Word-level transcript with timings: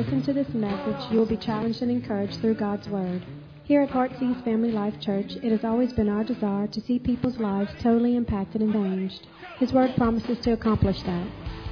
listen 0.00 0.22
to 0.22 0.32
this 0.32 0.48
message, 0.54 1.12
you 1.12 1.18
will 1.18 1.26
be 1.26 1.36
challenged 1.36 1.82
and 1.82 1.90
encouraged 1.90 2.40
through 2.40 2.54
God's 2.54 2.88
Word. 2.88 3.22
Here 3.64 3.82
at 3.82 3.90
Heartsease 3.90 4.36
Family 4.46 4.72
Life 4.72 4.98
Church, 4.98 5.36
it 5.42 5.52
has 5.52 5.62
always 5.62 5.92
been 5.92 6.08
our 6.08 6.24
desire 6.24 6.66
to 6.68 6.80
see 6.80 6.98
people's 6.98 7.36
lives 7.36 7.70
totally 7.82 8.16
impacted 8.16 8.62
and 8.62 8.72
changed. 8.72 9.26
His 9.58 9.74
Word 9.74 9.94
promises 9.96 10.38
to 10.38 10.52
accomplish 10.52 11.02
that. 11.02 11.26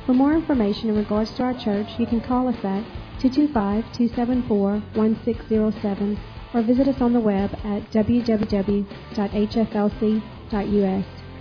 For 0.04 0.12
more 0.12 0.34
information 0.34 0.90
in 0.90 0.96
regards 0.96 1.30
to 1.36 1.42
our 1.42 1.54
church, 1.54 1.88
you 1.98 2.04
can 2.04 2.20
call 2.20 2.48
us 2.48 2.62
at 2.62 2.84
225-274-1607 3.20 6.18
or 6.52 6.62
visit 6.62 6.86
us 6.86 7.00
on 7.00 7.14
the 7.14 7.20
web 7.20 7.50
at 7.64 7.90
www.hflc.us. 7.92 8.84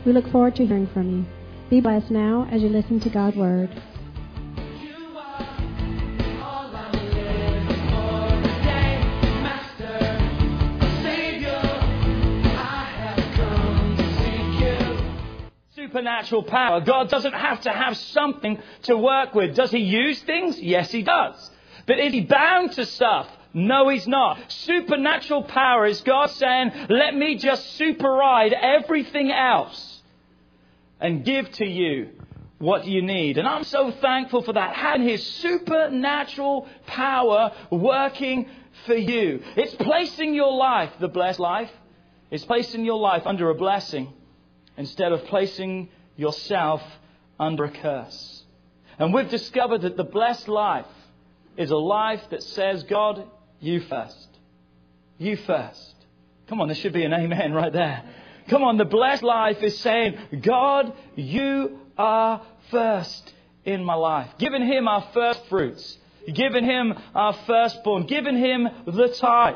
We 0.05 0.13
look 0.13 0.29
forward 0.29 0.55
to 0.55 0.65
hearing 0.65 0.87
from 0.87 1.11
you. 1.11 1.25
Be 1.69 1.81
blessed 1.81 2.11
now 2.11 2.47
as 2.49 2.61
you 2.61 2.69
listen 2.69 3.01
to 3.01 3.09
God's 3.09 3.35
Word. 3.35 3.83
Supernatural 15.97 16.43
power. 16.43 16.81
God 16.81 17.09
doesn't 17.09 17.33
have 17.33 17.61
to 17.61 17.71
have 17.71 17.97
something 17.97 18.59
to 18.83 18.97
work 18.97 19.33
with. 19.33 19.55
Does 19.55 19.71
he 19.71 19.79
use 19.79 20.19
things? 20.21 20.59
Yes, 20.59 20.91
he 20.91 21.01
does. 21.01 21.51
But 21.85 21.99
is 21.99 22.13
he 22.13 22.21
bound 22.21 22.73
to 22.73 22.85
stuff? 22.85 23.27
No, 23.53 23.89
he's 23.89 24.07
not. 24.07 24.39
Supernatural 24.51 25.43
power 25.43 25.87
is 25.87 26.01
God 26.01 26.29
saying, 26.29 26.71
let 26.89 27.15
me 27.15 27.37
just 27.37 27.79
superride 27.79 28.53
everything 28.53 29.31
else 29.31 30.01
and 30.99 31.25
give 31.25 31.49
to 31.53 31.65
you 31.65 32.09
what 32.59 32.85
you 32.85 33.01
need. 33.01 33.37
And 33.37 33.47
I'm 33.47 33.63
so 33.63 33.91
thankful 33.91 34.43
for 34.43 34.53
that. 34.53 34.75
Having 34.75 35.07
his 35.07 35.25
supernatural 35.25 36.67
power 36.85 37.53
working 37.71 38.49
for 38.85 38.95
you. 38.95 39.41
It's 39.55 39.73
placing 39.75 40.35
your 40.35 40.53
life, 40.53 40.91
the 40.99 41.07
blessed 41.07 41.39
life, 41.39 41.71
it's 42.29 42.45
placing 42.45 42.85
your 42.85 42.99
life 42.99 43.23
under 43.25 43.49
a 43.49 43.55
blessing 43.55 44.13
instead 44.77 45.11
of 45.11 45.25
placing 45.25 45.89
yourself 46.15 46.81
under 47.39 47.65
a 47.65 47.71
curse. 47.71 48.43
And 48.99 49.13
we've 49.13 49.29
discovered 49.29 49.81
that 49.81 49.97
the 49.97 50.03
blessed 50.03 50.47
life 50.47 50.85
is 51.55 51.71
a 51.71 51.77
life 51.77 52.21
that 52.29 52.43
says, 52.43 52.83
God, 52.83 53.27
you 53.59 53.81
first. 53.81 54.27
You 55.17 55.35
first. 55.35 55.95
Come 56.47 56.61
on, 56.61 56.67
there 56.67 56.75
should 56.75 56.93
be 56.93 57.03
an 57.03 57.13
amen 57.13 57.53
right 57.53 57.73
there. 57.73 58.03
Come 58.49 58.63
on, 58.63 58.77
the 58.77 58.85
blessed 58.85 59.23
life 59.23 59.61
is 59.61 59.77
saying, 59.79 60.17
God, 60.41 60.93
you 61.15 61.79
are 61.97 62.41
first 62.71 63.33
in 63.65 63.83
my 63.83 63.95
life. 63.95 64.29
Giving 64.37 64.65
Him 64.65 64.87
our 64.87 65.05
first 65.13 65.45
fruits. 65.47 65.97
Giving 66.31 66.63
Him 66.63 66.93
our 67.13 67.33
firstborn. 67.33 68.05
Giving 68.05 68.37
Him 68.37 68.67
the 68.85 69.09
tithe. 69.09 69.55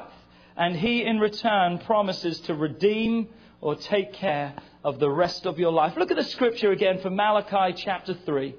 And 0.58 0.76
He 0.76 1.04
in 1.04 1.20
return 1.20 1.80
promises 1.80 2.40
to 2.42 2.54
redeem 2.54 3.30
or 3.62 3.76
take 3.76 4.14
care 4.14 4.54
of 4.84 5.00
the 5.00 5.10
rest 5.10 5.46
of 5.46 5.60
your 5.60 5.72
life. 5.72 5.96
Look 5.98 6.12
at 6.12 6.18
the 6.18 6.24
scripture 6.24 6.72
again 6.72 7.00
from 7.00 7.16
Malachi 7.16 7.74
chapter 7.84 8.14
3 8.14 8.56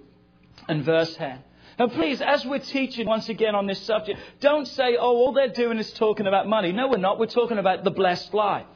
and 0.69 0.85
verse 0.85 1.15
10. 1.17 1.39
Now, 1.79 1.89
please, 1.89 2.21
as 2.21 2.45
we're 2.45 2.59
teaching 2.59 3.07
once 3.07 3.29
again 3.29 3.55
on 3.55 3.67
this 3.67 3.81
subject, 3.81 4.21
don't 4.41 4.67
say, 4.67 4.97
oh, 4.97 5.17
all 5.17 5.33
they're 5.33 5.49
doing 5.49 5.79
is 5.79 5.93
talking 5.95 6.27
about 6.27 6.47
money. 6.47 6.71
No, 6.71 6.89
we're 6.89 6.99
not. 6.99 7.19
We're 7.19 7.27
talking 7.27 7.59
about 7.59 7.83
the 7.83 7.91
blessed 7.91 8.35
life. 8.35 8.67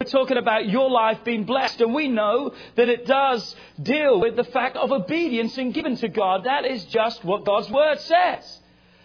We're 0.00 0.10
talking 0.10 0.36
about 0.36 0.68
your 0.68 0.90
life 0.90 1.22
being 1.24 1.44
blessed, 1.44 1.80
and 1.80 1.94
we 1.94 2.08
know 2.08 2.52
that 2.74 2.88
it 2.88 3.06
does 3.06 3.54
deal 3.80 4.20
with 4.20 4.34
the 4.34 4.44
fact 4.44 4.76
of 4.76 4.90
obedience 4.90 5.56
and 5.58 5.72
giving 5.72 5.96
to 5.98 6.08
God. 6.08 6.44
That 6.44 6.64
is 6.64 6.84
just 6.86 7.24
what 7.24 7.44
God's 7.44 7.70
Word 7.70 8.00
says. 8.00 8.60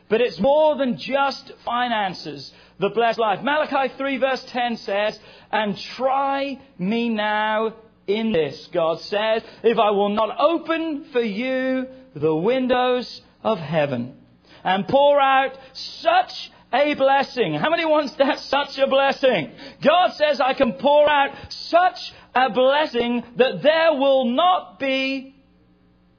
But 0.10 0.22
it's 0.22 0.40
more 0.40 0.76
than 0.76 0.98
just 0.98 1.52
finances, 1.64 2.52
the 2.82 2.90
blessed 2.90 3.20
life. 3.20 3.42
Malachi 3.44 3.94
3 3.96 4.18
verse 4.18 4.44
10 4.46 4.78
says, 4.78 5.20
And 5.52 5.78
try 5.78 6.60
me 6.78 7.10
now 7.10 7.76
in 8.08 8.32
this, 8.32 8.68
God 8.74 9.00
says, 9.02 9.44
if 9.64 9.78
I 9.78 9.92
will 9.92 10.10
not 10.10 10.38
open 10.40 11.06
for 11.12 11.22
you 11.22 11.88
the 12.16 12.36
windows 12.36 13.22
of 13.44 13.60
heaven 13.60 14.18
and 14.64 14.88
pour 14.88 15.20
out 15.20 15.58
such 15.74 16.52
a 16.74 16.94
blessing. 16.96 17.54
How 17.54 17.70
many 17.70 17.86
wants 17.86 18.14
that 18.16 18.40
such 18.56 18.78
a 18.80 18.88
blessing? 18.88 19.52
God 19.82 20.14
says 20.14 20.42
I 20.42 20.54
can 20.54 20.74
pour 20.74 21.10
out 21.10 21.36
such 21.50 22.14
a 22.34 22.50
blessing 22.50 23.24
that 23.36 23.62
there 23.62 23.94
will 23.94 24.26
not 24.26 24.80
be 24.80 25.36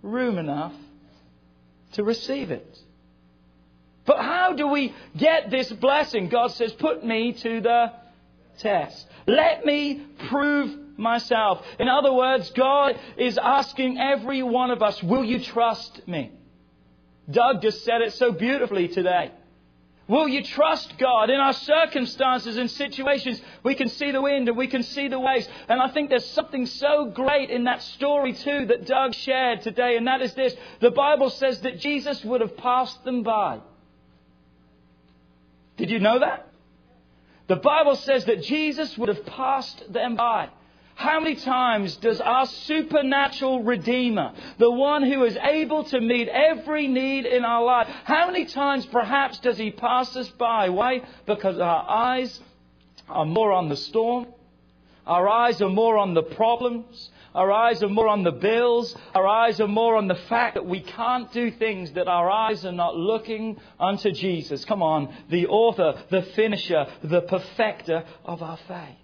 room 0.02 0.38
enough 0.38 0.74
to 1.92 2.04
receive 2.04 2.50
it. 2.50 2.78
But 4.04 4.18
how 4.18 4.54
do 4.54 4.66
we 4.68 4.94
get 5.16 5.50
this 5.50 5.70
blessing? 5.72 6.28
God 6.28 6.48
says, 6.48 6.72
put 6.72 7.04
me 7.04 7.32
to 7.32 7.60
the 7.60 7.92
test. 8.58 9.06
Let 9.26 9.64
me 9.64 10.04
prove 10.28 10.98
myself. 10.98 11.64
In 11.78 11.88
other 11.88 12.12
words, 12.12 12.50
God 12.50 12.98
is 13.16 13.38
asking 13.38 13.98
every 13.98 14.42
one 14.42 14.70
of 14.70 14.82
us, 14.82 15.02
will 15.02 15.24
you 15.24 15.40
trust 15.40 16.06
me? 16.06 16.32
Doug 17.30 17.62
just 17.62 17.84
said 17.84 18.00
it 18.02 18.14
so 18.14 18.32
beautifully 18.32 18.88
today. 18.88 19.30
Will 20.08 20.28
you 20.28 20.42
trust 20.42 20.98
God 20.98 21.30
in 21.30 21.38
our 21.38 21.52
circumstances 21.52 22.56
and 22.56 22.70
situations? 22.70 23.40
We 23.62 23.76
can 23.76 23.88
see 23.88 24.10
the 24.10 24.20
wind 24.20 24.48
and 24.48 24.58
we 24.58 24.66
can 24.66 24.82
see 24.82 25.06
the 25.08 25.19
waves. 25.19 25.48
And 25.69 25.80
I 25.80 25.88
think 25.88 26.10
there's 26.10 26.28
something 26.30 26.66
so 26.66 27.06
great 27.06 27.50
in 27.50 27.64
that 27.64 27.82
story 27.82 28.32
too 28.32 28.66
that 28.66 28.84
Doug 28.84 29.14
shared 29.14 29.62
today, 29.62 29.96
and 29.96 30.08
that 30.08 30.20
is 30.20 30.34
this. 30.34 30.54
The 30.80 30.90
Bible 30.90 31.30
says 31.30 31.60
that 31.60 31.78
Jesus 31.78 32.22
would 32.24 32.40
have 32.40 32.56
passed 32.56 33.02
them 33.04 33.22
by. 33.22 33.60
Did 35.76 35.90
you 35.90 35.98
know 35.98 36.18
that? 36.18 36.48
The 37.48 37.56
Bible 37.56 37.96
says 37.96 38.24
that 38.26 38.42
Jesus 38.42 38.96
would 38.96 39.08
have 39.08 39.26
passed 39.26 39.92
them 39.92 40.16
by. 40.16 40.48
How 40.94 41.20
many 41.20 41.36
times 41.36 41.96
does 41.96 42.20
our 42.20 42.46
supernatural 42.46 43.62
Redeemer, 43.62 44.32
the 44.58 44.70
one 44.70 45.02
who 45.02 45.24
is 45.24 45.36
able 45.36 45.84
to 45.84 46.00
meet 46.00 46.28
every 46.28 46.86
need 46.86 47.26
in 47.26 47.44
our 47.44 47.64
life, 47.64 47.88
how 48.04 48.26
many 48.26 48.44
times 48.44 48.86
perhaps 48.86 49.38
does 49.38 49.58
he 49.58 49.70
pass 49.70 50.14
us 50.16 50.28
by? 50.28 50.68
Why? 50.68 51.02
Because 51.26 51.58
our 51.58 51.88
eyes 51.88 52.40
are 53.08 53.24
more 53.24 53.52
on 53.52 53.68
the 53.68 53.76
storm, 53.76 54.26
our 55.06 55.28
eyes 55.28 55.60
are 55.60 55.68
more 55.68 55.98
on 55.98 56.14
the 56.14 56.22
problems, 56.22 57.10
our 57.34 57.50
eyes 57.50 57.82
are 57.82 57.88
more 57.88 58.09
on 58.09 58.25
the 58.25 58.32
bills. 58.32 58.94
Our 59.15 59.26
eyes 59.26 59.60
are 59.60 59.69
more 59.69 59.97
on 59.97 60.06
the 60.06 60.15
fact 60.15 60.54
that 60.54 60.66
we 60.66 60.81
can't 60.81 61.32
do 61.32 61.50
things 61.50 61.93
that 61.93 62.09
our 62.09 62.31
eyes 62.31 62.65
are 62.66 62.72
not 62.72 62.97
looking 62.97 63.59
unto 63.81 64.12
Jesus. 64.12 64.65
Come 64.65 64.82
on, 64.82 65.15
the 65.31 65.47
author, 65.47 65.94
the 66.10 66.22
finisher, 66.22 66.87
the 67.03 67.22
perfecter 67.22 68.04
of 68.25 68.43
our 68.43 68.59
faith. 68.69 68.97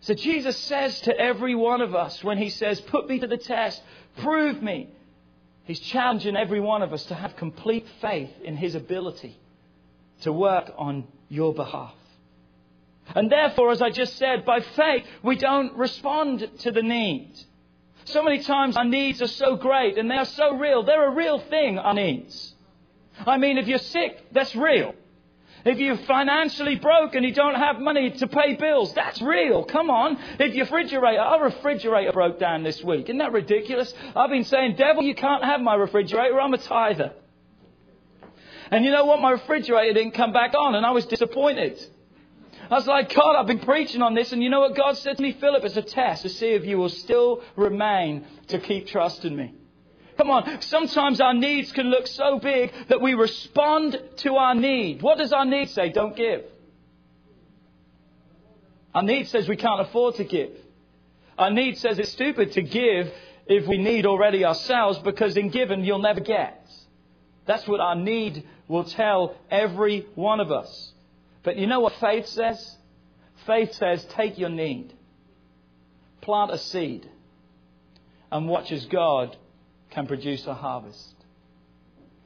So 0.00 0.14
Jesus 0.14 0.56
says 0.56 1.00
to 1.02 1.18
every 1.18 1.54
one 1.54 1.80
of 1.80 1.94
us 1.94 2.22
when 2.22 2.38
he 2.38 2.50
says, 2.50 2.80
Put 2.80 3.08
me 3.08 3.18
to 3.20 3.26
the 3.26 3.38
test, 3.38 3.82
prove 4.18 4.62
me. 4.62 4.90
He's 5.64 5.80
challenging 5.80 6.36
every 6.36 6.60
one 6.60 6.82
of 6.82 6.92
us 6.92 7.04
to 7.06 7.14
have 7.14 7.36
complete 7.36 7.86
faith 8.00 8.30
in 8.44 8.56
his 8.56 8.74
ability 8.74 9.36
to 10.20 10.32
work 10.32 10.70
on 10.76 11.04
your 11.28 11.54
behalf. 11.54 11.94
And 13.14 13.30
therefore, 13.30 13.70
as 13.70 13.82
I 13.82 13.90
just 13.90 14.16
said, 14.16 14.44
by 14.44 14.60
faith, 14.60 15.04
we 15.22 15.36
don't 15.36 15.76
respond 15.76 16.48
to 16.60 16.70
the 16.70 16.82
need. 16.82 17.32
So 18.04 18.22
many 18.22 18.42
times 18.42 18.76
our 18.76 18.84
needs 18.84 19.22
are 19.22 19.26
so 19.26 19.56
great 19.56 19.98
and 19.98 20.10
they 20.10 20.16
are 20.16 20.24
so 20.24 20.56
real. 20.56 20.82
They're 20.82 21.08
a 21.08 21.14
real 21.14 21.38
thing, 21.38 21.78
our 21.78 21.94
needs. 21.94 22.54
I 23.26 23.38
mean, 23.38 23.58
if 23.58 23.66
you're 23.66 23.78
sick, 23.78 24.26
that's 24.32 24.54
real. 24.54 24.94
If 25.64 25.78
you're 25.78 25.96
financially 25.96 26.76
broke 26.76 27.14
and 27.14 27.24
you 27.24 27.32
don't 27.32 27.54
have 27.54 27.80
money 27.80 28.10
to 28.10 28.26
pay 28.26 28.54
bills, 28.54 28.92
that's 28.92 29.22
real. 29.22 29.64
Come 29.64 29.88
on. 29.88 30.18
If 30.38 30.54
your 30.54 30.66
refrigerator, 30.66 31.20
our 31.20 31.44
refrigerator 31.44 32.12
broke 32.12 32.38
down 32.38 32.62
this 32.62 32.84
week. 32.84 33.04
Isn't 33.04 33.18
that 33.18 33.32
ridiculous? 33.32 33.92
I've 34.14 34.28
been 34.28 34.44
saying, 34.44 34.76
devil, 34.76 35.02
you 35.02 35.14
can't 35.14 35.42
have 35.42 35.62
my 35.62 35.74
refrigerator. 35.74 36.38
I'm 36.38 36.52
a 36.52 36.58
tither. 36.58 37.14
And 38.70 38.84
you 38.84 38.90
know 38.90 39.06
what? 39.06 39.20
My 39.20 39.30
refrigerator 39.30 39.94
didn't 39.94 40.12
come 40.12 40.34
back 40.34 40.54
on 40.58 40.74
and 40.74 40.84
I 40.84 40.90
was 40.90 41.06
disappointed. 41.06 41.78
I 42.70 42.74
was 42.74 42.86
like, 42.86 43.14
God, 43.14 43.36
I've 43.36 43.46
been 43.46 43.60
preaching 43.60 44.02
on 44.02 44.14
this, 44.14 44.32
and 44.32 44.42
you 44.42 44.48
know 44.48 44.60
what 44.60 44.76
God 44.76 44.96
said 44.96 45.16
to 45.16 45.22
me? 45.22 45.32
Philip, 45.32 45.64
it's 45.64 45.76
a 45.76 45.82
test 45.82 46.22
to 46.22 46.28
see 46.28 46.48
if 46.48 46.64
you 46.64 46.78
will 46.78 46.88
still 46.88 47.42
remain 47.56 48.24
to 48.48 48.58
keep 48.58 48.86
trusting 48.86 49.34
me. 49.34 49.54
Come 50.16 50.30
on, 50.30 50.62
sometimes 50.62 51.20
our 51.20 51.34
needs 51.34 51.72
can 51.72 51.86
look 51.90 52.06
so 52.06 52.38
big 52.38 52.72
that 52.88 53.00
we 53.00 53.14
respond 53.14 54.00
to 54.18 54.36
our 54.36 54.54
need. 54.54 55.02
What 55.02 55.18
does 55.18 55.32
our 55.32 55.44
need 55.44 55.70
say? 55.70 55.90
Don't 55.90 56.16
give. 56.16 56.44
Our 58.94 59.02
need 59.02 59.26
says 59.28 59.48
we 59.48 59.56
can't 59.56 59.80
afford 59.80 60.14
to 60.16 60.24
give. 60.24 60.52
Our 61.36 61.50
need 61.50 61.78
says 61.78 61.98
it's 61.98 62.12
stupid 62.12 62.52
to 62.52 62.62
give 62.62 63.12
if 63.46 63.66
we 63.66 63.76
need 63.76 64.06
already 64.06 64.44
ourselves 64.44 64.98
because 64.98 65.36
in 65.36 65.50
giving 65.50 65.84
you'll 65.84 65.98
never 65.98 66.20
get. 66.20 66.64
That's 67.44 67.66
what 67.66 67.80
our 67.80 67.96
need 67.96 68.46
will 68.68 68.84
tell 68.84 69.34
every 69.50 70.06
one 70.14 70.38
of 70.38 70.52
us. 70.52 70.93
But 71.44 71.56
you 71.56 71.66
know 71.66 71.80
what 71.80 71.94
faith 72.00 72.26
says? 72.26 72.76
Faith 73.46 73.74
says 73.74 74.04
take 74.06 74.38
your 74.38 74.48
need, 74.48 74.92
plant 76.22 76.50
a 76.50 76.58
seed, 76.58 77.08
and 78.32 78.48
watch 78.48 78.72
as 78.72 78.86
God 78.86 79.36
can 79.90 80.06
produce 80.06 80.46
a 80.46 80.54
harvest. 80.54 81.14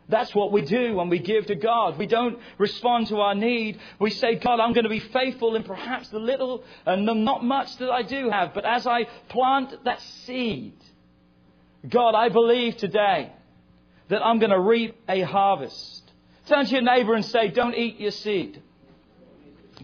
That's 0.09 0.35
what 0.35 0.53
we 0.53 0.63
do 0.63 0.95
when 0.95 1.11
we 1.11 1.19
give 1.19 1.47
to 1.47 1.55
God. 1.55 1.99
We 1.99 2.07
don't 2.07 2.39
respond 2.57 3.09
to 3.09 3.17
our 3.19 3.35
need. 3.35 3.79
We 3.99 4.09
say, 4.11 4.37
God, 4.37 4.59
I'm 4.59 4.73
going 4.73 4.85
to 4.85 4.91
be 4.91 5.01
faithful 5.01 5.55
in 5.55 5.65
perhaps 5.65 6.09
the 6.09 6.19
little 6.19 6.65
and 6.87 7.07
the 7.07 7.13
not 7.13 7.45
much 7.45 7.77
that 7.77 7.91
I 7.91 8.03
do 8.03 8.31
have. 8.31 8.55
But 8.55 8.65
as 8.65 8.87
I 8.87 9.05
plant 9.29 9.85
that 9.85 10.01
seed, 10.25 10.73
God, 11.87 12.15
I 12.15 12.31
believe 12.31 12.79
today 12.79 13.33
that 14.09 14.25
I'm 14.25 14.39
going 14.39 14.51
to 14.51 14.61
reap 14.61 14.99
a 15.11 15.21
harvest. 15.21 16.11
Turn 16.47 16.65
to 16.65 16.73
your 16.73 16.83
neighbor 16.83 17.13
and 17.13 17.25
say, 17.25 17.49
don't 17.49 17.75
eat 17.75 18.01
your 18.01 18.13
seed. 18.13 18.63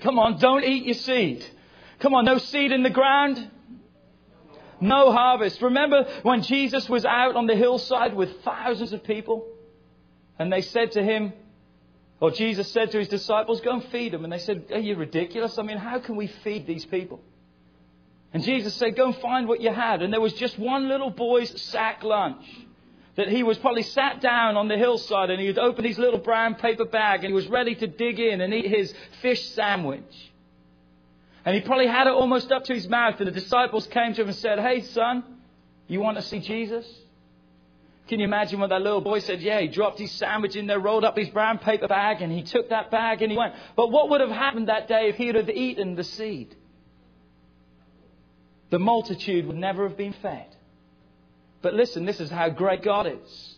Come 0.01 0.19
on, 0.19 0.39
don't 0.39 0.65
eat 0.65 0.85
your 0.85 0.95
seed. 0.95 1.45
Come 2.01 2.15
on, 2.15 2.25
no 2.25 2.39
seed 2.39 2.73
in 2.73 2.83
the 2.83 2.91
ground, 2.91 3.51
no 4.81 5.13
harvest. 5.13 5.63
Remember 5.63 6.07
when 6.23 6.43
Jesus 6.43 6.89
was 6.89 7.05
out 7.05 7.37
on 7.37 7.47
the 7.47 7.55
hillside 7.57 8.15
with 8.15 8.43
thousands 8.43 8.93
of 8.93 9.05
people? 9.05 9.47
And 10.39 10.53
they 10.53 10.63
said 10.63 10.93
to 10.93 11.03
him, 11.03 11.33
or 12.21 12.31
Jesus 12.31 12.71
said 12.73 12.91
to 12.93 12.99
his 12.99 13.09
disciples, 13.09 13.61
Go 13.61 13.75
and 13.75 13.85
feed 13.85 14.13
them. 14.13 14.25
And 14.25 14.33
they 14.33 14.39
said, 14.39 14.67
Are 14.73 14.79
you 14.79 14.97
ridiculous? 14.97 15.59
I 15.59 15.63
mean, 15.63 15.79
how 15.79 15.99
can 15.99 16.17
we 16.17 16.27
feed 16.27 16.67
these 16.67 16.85
people? 16.85 17.21
And 18.33 18.43
Jesus 18.43 18.75
said, 18.75 18.97
Go 18.97 19.07
and 19.07 19.17
find 19.17 19.47
what 19.47 19.61
you 19.61 19.73
had. 19.73 20.03
And 20.03 20.13
there 20.13 20.21
was 20.21 20.33
just 20.33 20.59
one 20.59 20.89
little 20.89 21.11
boy's 21.11 21.61
sack 21.63 22.03
lunch 22.03 22.45
that 23.17 23.29
he 23.29 23.43
was 23.43 23.59
probably 23.59 23.83
sat 23.83 24.21
down 24.21 24.57
on 24.57 24.69
the 24.69 24.77
hillside 24.77 25.31
and 25.31 25.41
he 25.41 25.47
had 25.47 25.59
opened 25.59 25.87
his 25.87 25.99
little 25.99 26.19
brown 26.19 26.57
paper 26.57 26.85
bag 26.85 27.21
and 27.21 27.29
he 27.29 27.33
was 27.33 27.47
ready 27.47 27.75
to 27.75 27.87
dig 27.87 28.19
in 28.19 28.41
and 28.41 28.53
eat 28.53 28.67
his 28.67 28.93
fish 29.23 29.49
sandwich. 29.51 30.33
And 31.45 31.55
he 31.55 31.61
probably 31.61 31.87
had 31.87 32.07
it 32.07 32.13
almost 32.13 32.51
up 32.51 32.65
to 32.65 32.75
his 32.75 32.89
mouth. 32.89 33.17
And 33.19 33.27
the 33.27 33.33
disciples 33.33 33.87
came 33.87 34.15
to 34.15 34.23
him 34.23 34.29
and 34.29 34.37
said, 34.37 34.59
Hey, 34.59 34.81
son, 34.81 35.23
you 35.87 36.01
want 36.01 36.17
to 36.17 36.23
see 36.23 36.41
Jesus? 36.41 36.87
Can 38.09 38.19
you 38.19 38.25
imagine 38.25 38.61
what 38.61 38.71
that 38.71 38.83
little 38.83 39.01
boy 39.01 39.21
said, 39.21 39.41
Yeah, 39.41 39.61
he 39.61 39.69
dropped 39.69 39.99
his 39.99 40.11
sandwich 40.13 40.57
in 40.57 40.67
there, 40.67 40.81
rolled 40.81 41.05
up 41.05 41.17
his 41.17 41.29
brown 41.29 41.59
paper 41.59 41.87
bag, 41.87 42.23
and 42.23 42.33
he 42.33 42.43
took 42.43 42.71
that 42.71 42.91
bag 42.91 43.23
and 43.23 43.31
he 43.31 43.39
went. 43.39 43.55
But 43.77 43.91
what 43.91 44.11
would 44.11 44.21
have 44.21 44.31
happened 44.31 44.69
that 44.69 44.89
day 44.89 45.09
if 45.09 45.17
he 45.17 45.27
would 45.27 45.37
have 45.37 45.51
eaten 45.51 45.95
the 45.95 46.05
seed? 46.05 46.57
The 48.71 48.79
multitude 48.79 49.47
would 49.47 49.57
never 49.57 49.87
have 49.87 49.97
been 49.97 50.15
fed. 50.15 50.54
But 51.65 51.73
listen, 51.73 52.05
this 52.05 52.21
is 52.21 52.31
how 52.31 52.51
great 52.51 52.83
God 52.83 53.07
is. 53.07 53.57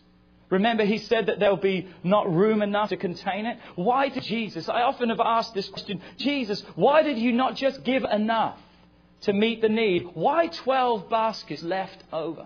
Remember, 0.49 0.85
he 0.85 0.97
said 0.97 1.25
that 1.25 1.39
there'll 1.39 1.57
be 1.57 1.89
not 2.05 2.33
room 2.33 2.61
enough 2.61 2.87
to 2.89 2.95
contain 2.95 3.45
it. 3.45 3.59
Why 3.75 4.07
did 4.07 4.23
Jesus? 4.23 4.69
I 4.69 4.83
often 4.83 5.09
have 5.09 5.19
asked 5.19 5.53
this 5.53 5.67
question 5.67 6.01
Jesus, 6.17 6.63
why 6.75 7.03
did 7.03 7.17
you 7.17 7.33
not 7.33 7.57
just 7.57 7.83
give 7.83 8.05
enough 8.05 8.57
to 9.23 9.33
meet 9.33 9.61
the 9.61 9.67
need? 9.67 10.07
Why 10.13 10.47
12 10.47 11.09
baskets 11.09 11.61
left 11.63 12.01
over? 12.13 12.45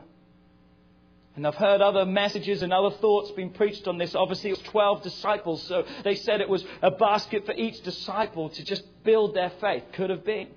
And 1.35 1.45
I've 1.45 1.53
heard 1.53 1.79
other 1.79 2.05
messages 2.05 2.63
and 2.63 2.73
other 2.73 2.95
thoughts 2.97 3.29
being 3.31 3.51
preached 3.51 3.87
on 3.87 3.99
this. 3.99 4.15
Obviously, 4.15 4.49
it 4.49 4.57
was 4.57 4.67
12 4.67 5.03
disciples, 5.03 5.61
so 5.61 5.85
they 6.03 6.15
said 6.15 6.41
it 6.41 6.49
was 6.49 6.65
a 6.81 6.89
basket 6.89 7.45
for 7.45 7.53
each 7.53 7.83
disciple 7.83 8.49
to 8.49 8.65
just 8.65 8.83
build 9.03 9.35
their 9.35 9.51
faith. 9.61 9.83
Could 9.93 10.09
have 10.09 10.25
been. 10.25 10.47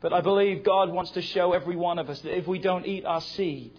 But 0.00 0.14
I 0.14 0.22
believe 0.22 0.64
God 0.64 0.90
wants 0.90 1.10
to 1.12 1.20
show 1.22 1.52
every 1.52 1.76
one 1.76 1.98
of 1.98 2.08
us 2.08 2.20
that 2.22 2.34
if 2.34 2.46
we 2.46 2.58
don't 2.58 2.86
eat 2.86 3.04
our 3.04 3.20
seed, 3.20 3.72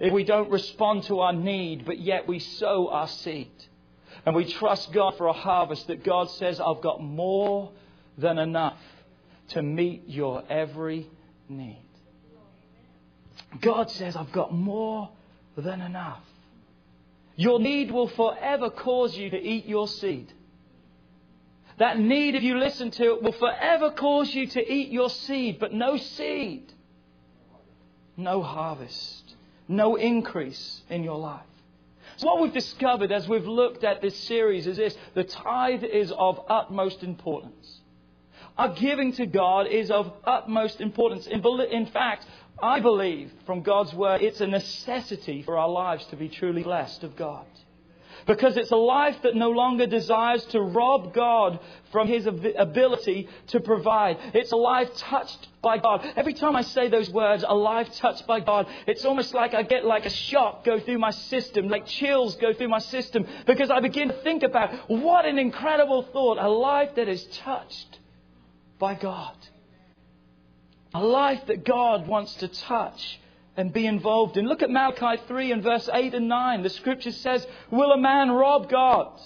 if 0.00 0.12
we 0.12 0.24
don't 0.24 0.50
respond 0.50 1.04
to 1.04 1.20
our 1.20 1.32
need, 1.32 1.84
but 1.84 1.98
yet 2.00 2.26
we 2.26 2.38
sow 2.38 2.88
our 2.88 3.06
seed, 3.06 3.52
and 4.24 4.34
we 4.34 4.50
trust 4.50 4.92
God 4.92 5.16
for 5.16 5.26
a 5.26 5.32
harvest, 5.32 5.86
that 5.86 6.02
God 6.02 6.30
says, 6.30 6.58
I've 6.60 6.80
got 6.80 7.02
more 7.02 7.70
than 8.18 8.38
enough 8.38 8.78
to 9.48 9.62
meet 9.62 10.04
your 10.06 10.42
every 10.48 11.06
need. 11.48 11.84
God 13.60 13.90
says, 13.90 14.16
I've 14.16 14.32
got 14.32 14.54
more 14.54 15.10
than 15.56 15.80
enough. 15.80 16.22
Your 17.36 17.58
need 17.58 17.90
will 17.90 18.08
forever 18.08 18.70
cause 18.70 19.16
you 19.16 19.30
to 19.30 19.36
eat 19.36 19.66
your 19.66 19.88
seed. 19.88 20.32
That 21.78 21.98
need, 21.98 22.34
if 22.34 22.42
you 22.42 22.58
listen 22.58 22.90
to 22.90 23.14
it, 23.14 23.22
will 23.22 23.32
forever 23.32 23.90
cause 23.90 24.34
you 24.34 24.46
to 24.46 24.72
eat 24.72 24.90
your 24.90 25.08
seed, 25.08 25.58
but 25.58 25.72
no 25.72 25.96
seed, 25.96 26.72
no 28.16 28.42
harvest, 28.42 29.19
no 29.70 29.96
increase 29.96 30.82
in 30.90 31.04
your 31.04 31.18
life. 31.18 31.46
So, 32.16 32.26
what 32.26 32.42
we've 32.42 32.52
discovered 32.52 33.12
as 33.12 33.28
we've 33.28 33.46
looked 33.46 33.84
at 33.84 34.02
this 34.02 34.16
series 34.24 34.66
is 34.66 34.76
this 34.76 34.96
the 35.14 35.24
tithe 35.24 35.84
is 35.84 36.12
of 36.12 36.40
utmost 36.48 37.02
importance. 37.02 37.80
Our 38.58 38.74
giving 38.74 39.12
to 39.12 39.26
God 39.26 39.68
is 39.68 39.90
of 39.90 40.12
utmost 40.24 40.80
importance. 40.80 41.26
In, 41.26 41.42
in 41.70 41.86
fact, 41.86 42.26
I 42.62 42.80
believe 42.80 43.32
from 43.46 43.62
God's 43.62 43.94
word 43.94 44.20
it's 44.22 44.40
a 44.40 44.46
necessity 44.46 45.42
for 45.42 45.56
our 45.56 45.68
lives 45.68 46.04
to 46.06 46.16
be 46.16 46.28
truly 46.28 46.62
blessed 46.62 47.04
of 47.04 47.16
God. 47.16 47.46
Because 48.26 48.56
it's 48.56 48.70
a 48.70 48.76
life 48.76 49.16
that 49.22 49.34
no 49.34 49.50
longer 49.50 49.86
desires 49.86 50.44
to 50.46 50.60
rob 50.60 51.14
God 51.14 51.60
from 51.92 52.08
His 52.08 52.26
ability 52.26 53.28
to 53.48 53.60
provide. 53.60 54.18
It's 54.34 54.52
a 54.52 54.56
life 54.56 54.94
touched 54.96 55.48
by 55.62 55.78
God. 55.78 56.06
Every 56.16 56.34
time 56.34 56.56
I 56.56 56.62
say 56.62 56.88
those 56.88 57.10
words, 57.10 57.44
a 57.46 57.54
life 57.54 57.92
touched 57.96 58.26
by 58.26 58.40
God, 58.40 58.66
it's 58.86 59.04
almost 59.04 59.34
like 59.34 59.54
I 59.54 59.62
get 59.62 59.84
like 59.84 60.06
a 60.06 60.10
shock 60.10 60.64
go 60.64 60.78
through 60.78 60.98
my 60.98 61.10
system, 61.10 61.68
like 61.68 61.86
chills 61.86 62.36
go 62.36 62.52
through 62.52 62.68
my 62.68 62.78
system, 62.78 63.26
because 63.46 63.70
I 63.70 63.80
begin 63.80 64.08
to 64.08 64.14
think 64.14 64.42
about 64.42 64.90
what 64.90 65.26
an 65.26 65.38
incredible 65.38 66.02
thought, 66.02 66.38
a 66.38 66.48
life 66.48 66.94
that 66.96 67.08
is 67.08 67.24
touched 67.38 67.98
by 68.78 68.94
God. 68.94 69.36
A 70.94 71.04
life 71.04 71.46
that 71.46 71.64
God 71.64 72.08
wants 72.08 72.34
to 72.36 72.48
touch 72.48 73.20
and 73.60 73.74
be 73.74 73.86
involved 73.86 74.38
in. 74.38 74.46
Look 74.46 74.62
at 74.62 74.70
Malachi 74.70 75.22
3 75.28 75.52
and 75.52 75.62
verse 75.62 75.88
8 75.92 76.14
and 76.14 76.28
9. 76.28 76.62
The 76.62 76.70
scripture 76.70 77.12
says, 77.12 77.46
Will 77.70 77.92
a 77.92 77.98
man 77.98 78.30
rob 78.30 78.70
God? 78.70 79.20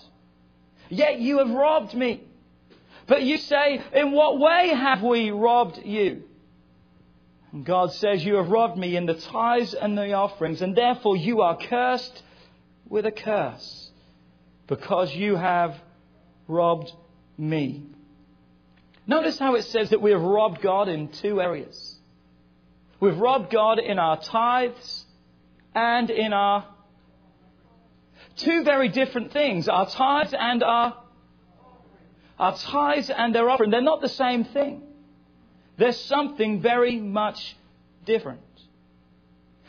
Yet 0.88 1.20
you 1.20 1.38
have 1.38 1.50
robbed 1.50 1.94
me. 1.94 2.24
But 3.06 3.22
you 3.22 3.38
say, 3.38 3.80
In 3.92 4.10
what 4.10 4.40
way 4.40 4.70
have 4.70 5.02
we 5.02 5.30
robbed 5.30 5.78
you? 5.84 6.24
And 7.52 7.64
God 7.64 7.92
says, 7.92 8.24
You 8.24 8.34
have 8.34 8.48
robbed 8.48 8.76
me 8.76 8.96
in 8.96 9.06
the 9.06 9.14
tithes 9.14 9.72
and 9.72 9.96
the 9.96 10.14
offerings, 10.14 10.62
and 10.62 10.74
therefore 10.74 11.16
you 11.16 11.42
are 11.42 11.56
cursed 11.56 12.22
with 12.88 13.06
a 13.06 13.12
curse, 13.12 13.90
because 14.66 15.14
you 15.14 15.36
have 15.36 15.76
robbed 16.48 16.92
me. 17.38 17.84
Notice 19.06 19.38
how 19.38 19.54
it 19.54 19.62
says 19.62 19.90
that 19.90 20.02
we 20.02 20.10
have 20.10 20.22
robbed 20.22 20.60
God 20.60 20.88
in 20.88 21.08
two 21.08 21.40
areas. 21.40 21.93
We've 23.04 23.18
robbed 23.18 23.50
God 23.50 23.78
in 23.80 23.98
our 23.98 24.18
tithes 24.18 25.04
and 25.74 26.08
in 26.08 26.32
our 26.32 26.64
two 28.36 28.64
very 28.64 28.88
different 28.88 29.30
things. 29.30 29.68
Our 29.68 29.90
tithes 29.90 30.32
and 30.32 30.62
our 30.62 30.96
our 32.38 32.56
tithes 32.56 33.10
and 33.10 33.34
their 33.34 33.50
offering. 33.50 33.70
They're 33.70 33.82
not 33.82 34.00
the 34.00 34.08
same 34.08 34.44
thing. 34.44 34.84
There's 35.76 36.00
something 36.00 36.62
very 36.62 36.98
much 36.98 37.56
different. 38.06 38.40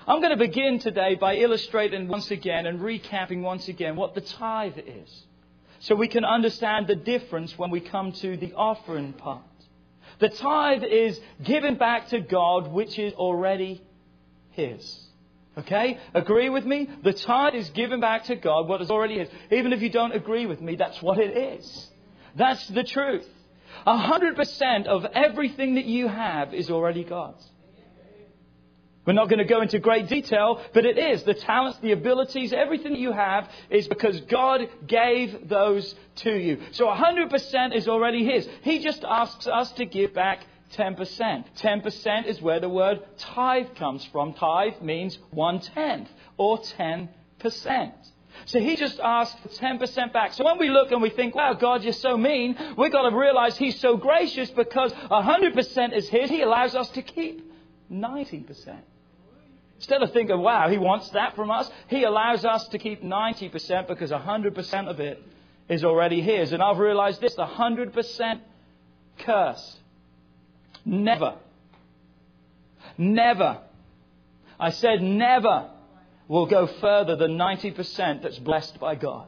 I'm 0.08 0.22
going 0.22 0.32
to 0.32 0.38
begin 0.38 0.80
today 0.80 1.16
by 1.16 1.36
illustrating 1.36 2.08
once 2.08 2.32
again 2.32 2.66
and 2.66 2.80
recapping 2.80 3.42
once 3.42 3.68
again 3.68 3.98
what 3.98 4.16
the 4.16 4.22
tithe 4.22 4.78
is 4.78 5.26
so 5.80 5.94
we 5.94 6.08
can 6.08 6.24
understand 6.24 6.88
the 6.88 6.96
difference 6.96 7.58
when 7.58 7.70
we 7.70 7.82
come 7.82 8.14
to 8.14 8.38
the 8.38 8.54
offering 8.54 9.12
part. 9.12 9.42
The 10.20 10.30
tithe 10.30 10.84
is 10.84 11.20
given 11.44 11.76
back 11.76 12.10
to 12.10 12.20
God, 12.20 12.72
which 12.72 12.98
is 13.00 13.14
already 13.14 13.82
His. 14.52 15.02
Okay? 15.58 16.00
Agree 16.14 16.50
with 16.50 16.66
me? 16.66 16.90
The 17.04 17.14
tithe 17.14 17.56
is 17.56 17.70
given 17.72 18.00
back 18.00 18.26
to 18.26 18.36
God, 18.36 18.68
what 18.68 18.82
is 18.82 18.92
already 18.92 19.20
His. 19.20 19.30
Even 19.52 19.74
if 19.74 19.82
you 19.82 19.90
don't 19.90 20.14
agree 20.14 20.46
with 20.46 20.62
me, 20.62 20.76
that's 20.76 21.02
what 21.02 21.18
it 21.18 21.36
is. 21.36 21.92
That's 22.36 22.68
the 22.68 22.84
truth. 22.84 23.28
A 23.86 23.98
hundred 23.98 24.36
percent 24.36 24.88
of 24.88 25.06
everything 25.06 25.76
that 25.76 25.86
you 25.86 26.08
have 26.08 26.54
is 26.54 26.70
already 26.70 27.04
God's. 27.04 27.46
We're 29.06 29.14
not 29.14 29.30
going 29.30 29.40
to 29.40 29.46
go 29.46 29.62
into 29.62 29.80
great 29.80 30.08
detail, 30.08 30.62
but 30.74 30.86
it 30.86 30.98
is. 30.98 31.24
The 31.24 31.34
talents, 31.34 31.78
the 31.80 31.92
abilities, 31.92 32.54
everything 32.54 32.94
that 32.94 33.00
you 33.00 33.12
have 33.12 33.50
is 33.70 33.88
because 33.88 34.20
God 34.22 34.68
gave 34.88 35.48
those 35.48 35.94
to 36.18 36.32
you. 36.32 36.60
So 36.72 36.88
100% 36.88 37.76
is 37.76 37.88
already 37.88 38.26
His. 38.26 38.48
He 38.62 38.80
just 38.80 39.04
asks 39.04 39.48
us 39.48 39.72
to 39.74 39.86
give 39.86 40.14
back 40.14 40.46
10%. 40.74 41.46
10% 41.58 42.26
is 42.26 42.42
where 42.42 42.60
the 42.60 42.70
word 42.70 43.00
tithe 43.18 43.76
comes 43.76 44.04
from. 44.06 44.34
Tithe 44.34 44.82
means 44.82 45.18
one 45.32 45.60
tenth 45.60 46.10
or 46.38 46.60
10%. 46.60 47.10
So 48.46 48.60
he 48.60 48.76
just 48.76 49.00
asks 49.00 49.40
for 49.42 49.50
10% 49.50 50.12
back. 50.12 50.34
So 50.34 50.44
when 50.44 50.58
we 50.58 50.70
look 50.70 50.92
and 50.92 51.02
we 51.02 51.10
think, 51.10 51.36
wow, 51.36 51.54
God, 51.54 51.84
you're 51.84 51.94
so 51.94 52.18
mean, 52.18 52.58
we've 52.78 52.92
got 52.92 53.10
to 53.10 53.16
realize 53.16 53.58
he's 53.58 53.80
so 53.80 53.96
gracious 53.98 54.52
because 54.52 54.92
100% 54.94 55.96
is 55.96 56.10
his. 56.10 56.30
He 56.30 56.42
allows 56.42 56.76
us 56.76 56.90
to 56.90 57.02
keep 57.02 57.50
90%. 57.92 58.78
Instead 59.78 60.02
of 60.02 60.14
thinking, 60.14 60.40
wow, 60.40 60.70
he 60.70 60.78
wants 60.78 61.10
that 61.10 61.36
from 61.36 61.52
us, 61.52 61.70
he 61.88 62.04
allows 62.04 62.46
us 62.46 62.68
to 62.70 62.78
keep 62.78 63.04
90% 63.04 63.88
because 63.88 64.12
100% 64.12 64.88
of 64.88 65.00
it 65.00 65.22
is 65.68 65.84
already 65.84 66.22
his. 66.22 66.54
And 66.54 66.64
I've 66.64 66.78
realized 66.78 67.22
this 67.22 67.36
the 67.36 67.46
100% 67.46 68.40
curse. 69.20 69.78
Never, 70.86 71.36
never, 72.98 73.60
I 74.60 74.70
said 74.70 75.02
never 75.02 75.70
will 76.28 76.46
go 76.46 76.68
further 76.68 77.16
than 77.16 77.38
90% 77.38 78.22
that's 78.22 78.40
blessed 78.40 78.80
by 78.80 78.96
God. 78.96 79.28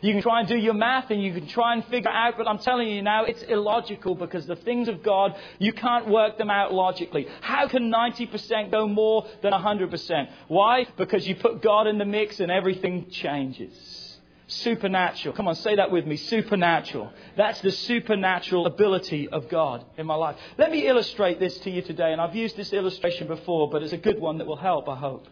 You 0.00 0.12
can 0.12 0.22
try 0.22 0.40
and 0.40 0.48
do 0.48 0.56
your 0.56 0.74
math 0.74 1.10
and 1.10 1.22
you 1.22 1.32
can 1.32 1.46
try 1.46 1.74
and 1.74 1.84
figure 1.86 2.10
out, 2.10 2.34
but 2.36 2.46
I'm 2.46 2.58
telling 2.58 2.88
you 2.88 3.02
now, 3.02 3.24
it's 3.24 3.42
illogical 3.42 4.14
because 4.14 4.46
the 4.46 4.56
things 4.56 4.88
of 4.88 5.02
God, 5.02 5.36
you 5.58 5.72
can't 5.72 6.08
work 6.08 6.38
them 6.38 6.50
out 6.50 6.72
logically. 6.72 7.26
How 7.40 7.68
can 7.68 7.90
90% 7.90 8.70
go 8.70 8.86
more 8.86 9.26
than 9.42 9.52
100%? 9.52 10.30
Why? 10.48 10.86
Because 10.96 11.26
you 11.26 11.34
put 11.36 11.62
God 11.62 11.86
in 11.86 11.98
the 11.98 12.04
mix 12.04 12.40
and 12.40 12.50
everything 12.50 13.10
changes. 13.10 14.18
Supernatural. 14.50 15.34
Come 15.34 15.46
on, 15.46 15.56
say 15.56 15.76
that 15.76 15.90
with 15.90 16.06
me. 16.06 16.16
Supernatural. 16.16 17.12
That's 17.36 17.60
the 17.60 17.70
supernatural 17.70 18.64
ability 18.66 19.28
of 19.28 19.48
God 19.50 19.84
in 19.98 20.06
my 20.06 20.14
life. 20.14 20.36
Let 20.56 20.70
me 20.70 20.86
illustrate 20.86 21.38
this 21.38 21.58
to 21.58 21.70
you 21.70 21.82
today, 21.82 22.12
and 22.12 22.20
I've 22.20 22.34
used 22.34 22.56
this 22.56 22.72
illustration 22.72 23.26
before, 23.26 23.68
but 23.68 23.82
it's 23.82 23.92
a 23.92 23.98
good 23.98 24.18
one 24.18 24.38
that 24.38 24.46
will 24.46 24.56
help, 24.56 24.88
I 24.88 24.96
hope. 24.96 25.28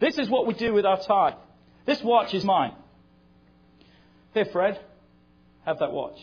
This 0.00 0.18
is 0.18 0.28
what 0.28 0.48
we 0.48 0.54
do 0.54 0.74
with 0.74 0.84
our 0.84 1.00
time. 1.00 1.36
This 1.86 2.02
watch 2.02 2.34
is 2.34 2.44
mine. 2.44 2.72
Here, 4.34 4.44
Fred, 4.44 4.80
have 5.64 5.78
that 5.78 5.92
watch. 5.92 6.18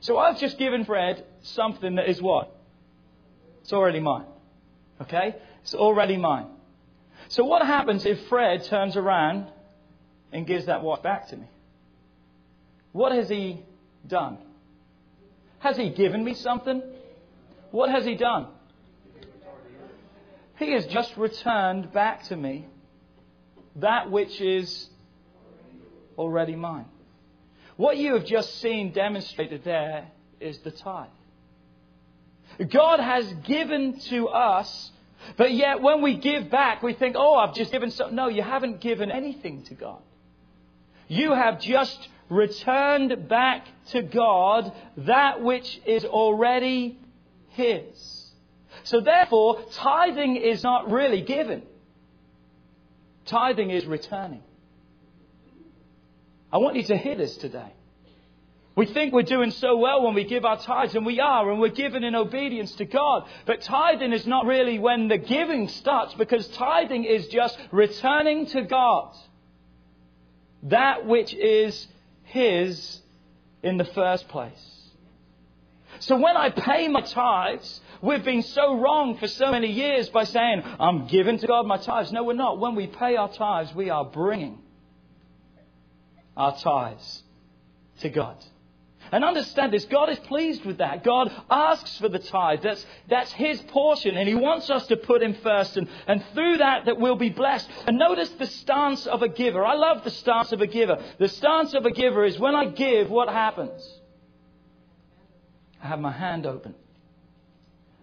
So 0.00 0.18
I've 0.18 0.38
just 0.38 0.58
given 0.58 0.84
Fred 0.84 1.24
something 1.42 1.96
that 1.96 2.08
is 2.08 2.20
what? 2.20 2.54
It's 3.62 3.72
already 3.72 4.00
mine. 4.00 4.26
Okay? 5.00 5.34
It's 5.62 5.74
already 5.74 6.16
mine. 6.16 6.46
So 7.28 7.44
what 7.44 7.64
happens 7.64 8.04
if 8.04 8.26
Fred 8.28 8.64
turns 8.64 8.96
around 8.96 9.46
and 10.30 10.46
gives 10.46 10.66
that 10.66 10.82
watch 10.82 11.02
back 11.02 11.28
to 11.28 11.36
me? 11.36 11.46
What 12.92 13.12
has 13.12 13.28
he 13.28 13.64
done? 14.06 14.36
Has 15.60 15.76
he 15.76 15.90
given 15.90 16.22
me 16.22 16.34
something? 16.34 16.82
What 17.70 17.90
has 17.90 18.04
he 18.04 18.14
done? 18.14 18.48
He 20.58 20.72
has 20.72 20.84
just 20.86 21.16
returned 21.16 21.92
back 21.92 22.24
to 22.24 22.36
me 22.36 22.66
that 23.76 24.10
which 24.10 24.40
is 24.40 24.88
already 26.18 26.54
mine. 26.54 26.84
What 27.82 27.96
you 27.96 28.14
have 28.14 28.24
just 28.24 28.60
seen 28.60 28.92
demonstrated 28.92 29.64
there 29.64 30.06
is 30.38 30.56
the 30.58 30.70
tithe. 30.70 31.08
God 32.70 33.00
has 33.00 33.26
given 33.42 33.98
to 34.02 34.28
us, 34.28 34.92
but 35.36 35.52
yet 35.52 35.82
when 35.82 36.00
we 36.00 36.16
give 36.16 36.48
back, 36.48 36.84
we 36.84 36.92
think, 36.92 37.16
oh, 37.18 37.34
I've 37.34 37.56
just 37.56 37.72
given 37.72 37.90
something. 37.90 38.14
No, 38.14 38.28
you 38.28 38.40
haven't 38.40 38.80
given 38.80 39.10
anything 39.10 39.64
to 39.64 39.74
God. 39.74 39.98
You 41.08 41.32
have 41.32 41.60
just 41.60 42.08
returned 42.28 43.28
back 43.28 43.66
to 43.86 44.02
God 44.02 44.72
that 44.98 45.42
which 45.42 45.80
is 45.84 46.04
already 46.04 47.00
His. 47.48 48.30
So 48.84 49.00
therefore, 49.00 49.60
tithing 49.72 50.36
is 50.36 50.62
not 50.62 50.88
really 50.88 51.22
given. 51.22 51.62
Tithing 53.24 53.70
is 53.70 53.84
returning. 53.86 54.44
I 56.52 56.58
want 56.58 56.76
you 56.76 56.82
to 56.84 56.96
hear 56.96 57.16
this 57.16 57.36
today. 57.38 57.72
We 58.74 58.86
think 58.86 59.12
we're 59.12 59.22
doing 59.22 59.50
so 59.50 59.76
well 59.76 60.02
when 60.02 60.14
we 60.14 60.24
give 60.24 60.44
our 60.44 60.58
tithes, 60.58 60.94
and 60.94 61.04
we 61.04 61.20
are, 61.20 61.50
and 61.50 61.60
we're 61.60 61.68
giving 61.68 62.04
in 62.04 62.14
obedience 62.14 62.72
to 62.76 62.86
God. 62.86 63.28
But 63.46 63.60
tithing 63.62 64.12
is 64.12 64.26
not 64.26 64.46
really 64.46 64.78
when 64.78 65.08
the 65.08 65.18
giving 65.18 65.68
starts, 65.68 66.14
because 66.14 66.48
tithing 66.48 67.04
is 67.04 67.28
just 67.28 67.58
returning 67.70 68.46
to 68.46 68.62
God 68.62 69.14
that 70.64 71.06
which 71.06 71.34
is 71.34 71.86
His 72.24 73.00
in 73.62 73.76
the 73.76 73.84
first 73.84 74.28
place. 74.28 74.68
So 75.98 76.16
when 76.16 76.36
I 76.36 76.50
pay 76.50 76.88
my 76.88 77.02
tithes, 77.02 77.80
we've 78.00 78.24
been 78.24 78.42
so 78.42 78.78
wrong 78.78 79.18
for 79.18 79.28
so 79.28 79.50
many 79.50 79.70
years 79.70 80.08
by 80.08 80.24
saying, 80.24 80.62
I'm 80.80 81.06
giving 81.08 81.38
to 81.38 81.46
God 81.46 81.66
my 81.66 81.76
tithes. 81.76 82.10
No, 82.10 82.24
we're 82.24 82.32
not. 82.32 82.58
When 82.58 82.74
we 82.74 82.86
pay 82.86 83.16
our 83.16 83.30
tithes, 83.30 83.74
we 83.74 83.90
are 83.90 84.04
bringing 84.04 84.58
our 86.36 86.56
tithes 86.58 87.22
to 88.00 88.08
God. 88.08 88.36
And 89.10 89.24
understand 89.24 89.74
this, 89.74 89.84
God 89.84 90.08
is 90.08 90.18
pleased 90.20 90.64
with 90.64 90.78
that. 90.78 91.04
God 91.04 91.30
asks 91.50 91.98
for 91.98 92.08
the 92.08 92.18
tithe. 92.18 92.62
That's, 92.62 92.84
that's 93.08 93.30
His 93.32 93.60
portion, 93.60 94.16
and 94.16 94.26
He 94.26 94.34
wants 94.34 94.70
us 94.70 94.86
to 94.86 94.96
put 94.96 95.22
Him 95.22 95.34
first. 95.34 95.76
And, 95.76 95.86
and 96.06 96.24
through 96.32 96.58
that, 96.58 96.86
that 96.86 96.98
we'll 96.98 97.16
be 97.16 97.28
blessed. 97.28 97.68
And 97.86 97.98
notice 97.98 98.30
the 98.30 98.46
stance 98.46 99.06
of 99.06 99.22
a 99.22 99.28
giver. 99.28 99.64
I 99.66 99.74
love 99.74 100.02
the 100.02 100.10
stance 100.10 100.52
of 100.52 100.62
a 100.62 100.66
giver. 100.66 101.02
The 101.18 101.28
stance 101.28 101.74
of 101.74 101.84
a 101.84 101.90
giver 101.90 102.24
is 102.24 102.38
when 102.38 102.54
I 102.54 102.66
give, 102.66 103.10
what 103.10 103.28
happens? 103.28 103.86
I 105.82 105.88
have 105.88 106.00
my 106.00 106.12
hand 106.12 106.46
open. 106.46 106.74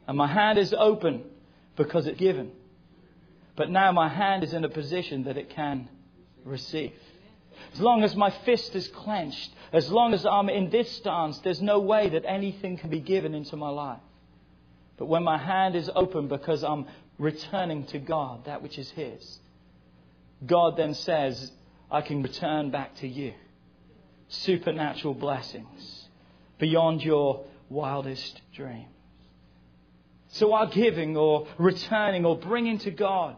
And 0.07 0.15
my 0.15 0.27
hand 0.27 0.59
is 0.59 0.75
open 0.77 1.23
because 1.75 2.05
it's 2.05 2.19
given. 2.19 2.51
But 3.55 3.71
now 3.71 3.91
my 3.91 4.09
hand 4.09 4.43
is 4.43 4.53
in 4.53 4.63
a 4.63 4.69
position 4.69 5.23
that 5.23 5.37
it 5.37 5.49
can 5.49 5.89
receive. 6.43 6.93
As 7.73 7.79
long 7.79 8.03
as 8.03 8.15
my 8.15 8.29
fist 8.29 8.75
is 8.75 8.87
clenched, 8.89 9.51
as 9.71 9.91
long 9.91 10.13
as 10.13 10.25
I'm 10.25 10.49
in 10.49 10.69
this 10.69 10.89
stance, 10.97 11.39
there's 11.39 11.61
no 11.61 11.79
way 11.79 12.09
that 12.09 12.25
anything 12.25 12.77
can 12.77 12.89
be 12.89 12.99
given 12.99 13.35
into 13.35 13.55
my 13.55 13.69
life. 13.69 14.01
But 14.97 15.05
when 15.05 15.23
my 15.23 15.37
hand 15.37 15.75
is 15.75 15.89
open 15.95 16.27
because 16.27 16.63
I'm 16.63 16.85
returning 17.17 17.85
to 17.87 17.99
God, 17.99 18.45
that 18.45 18.61
which 18.61 18.77
is 18.77 18.89
His, 18.91 19.39
God 20.45 20.77
then 20.77 20.93
says, 20.93 21.51
I 21.91 22.01
can 22.01 22.21
return 22.21 22.71
back 22.71 22.95
to 22.97 23.07
you. 23.07 23.33
Supernatural 24.29 25.13
blessings 25.13 26.07
beyond 26.59 27.03
your 27.03 27.45
wildest 27.69 28.41
dreams. 28.53 28.87
So 30.31 30.53
our 30.53 30.67
giving 30.67 31.17
or 31.17 31.47
returning 31.57 32.25
or 32.25 32.37
bringing 32.37 32.77
to 32.79 32.91
God, 32.91 33.35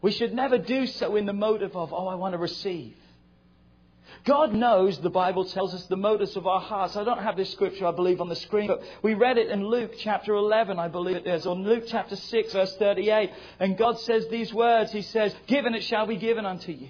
we 0.00 0.12
should 0.12 0.32
never 0.32 0.58
do 0.58 0.86
so 0.86 1.16
in 1.16 1.26
the 1.26 1.32
motive 1.32 1.74
of, 1.76 1.92
oh, 1.92 2.06
I 2.06 2.14
want 2.14 2.34
to 2.34 2.38
receive. 2.38 2.94
God 4.24 4.54
knows, 4.54 5.00
the 5.00 5.10
Bible 5.10 5.44
tells 5.44 5.74
us, 5.74 5.86
the 5.86 5.96
motives 5.96 6.36
of 6.36 6.46
our 6.46 6.60
hearts. 6.60 6.96
I 6.96 7.02
don't 7.02 7.22
have 7.22 7.36
this 7.36 7.50
scripture, 7.50 7.86
I 7.86 7.90
believe, 7.90 8.20
on 8.20 8.28
the 8.28 8.36
screen, 8.36 8.68
but 8.68 8.82
we 9.02 9.14
read 9.14 9.36
it 9.36 9.50
in 9.50 9.66
Luke 9.66 9.94
chapter 9.98 10.34
11, 10.34 10.78
I 10.78 10.86
believe 10.86 11.16
it 11.16 11.26
is, 11.26 11.44
or 11.44 11.56
Luke 11.56 11.84
chapter 11.88 12.14
6, 12.14 12.52
verse 12.52 12.76
38. 12.76 13.30
And 13.58 13.76
God 13.76 13.98
says 13.98 14.28
these 14.28 14.54
words 14.54 14.92
He 14.92 15.02
says, 15.02 15.34
Given 15.48 15.74
it 15.74 15.82
shall 15.82 16.06
be 16.06 16.16
given 16.16 16.46
unto 16.46 16.70
you. 16.70 16.88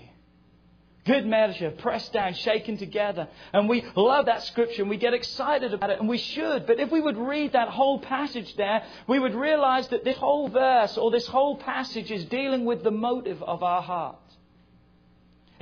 Good 1.04 1.26
measure, 1.26 1.70
pressed 1.70 2.12
down, 2.12 2.34
shaken 2.34 2.76
together. 2.76 3.26
And 3.52 3.68
we 3.68 3.82
love 3.96 4.26
that 4.26 4.44
scripture 4.44 4.82
and 4.82 4.90
we 4.90 4.98
get 4.98 5.14
excited 5.14 5.74
about 5.74 5.90
it, 5.90 5.98
and 5.98 6.08
we 6.08 6.18
should. 6.18 6.66
But 6.66 6.78
if 6.78 6.92
we 6.92 7.00
would 7.00 7.16
read 7.16 7.54
that 7.54 7.68
whole 7.68 7.98
passage 7.98 8.54
there, 8.56 8.84
we 9.08 9.18
would 9.18 9.34
realize 9.34 9.88
that 9.88 10.04
this 10.04 10.16
whole 10.18 10.48
verse 10.48 10.96
or 10.96 11.10
this 11.10 11.26
whole 11.26 11.56
passage 11.56 12.12
is 12.12 12.24
dealing 12.26 12.66
with 12.66 12.84
the 12.84 12.92
motive 12.92 13.42
of 13.42 13.62
our 13.64 13.82
heart. 13.82 14.16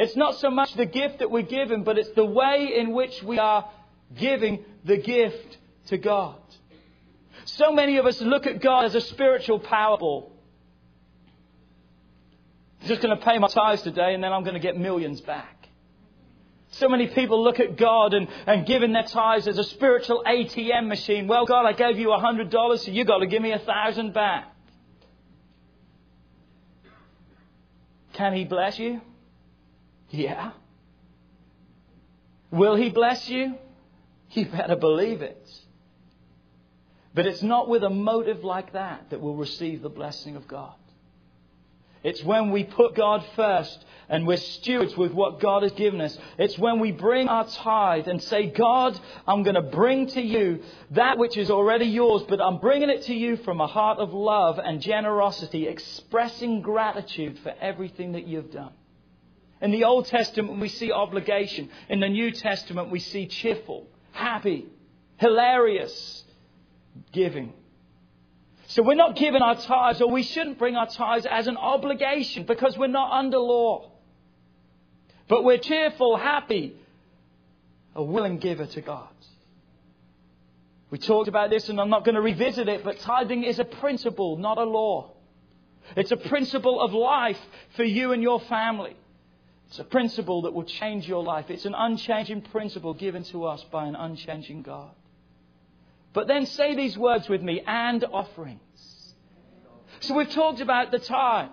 It's 0.00 0.16
not 0.16 0.38
so 0.38 0.50
much 0.50 0.72
the 0.74 0.86
gift 0.86 1.18
that 1.18 1.30
we're 1.30 1.42
given, 1.42 1.84
but 1.84 1.98
it's 1.98 2.08
the 2.12 2.24
way 2.24 2.72
in 2.74 2.92
which 2.92 3.22
we 3.22 3.38
are 3.38 3.68
giving 4.16 4.64
the 4.82 4.96
gift 4.96 5.58
to 5.88 5.98
God. 5.98 6.36
So 7.44 7.70
many 7.70 7.98
of 7.98 8.06
us 8.06 8.18
look 8.22 8.46
at 8.46 8.62
God 8.62 8.86
as 8.86 8.94
a 8.94 9.02
spiritual 9.02 9.60
Powerball. 9.60 10.30
I'm 12.80 12.88
just 12.88 13.02
going 13.02 13.14
to 13.14 13.22
pay 13.22 13.36
my 13.36 13.48
tithes 13.48 13.82
today 13.82 14.14
and 14.14 14.24
then 14.24 14.32
I'm 14.32 14.42
going 14.42 14.54
to 14.54 14.60
get 14.60 14.78
millions 14.78 15.20
back. 15.20 15.68
So 16.70 16.88
many 16.88 17.08
people 17.08 17.44
look 17.44 17.60
at 17.60 17.76
God 17.76 18.14
and, 18.14 18.26
and 18.46 18.64
giving 18.64 18.92
their 18.92 19.02
tithes 19.02 19.48
as 19.48 19.58
a 19.58 19.64
spiritual 19.64 20.24
ATM 20.26 20.86
machine. 20.86 21.26
Well, 21.26 21.44
God, 21.44 21.66
I 21.66 21.74
gave 21.74 21.98
you 21.98 22.14
a 22.14 22.18
hundred 22.18 22.48
dollars, 22.48 22.86
so 22.86 22.90
you've 22.90 23.06
got 23.06 23.18
to 23.18 23.26
give 23.26 23.42
me 23.42 23.52
a 23.52 23.58
thousand 23.58 24.14
back. 24.14 24.50
Can 28.14 28.32
He 28.32 28.44
bless 28.44 28.78
you? 28.78 29.02
Yeah. 30.10 30.52
Will 32.50 32.76
He 32.76 32.90
bless 32.90 33.28
you? 33.28 33.54
You 34.32 34.46
better 34.46 34.76
believe 34.76 35.22
it. 35.22 35.48
But 37.14 37.26
it's 37.26 37.42
not 37.42 37.68
with 37.68 37.82
a 37.82 37.90
motive 37.90 38.44
like 38.44 38.72
that 38.72 39.10
that 39.10 39.20
we'll 39.20 39.34
receive 39.34 39.82
the 39.82 39.88
blessing 39.88 40.36
of 40.36 40.46
God. 40.46 40.74
It's 42.02 42.22
when 42.24 42.50
we 42.50 42.64
put 42.64 42.94
God 42.94 43.24
first 43.36 43.84
and 44.08 44.26
we're 44.26 44.38
stewards 44.38 44.96
with 44.96 45.12
what 45.12 45.38
God 45.38 45.62
has 45.62 45.72
given 45.72 46.00
us. 46.00 46.16
It's 46.38 46.58
when 46.58 46.80
we 46.80 46.92
bring 46.92 47.28
our 47.28 47.46
tithe 47.46 48.08
and 48.08 48.22
say, 48.22 48.46
God, 48.46 48.98
I'm 49.26 49.42
going 49.42 49.56
to 49.56 49.62
bring 49.62 50.06
to 50.08 50.20
you 50.20 50.62
that 50.92 51.18
which 51.18 51.36
is 51.36 51.50
already 51.50 51.86
yours, 51.86 52.22
but 52.28 52.40
I'm 52.40 52.58
bringing 52.58 52.88
it 52.88 53.02
to 53.02 53.14
you 53.14 53.36
from 53.38 53.60
a 53.60 53.66
heart 53.66 53.98
of 53.98 54.14
love 54.14 54.58
and 54.58 54.80
generosity, 54.80 55.68
expressing 55.68 56.62
gratitude 56.62 57.38
for 57.40 57.52
everything 57.60 58.12
that 58.12 58.26
you've 58.26 58.50
done. 58.50 58.72
In 59.60 59.70
the 59.72 59.84
Old 59.84 60.06
Testament, 60.06 60.58
we 60.58 60.68
see 60.68 60.90
obligation. 60.90 61.70
In 61.88 62.00
the 62.00 62.08
New 62.08 62.30
Testament, 62.30 62.90
we 62.90 62.98
see 62.98 63.26
cheerful, 63.26 63.86
happy, 64.12 64.66
hilarious 65.18 66.24
giving. 67.12 67.52
So 68.68 68.82
we're 68.82 68.94
not 68.94 69.16
giving 69.16 69.42
our 69.42 69.56
tithes, 69.56 70.00
or 70.00 70.10
we 70.10 70.22
shouldn't 70.22 70.58
bring 70.58 70.76
our 70.76 70.86
tithes 70.86 71.26
as 71.26 71.46
an 71.46 71.56
obligation 71.56 72.44
because 72.44 72.78
we're 72.78 72.86
not 72.86 73.12
under 73.12 73.38
law. 73.38 73.90
But 75.28 75.44
we're 75.44 75.58
cheerful, 75.58 76.16
happy, 76.16 76.74
a 77.94 78.02
willing 78.02 78.38
giver 78.38 78.66
to 78.66 78.80
God. 78.80 79.08
We 80.90 80.98
talked 80.98 81.28
about 81.28 81.50
this, 81.50 81.68
and 81.68 81.80
I'm 81.80 81.90
not 81.90 82.04
going 82.04 82.14
to 82.14 82.20
revisit 82.20 82.68
it, 82.68 82.82
but 82.82 82.98
tithing 83.00 83.44
is 83.44 83.58
a 83.58 83.64
principle, 83.64 84.36
not 84.36 84.58
a 84.58 84.64
law. 84.64 85.10
It's 85.96 86.10
a 86.10 86.16
principle 86.16 86.80
of 86.80 86.92
life 86.92 87.38
for 87.76 87.84
you 87.84 88.12
and 88.12 88.22
your 88.22 88.40
family. 88.40 88.96
It's 89.70 89.78
a 89.78 89.84
principle 89.84 90.42
that 90.42 90.52
will 90.52 90.64
change 90.64 91.06
your 91.06 91.22
life. 91.22 91.48
It's 91.48 91.64
an 91.64 91.76
unchanging 91.76 92.42
principle 92.42 92.92
given 92.92 93.22
to 93.24 93.44
us 93.44 93.64
by 93.70 93.86
an 93.86 93.94
unchanging 93.94 94.62
God. 94.62 94.90
But 96.12 96.26
then 96.26 96.46
say 96.46 96.74
these 96.74 96.98
words 96.98 97.28
with 97.28 97.40
me 97.40 97.62
and 97.64 98.04
offerings. 98.12 99.14
So 100.00 100.16
we've 100.16 100.28
talked 100.28 100.60
about 100.60 100.90
the 100.90 100.98
tithe, 100.98 101.50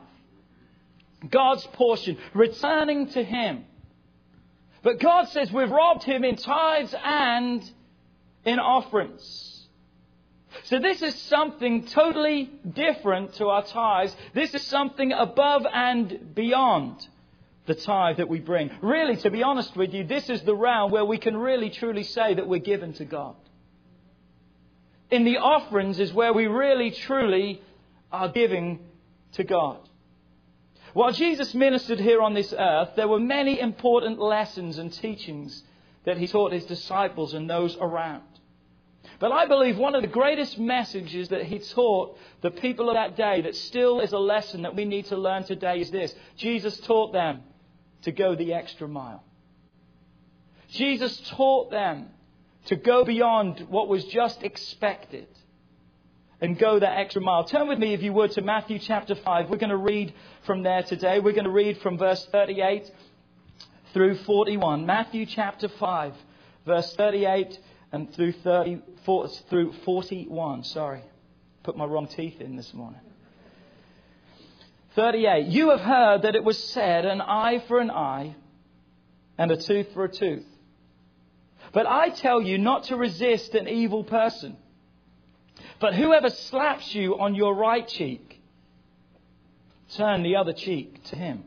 God's 1.29 1.67
portion, 1.73 2.17
returning 2.33 3.09
to 3.09 3.23
Him. 3.23 3.65
But 4.81 4.99
God 4.99 5.27
says 5.27 5.51
we've 5.51 5.69
robbed 5.69 6.01
Him 6.01 6.23
in 6.23 6.37
tithes 6.37 6.95
and 7.03 7.71
in 8.45 8.57
offerings. 8.57 9.67
So 10.63 10.79
this 10.79 11.03
is 11.03 11.13
something 11.13 11.85
totally 11.85 12.49
different 12.73 13.35
to 13.35 13.49
our 13.49 13.63
tithes. 13.63 14.15
This 14.33 14.55
is 14.55 14.63
something 14.63 15.11
above 15.11 15.67
and 15.71 16.33
beyond 16.33 17.07
the 17.67 17.75
tithe 17.75 18.17
that 18.17 18.29
we 18.29 18.39
bring. 18.39 18.71
Really, 18.81 19.17
to 19.17 19.29
be 19.29 19.43
honest 19.43 19.75
with 19.75 19.93
you, 19.93 20.03
this 20.05 20.29
is 20.29 20.41
the 20.41 20.55
realm 20.55 20.89
where 20.89 21.05
we 21.05 21.17
can 21.17 21.37
really 21.37 21.69
truly 21.69 22.03
say 22.03 22.33
that 22.33 22.47
we're 22.47 22.59
given 22.59 22.93
to 22.93 23.05
God. 23.05 23.35
In 25.11 25.23
the 25.23 25.37
offerings 25.37 25.99
is 25.99 26.11
where 26.11 26.33
we 26.33 26.47
really 26.47 26.91
truly 26.91 27.61
are 28.11 28.29
giving 28.29 28.79
to 29.33 29.43
God. 29.43 29.77
While 30.93 31.11
Jesus 31.11 31.53
ministered 31.53 31.99
here 31.99 32.21
on 32.21 32.33
this 32.33 32.53
earth, 32.57 32.91
there 32.95 33.07
were 33.07 33.19
many 33.19 33.59
important 33.59 34.19
lessons 34.19 34.77
and 34.77 34.91
teachings 34.91 35.63
that 36.05 36.17
he 36.17 36.27
taught 36.27 36.53
his 36.53 36.65
disciples 36.65 37.33
and 37.33 37.49
those 37.49 37.75
around. 37.79 38.23
But 39.19 39.31
I 39.31 39.45
believe 39.45 39.77
one 39.77 39.95
of 39.95 40.01
the 40.01 40.07
greatest 40.07 40.57
messages 40.57 41.29
that 41.29 41.43
he 41.43 41.59
taught 41.59 42.17
the 42.41 42.51
people 42.51 42.89
of 42.89 42.95
that 42.95 43.17
day 43.17 43.41
that 43.41 43.55
still 43.55 43.99
is 43.99 44.13
a 44.13 44.17
lesson 44.17 44.61
that 44.61 44.75
we 44.75 44.85
need 44.85 45.05
to 45.07 45.17
learn 45.17 45.43
today 45.43 45.79
is 45.79 45.91
this. 45.91 46.13
Jesus 46.37 46.77
taught 46.81 47.13
them 47.13 47.41
to 48.07 48.13
go 48.13 48.35
the 48.35 48.53
extra 48.53 48.87
mile. 48.87 49.21
Jesus 50.69 51.19
taught 51.31 51.71
them 51.71 52.07
to 52.67 52.77
go 52.77 53.03
beyond 53.03 53.67
what 53.69 53.89
was 53.89 54.05
just 54.05 54.43
expected 54.43 55.27
and 56.39 56.57
go 56.57 56.79
that 56.79 56.99
extra 56.99 57.21
mile. 57.21 57.43
Turn 57.43 57.67
with 57.67 57.79
me, 57.79 57.93
if 57.93 58.01
you 58.01 58.13
would, 58.13 58.31
to 58.31 58.41
Matthew 58.41 58.79
chapter 58.79 59.13
5. 59.13 59.49
We're 59.49 59.57
going 59.57 59.71
to 59.71 59.75
read 59.75 60.13
from 60.45 60.63
there 60.63 60.83
today. 60.83 61.19
We're 61.19 61.33
going 61.33 61.43
to 61.43 61.51
read 61.51 61.81
from 61.81 61.97
verse 61.97 62.25
38 62.31 62.89
through 63.93 64.19
41. 64.19 64.85
Matthew 64.85 65.25
chapter 65.25 65.67
5, 65.67 66.13
verse 66.65 66.95
38 66.95 67.59
and 67.91 68.13
through, 68.13 68.31
30, 68.31 68.83
through 69.49 69.73
41. 69.83 70.63
Sorry, 70.63 71.01
put 71.61 71.75
my 71.75 71.83
wrong 71.83 72.07
teeth 72.07 72.39
in 72.39 72.55
this 72.55 72.73
morning. 72.73 73.01
38. 74.97 75.45
You 75.45 75.69
have 75.69 75.81
heard 75.81 76.23
that 76.23 76.35
it 76.35 76.43
was 76.43 76.57
said, 76.57 77.05
an 77.05 77.21
eye 77.21 77.63
for 77.67 77.79
an 77.79 77.91
eye 77.91 78.35
and 79.37 79.51
a 79.51 79.55
tooth 79.55 79.93
for 79.93 80.05
a 80.05 80.11
tooth. 80.11 80.47
But 81.71 81.85
I 81.85 82.09
tell 82.09 82.41
you 82.41 82.57
not 82.57 82.85
to 82.85 82.95
resist 82.95 83.53
an 83.53 83.67
evil 83.67 84.03
person. 84.03 84.57
But 85.79 85.93
whoever 85.93 86.31
slaps 86.31 86.95
you 86.95 87.19
on 87.19 87.35
your 87.35 87.53
right 87.53 87.87
cheek, 87.87 88.41
turn 89.95 90.23
the 90.23 90.37
other 90.37 90.53
cheek 90.53 91.03
to 91.05 91.15
him. 91.15 91.43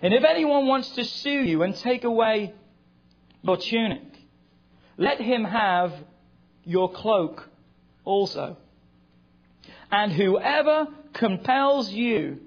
And 0.00 0.14
if 0.14 0.22
anyone 0.22 0.68
wants 0.68 0.90
to 0.90 1.04
sue 1.04 1.42
you 1.42 1.64
and 1.64 1.74
take 1.74 2.04
away 2.04 2.54
your 3.42 3.56
tunic, 3.56 4.04
let 4.96 5.20
him 5.20 5.42
have 5.42 5.92
your 6.62 6.92
cloak 6.92 7.48
also. 8.04 8.58
And 9.92 10.10
whoever 10.10 10.88
compels 11.12 11.90
you 11.90 12.40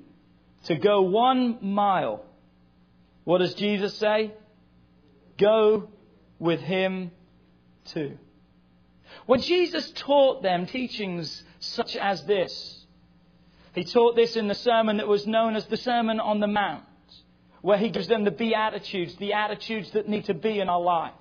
to 0.63 0.75
go 0.75 1.03
one 1.03 1.60
mile, 1.62 2.25
what 3.23 3.38
does 3.38 3.53
Jesus 3.53 3.95
say? 3.95 4.34
Go 5.38 5.89
with 6.39 6.60
him 6.60 7.12
too. 7.86 8.17
When 9.27 9.41
Jesus 9.41 9.91
taught 9.95 10.41
them 10.41 10.65
teachings 10.65 11.43
such 11.60 11.95
as 11.95 12.23
this, 12.25 12.86
he 13.75 13.84
taught 13.84 14.15
this 14.15 14.36
in 14.36 14.47
the 14.47 14.55
sermon 14.55 14.97
that 14.97 15.08
was 15.08 15.27
known 15.27 15.55
as 15.55 15.65
the 15.65 15.77
Sermon 15.77 16.19
on 16.19 16.39
the 16.39 16.47
Mount, 16.47 16.84
where 17.62 17.77
he 17.77 17.89
gives 17.89 18.08
them 18.08 18.23
the 18.23 18.31
Beatitudes, 18.31 19.15
the 19.17 19.34
attitudes 19.34 19.91
that 19.91 20.10
need 20.10 20.25
to 20.25 20.34
be 20.34 20.60
in 20.60 20.69
our 20.69 20.81
life. 20.81 21.13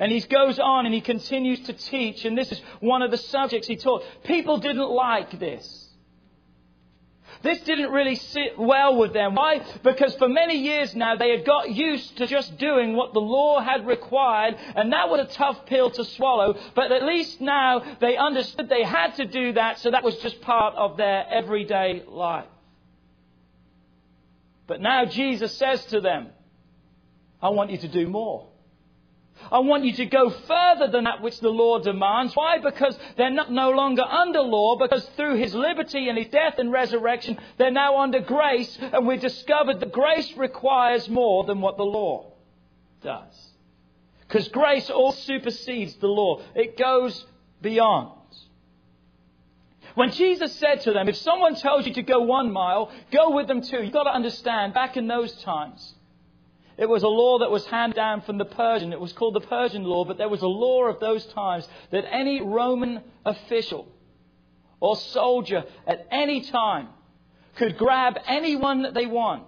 And 0.00 0.10
he 0.12 0.20
goes 0.20 0.58
on 0.58 0.86
and 0.86 0.94
he 0.94 1.00
continues 1.00 1.60
to 1.60 1.72
teach, 1.72 2.24
and 2.24 2.36
this 2.36 2.52
is 2.52 2.60
one 2.80 3.02
of 3.02 3.10
the 3.10 3.18
subjects 3.18 3.66
he 3.66 3.76
taught. 3.76 4.02
People 4.24 4.58
didn't 4.58 4.90
like 4.90 5.38
this. 5.38 5.88
This 7.42 7.60
didn't 7.62 7.90
really 7.90 8.14
sit 8.14 8.56
well 8.56 8.96
with 8.96 9.12
them. 9.12 9.34
Why? 9.34 9.64
Because 9.82 10.14
for 10.14 10.28
many 10.28 10.58
years 10.58 10.94
now 10.94 11.16
they 11.16 11.30
had 11.30 11.44
got 11.44 11.70
used 11.70 12.18
to 12.18 12.26
just 12.26 12.56
doing 12.56 12.94
what 12.94 13.14
the 13.14 13.20
law 13.20 13.60
had 13.60 13.86
required, 13.86 14.56
and 14.76 14.92
that 14.92 15.08
was 15.08 15.20
a 15.20 15.32
tough 15.32 15.66
pill 15.66 15.90
to 15.90 16.04
swallow. 16.04 16.56
But 16.74 16.92
at 16.92 17.02
least 17.02 17.40
now 17.40 17.96
they 18.00 18.16
understood 18.16 18.68
they 18.68 18.84
had 18.84 19.16
to 19.16 19.24
do 19.24 19.54
that, 19.54 19.80
so 19.80 19.90
that 19.90 20.04
was 20.04 20.16
just 20.18 20.40
part 20.40 20.74
of 20.76 20.96
their 20.96 21.26
everyday 21.28 22.04
life. 22.06 22.46
But 24.68 24.80
now 24.80 25.04
Jesus 25.04 25.56
says 25.56 25.84
to 25.86 26.00
them, 26.00 26.28
I 27.42 27.48
want 27.48 27.70
you 27.70 27.78
to 27.78 27.88
do 27.88 28.06
more. 28.06 28.51
I 29.50 29.58
want 29.58 29.84
you 29.84 29.92
to 29.94 30.06
go 30.06 30.30
further 30.30 30.88
than 30.88 31.04
that 31.04 31.22
which 31.22 31.40
the 31.40 31.48
law 31.48 31.78
demands. 31.78 32.34
Why? 32.34 32.58
Because 32.58 32.98
they're 33.16 33.30
not, 33.30 33.50
no 33.50 33.70
longer 33.70 34.02
under 34.02 34.40
law, 34.40 34.76
because 34.76 35.04
through 35.16 35.36
his 35.36 35.54
liberty 35.54 36.08
and 36.08 36.16
his 36.16 36.28
death 36.28 36.58
and 36.58 36.70
resurrection, 36.70 37.38
they're 37.58 37.70
now 37.70 38.00
under 38.00 38.20
grace, 38.20 38.78
and 38.80 39.06
we 39.06 39.16
discovered 39.16 39.80
that 39.80 39.92
grace 39.92 40.36
requires 40.36 41.08
more 41.08 41.44
than 41.44 41.60
what 41.60 41.76
the 41.76 41.84
law 41.84 42.32
does. 43.02 43.50
Because 44.20 44.48
grace 44.48 44.88
all 44.88 45.12
supersedes 45.12 45.94
the 45.96 46.06
law, 46.06 46.40
it 46.54 46.78
goes 46.78 47.26
beyond. 47.60 48.12
When 49.94 50.10
Jesus 50.10 50.54
said 50.56 50.80
to 50.82 50.92
them, 50.92 51.08
if 51.08 51.16
someone 51.16 51.54
tells 51.54 51.86
you 51.86 51.92
to 51.94 52.02
go 52.02 52.20
one 52.20 52.50
mile, 52.50 52.90
go 53.10 53.30
with 53.30 53.46
them 53.46 53.60
too. 53.60 53.82
You've 53.82 53.92
got 53.92 54.04
to 54.04 54.14
understand, 54.14 54.72
back 54.72 54.96
in 54.96 55.06
those 55.06 55.34
times, 55.42 55.94
it 56.78 56.88
was 56.88 57.02
a 57.02 57.08
law 57.08 57.38
that 57.38 57.50
was 57.50 57.66
handed 57.66 57.96
down 57.96 58.22
from 58.22 58.38
the 58.38 58.44
Persian. 58.44 58.92
It 58.92 59.00
was 59.00 59.12
called 59.12 59.34
the 59.34 59.40
Persian 59.40 59.84
law, 59.84 60.04
but 60.04 60.18
there 60.18 60.28
was 60.28 60.42
a 60.42 60.48
law 60.48 60.84
of 60.84 61.00
those 61.00 61.24
times 61.26 61.68
that 61.90 62.04
any 62.10 62.40
Roman 62.40 63.02
official 63.24 63.88
or 64.80 64.96
soldier 64.96 65.64
at 65.86 66.06
any 66.10 66.40
time 66.42 66.88
could 67.56 67.76
grab 67.76 68.18
anyone 68.26 68.82
that 68.82 68.94
they 68.94 69.06
want. 69.06 69.44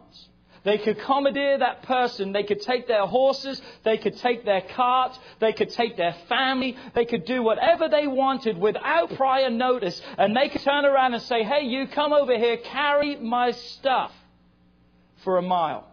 They 0.64 0.78
could 0.78 0.98
commandeer 1.00 1.58
that 1.58 1.82
person. 1.82 2.32
They 2.32 2.42
could 2.42 2.62
take 2.62 2.88
their 2.88 3.06
horses. 3.06 3.60
They 3.84 3.98
could 3.98 4.16
take 4.16 4.46
their 4.46 4.62
cart. 4.62 5.18
They 5.38 5.52
could 5.52 5.70
take 5.70 5.96
their 5.96 6.14
family. 6.26 6.76
They 6.94 7.04
could 7.04 7.26
do 7.26 7.42
whatever 7.42 7.88
they 7.88 8.06
wanted 8.06 8.56
without 8.56 9.14
prior 9.14 9.50
notice. 9.50 10.00
And 10.16 10.34
they 10.34 10.48
could 10.48 10.62
turn 10.62 10.86
around 10.86 11.12
and 11.12 11.22
say, 11.22 11.42
hey, 11.42 11.66
you 11.66 11.86
come 11.88 12.14
over 12.14 12.36
here, 12.36 12.56
carry 12.56 13.16
my 13.16 13.50
stuff 13.50 14.12
for 15.22 15.36
a 15.36 15.42
mile. 15.42 15.86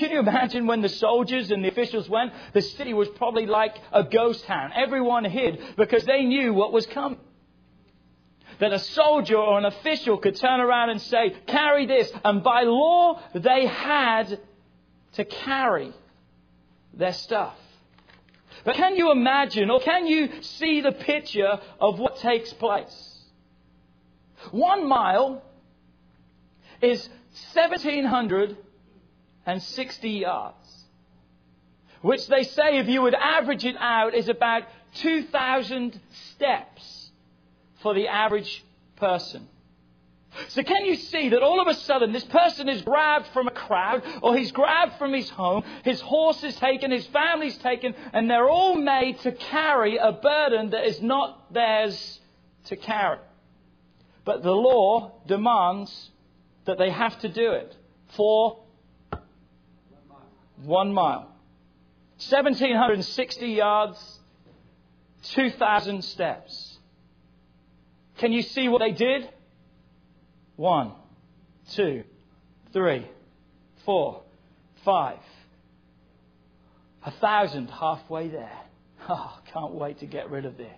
Can 0.00 0.12
you 0.12 0.18
imagine 0.18 0.66
when 0.66 0.80
the 0.80 0.88
soldiers 0.88 1.50
and 1.50 1.62
the 1.62 1.68
officials 1.68 2.08
went? 2.08 2.32
The 2.54 2.62
city 2.62 2.94
was 2.94 3.06
probably 3.10 3.44
like 3.44 3.76
a 3.92 4.02
ghost 4.02 4.46
town. 4.46 4.72
Everyone 4.74 5.26
hid 5.26 5.60
because 5.76 6.04
they 6.04 6.24
knew 6.24 6.54
what 6.54 6.72
was 6.72 6.86
coming. 6.86 7.20
That 8.60 8.72
a 8.72 8.78
soldier 8.78 9.36
or 9.36 9.58
an 9.58 9.66
official 9.66 10.16
could 10.16 10.36
turn 10.36 10.58
around 10.58 10.88
and 10.88 11.02
say, 11.02 11.36
carry 11.46 11.84
this. 11.84 12.10
And 12.24 12.42
by 12.42 12.62
law, 12.62 13.20
they 13.34 13.66
had 13.66 14.40
to 15.12 15.24
carry 15.26 15.92
their 16.94 17.12
stuff. 17.12 17.56
But 18.64 18.76
can 18.76 18.96
you 18.96 19.12
imagine 19.12 19.68
or 19.68 19.80
can 19.80 20.06
you 20.06 20.30
see 20.40 20.80
the 20.80 20.92
picture 20.92 21.60
of 21.78 21.98
what 21.98 22.16
takes 22.20 22.54
place? 22.54 23.18
One 24.50 24.88
mile 24.88 25.42
is 26.80 27.06
1700 27.52 28.56
and 29.50 29.60
60 29.60 30.08
yards, 30.08 30.84
which 32.02 32.24
they 32.28 32.44
say, 32.44 32.78
if 32.78 32.86
you 32.86 33.02
would 33.02 33.14
average 33.14 33.64
it 33.64 33.74
out, 33.78 34.14
is 34.14 34.28
about 34.28 34.62
2,000 34.94 36.00
steps 36.30 37.10
for 37.82 37.92
the 37.92 38.06
average 38.06 38.64
person. 38.94 39.48
So 40.50 40.62
can 40.62 40.84
you 40.84 40.94
see 40.94 41.30
that 41.30 41.42
all 41.42 41.60
of 41.60 41.66
a 41.66 41.74
sudden 41.74 42.12
this 42.12 42.22
person 42.22 42.68
is 42.68 42.82
grabbed 42.82 43.26
from 43.32 43.48
a 43.48 43.50
crowd 43.50 44.04
or 44.22 44.36
he's 44.36 44.52
grabbed 44.52 44.98
from 44.98 45.12
his 45.12 45.28
home, 45.28 45.64
his 45.82 46.00
horse 46.00 46.44
is 46.44 46.54
taken, 46.54 46.92
his 46.92 47.06
family's 47.08 47.58
taken, 47.58 47.96
and 48.12 48.30
they're 48.30 48.48
all 48.48 48.76
made 48.76 49.18
to 49.20 49.32
carry 49.32 49.96
a 49.96 50.12
burden 50.12 50.70
that 50.70 50.86
is 50.86 51.02
not 51.02 51.52
theirs 51.52 52.20
to 52.66 52.76
carry. 52.76 53.18
But 54.24 54.44
the 54.44 54.52
law 54.54 55.10
demands 55.26 56.10
that 56.66 56.78
they 56.78 56.90
have 56.90 57.18
to 57.22 57.28
do 57.28 57.50
it 57.50 57.76
for 58.10 58.60
one 60.64 60.92
mile. 60.92 61.30
1,760 62.28 63.46
yards, 63.46 64.20
2,000 65.32 66.04
steps. 66.04 66.78
Can 68.18 68.32
you 68.32 68.42
see 68.42 68.68
what 68.68 68.80
they 68.80 68.92
did? 68.92 69.28
One, 70.56 70.92
two, 71.72 72.04
three, 72.72 73.06
four, 73.86 74.22
five. 74.84 75.18
A 77.04 77.10
thousand 77.10 77.68
halfway 77.68 78.28
there. 78.28 78.58
Oh, 79.08 79.38
can't 79.52 79.72
wait 79.72 80.00
to 80.00 80.06
get 80.06 80.30
rid 80.30 80.44
of 80.44 80.58
this. 80.58 80.68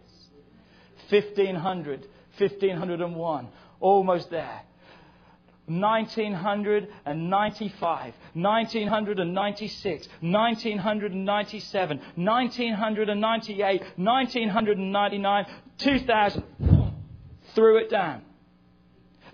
1500, 1.11 2.07
1501, 2.39 3.49
almost 3.81 4.31
there. 4.31 4.63
1995, 5.81 8.15
1996, 8.35 10.09
1997, 10.21 12.01
1998, 12.17 13.83
1999, 13.97 15.47
2000. 15.79 16.43
Threw 17.55 17.79
it 17.79 17.91
down. 17.91 18.23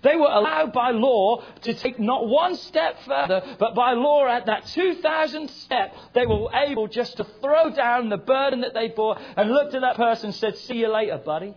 They 0.01 0.15
were 0.15 0.31
allowed 0.31 0.71
by 0.71 0.91
law 0.91 1.43
to 1.61 1.73
take 1.73 1.99
not 1.99 2.27
one 2.27 2.55
step 2.55 2.99
further, 3.05 3.41
but 3.59 3.75
by 3.75 3.93
law 3.93 4.27
at 4.27 4.45
that 4.45 4.65
2,000 4.67 5.49
step, 5.49 5.93
they 6.13 6.25
were 6.25 6.47
able 6.53 6.87
just 6.87 7.17
to 7.17 7.25
throw 7.41 7.69
down 7.71 8.09
the 8.09 8.17
burden 8.17 8.61
that 8.61 8.73
they 8.73 8.87
bore 8.87 9.17
and 9.35 9.51
looked 9.51 9.75
at 9.75 9.81
that 9.81 9.97
person 9.97 10.27
and 10.27 10.35
said, 10.35 10.57
See 10.57 10.75
you 10.75 10.87
later, 10.87 11.17
buddy. 11.17 11.53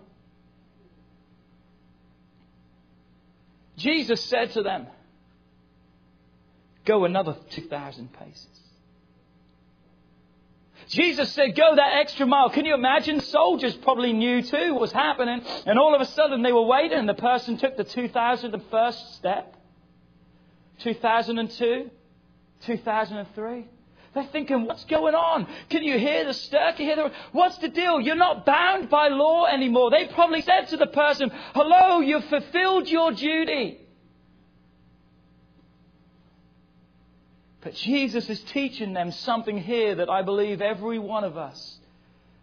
Jesus 3.77 4.23
said 4.25 4.53
to 4.53 4.63
them, 4.63 4.87
Go 6.85 7.05
another 7.05 7.37
2,000 7.51 8.13
paces. 8.13 8.47
Jesus 10.89 11.33
said, 11.33 11.55
Go 11.57 11.77
that 11.77 11.99
extra 12.01 12.27
mile. 12.27 12.51
Can 12.51 12.65
you 12.65 12.75
imagine? 12.75 13.21
Soldiers 13.21 13.75
probably 13.75 14.13
knew 14.13 14.43
too 14.43 14.73
what 14.73 14.81
was 14.81 14.93
happening, 14.93 15.41
and 15.65 15.79
all 15.79 15.95
of 15.95 16.01
a 16.01 16.07
sudden 16.07 16.43
they 16.43 16.53
were 16.53 16.67
waiting, 16.67 16.99
and 16.99 17.09
the 17.09 17.15
person 17.15 17.57
took 17.57 17.77
the 17.77 17.85
2001st 17.85 19.15
step, 19.15 19.57
2002, 20.81 21.91
2003. 22.67 23.69
They're 24.15 24.25
thinking, 24.25 24.67
what's 24.67 24.85
going 24.85 25.15
on? 25.15 25.47
Can 25.71 25.83
you 25.83 25.99
hear 25.99 26.27
the 26.27 26.35
stir? 26.35 26.73
Can 26.77 26.87
you 26.87 26.95
hear 26.95 27.09
the... 27.09 27.13
What's 27.33 27.57
the 27.59 27.69
deal? 27.69 28.01
You're 28.01 28.15
not 28.15 28.45
bound 28.45 28.91
by 28.91 29.09
law 29.09 29.47
anymore. 29.47 29.91
They 29.91 30.07
probably 30.09 30.43
said 30.43 30.69
to 30.69 30.77
the 30.77 30.87
person, 30.87 31.31
hello, 31.55 32.01
you've 32.01 32.25
fulfilled 32.27 32.89
your 32.89 33.13
duty. 33.13 33.79
But 37.63 37.75
Jesus 37.75 38.29
is 38.29 38.41
teaching 38.41 38.93
them 38.93 39.13
something 39.13 39.57
here 39.57 39.95
that 39.95 40.11
I 40.11 40.23
believe 40.23 40.61
every 40.61 40.99
one 40.99 41.25
of 41.25 41.39
us, 41.39 41.79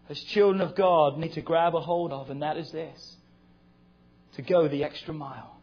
as 0.09 0.19
children 0.21 0.61
of 0.61 0.75
God, 0.75 1.19
need 1.19 1.33
to 1.33 1.41
grab 1.41 1.75
a 1.75 1.81
hold 1.81 2.11
of, 2.11 2.31
and 2.31 2.41
that 2.41 2.57
is 2.57 2.71
this 2.71 3.17
to 4.35 4.41
go 4.41 4.67
the 4.67 4.83
extra 4.85 5.13
mile. 5.13 5.57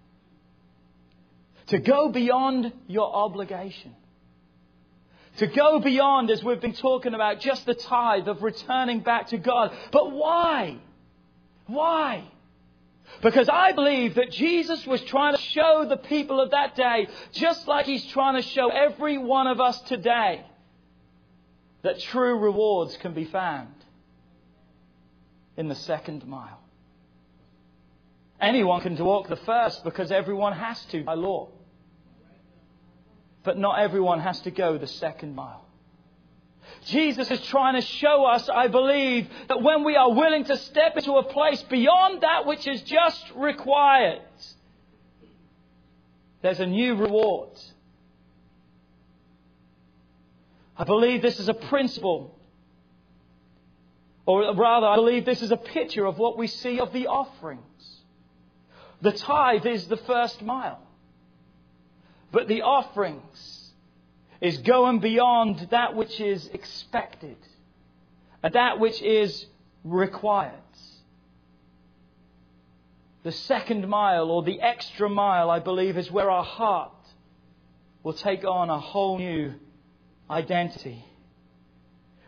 To 1.68 1.78
go 1.78 2.10
beyond 2.10 2.72
your 2.86 3.12
obligation. 3.12 3.94
To 5.38 5.46
go 5.46 5.80
beyond, 5.80 6.30
as 6.30 6.42
we've 6.42 6.60
been 6.60 6.72
talking 6.72 7.14
about, 7.14 7.40
just 7.40 7.66
the 7.66 7.74
tithe 7.74 8.28
of 8.28 8.42
returning 8.42 9.00
back 9.00 9.28
to 9.28 9.38
God. 9.38 9.76
But 9.92 10.12
why? 10.12 10.78
Why? 11.66 12.24
Because 13.22 13.48
I 13.48 13.72
believe 13.72 14.14
that 14.16 14.30
Jesus 14.30 14.86
was 14.86 15.00
trying 15.02 15.36
to 15.36 15.42
show 15.42 15.86
the 15.88 15.96
people 15.96 16.40
of 16.40 16.50
that 16.50 16.74
day, 16.74 17.08
just 17.32 17.68
like 17.68 17.86
He's 17.86 18.04
trying 18.06 18.34
to 18.34 18.42
show 18.42 18.68
every 18.68 19.18
one 19.18 19.46
of 19.46 19.60
us 19.60 19.80
today, 19.82 20.44
that 21.82 22.00
true 22.00 22.38
rewards 22.38 22.96
can 22.96 23.14
be 23.14 23.24
found 23.24 23.74
in 25.56 25.68
the 25.68 25.74
second 25.74 26.26
mile. 26.26 26.60
Anyone 28.40 28.80
can 28.80 28.96
walk 29.02 29.28
the 29.28 29.36
first 29.36 29.84
because 29.84 30.10
everyone 30.12 30.52
has 30.52 30.82
to 30.86 31.04
by 31.04 31.14
law. 31.14 31.48
But 33.46 33.56
not 33.56 33.78
everyone 33.78 34.18
has 34.20 34.40
to 34.40 34.50
go 34.50 34.76
the 34.76 34.88
second 34.88 35.36
mile. 35.36 35.64
Jesus 36.86 37.30
is 37.30 37.40
trying 37.46 37.74
to 37.74 37.80
show 37.80 38.24
us, 38.24 38.48
I 38.48 38.66
believe, 38.66 39.28
that 39.48 39.62
when 39.62 39.84
we 39.84 39.94
are 39.94 40.12
willing 40.12 40.44
to 40.44 40.56
step 40.56 40.96
into 40.96 41.12
a 41.12 41.22
place 41.22 41.62
beyond 41.62 42.22
that 42.22 42.44
which 42.44 42.66
is 42.66 42.82
just 42.82 43.24
required, 43.36 44.20
there's 46.42 46.58
a 46.58 46.66
new 46.66 46.96
reward. 46.96 47.50
I 50.76 50.82
believe 50.82 51.22
this 51.22 51.38
is 51.38 51.48
a 51.48 51.54
principle, 51.54 52.36
or 54.26 54.54
rather, 54.56 54.88
I 54.88 54.96
believe 54.96 55.24
this 55.24 55.40
is 55.40 55.52
a 55.52 55.56
picture 55.56 56.04
of 56.04 56.18
what 56.18 56.36
we 56.36 56.48
see 56.48 56.80
of 56.80 56.92
the 56.92 57.06
offerings. 57.06 58.00
The 59.02 59.12
tithe 59.12 59.66
is 59.66 59.86
the 59.86 59.98
first 59.98 60.42
mile, 60.42 60.85
but 62.32 62.48
the 62.48 62.62
offerings 62.62 63.72
is 64.40 64.58
going 64.58 65.00
beyond 65.00 65.68
that 65.70 65.94
which 65.94 66.20
is 66.20 66.46
expected 66.48 67.36
and 68.42 68.54
that 68.54 68.78
which 68.78 69.00
is 69.02 69.46
required. 69.84 70.52
The 73.22 73.32
second 73.32 73.88
mile 73.88 74.30
or 74.30 74.44
the 74.44 74.60
extra 74.60 75.08
mile, 75.08 75.50
I 75.50 75.58
believe, 75.58 75.98
is 75.98 76.10
where 76.12 76.30
our 76.30 76.44
heart 76.44 76.92
will 78.04 78.12
take 78.12 78.44
on 78.44 78.70
a 78.70 78.78
whole 78.78 79.18
new 79.18 79.54
identity. 80.30 81.04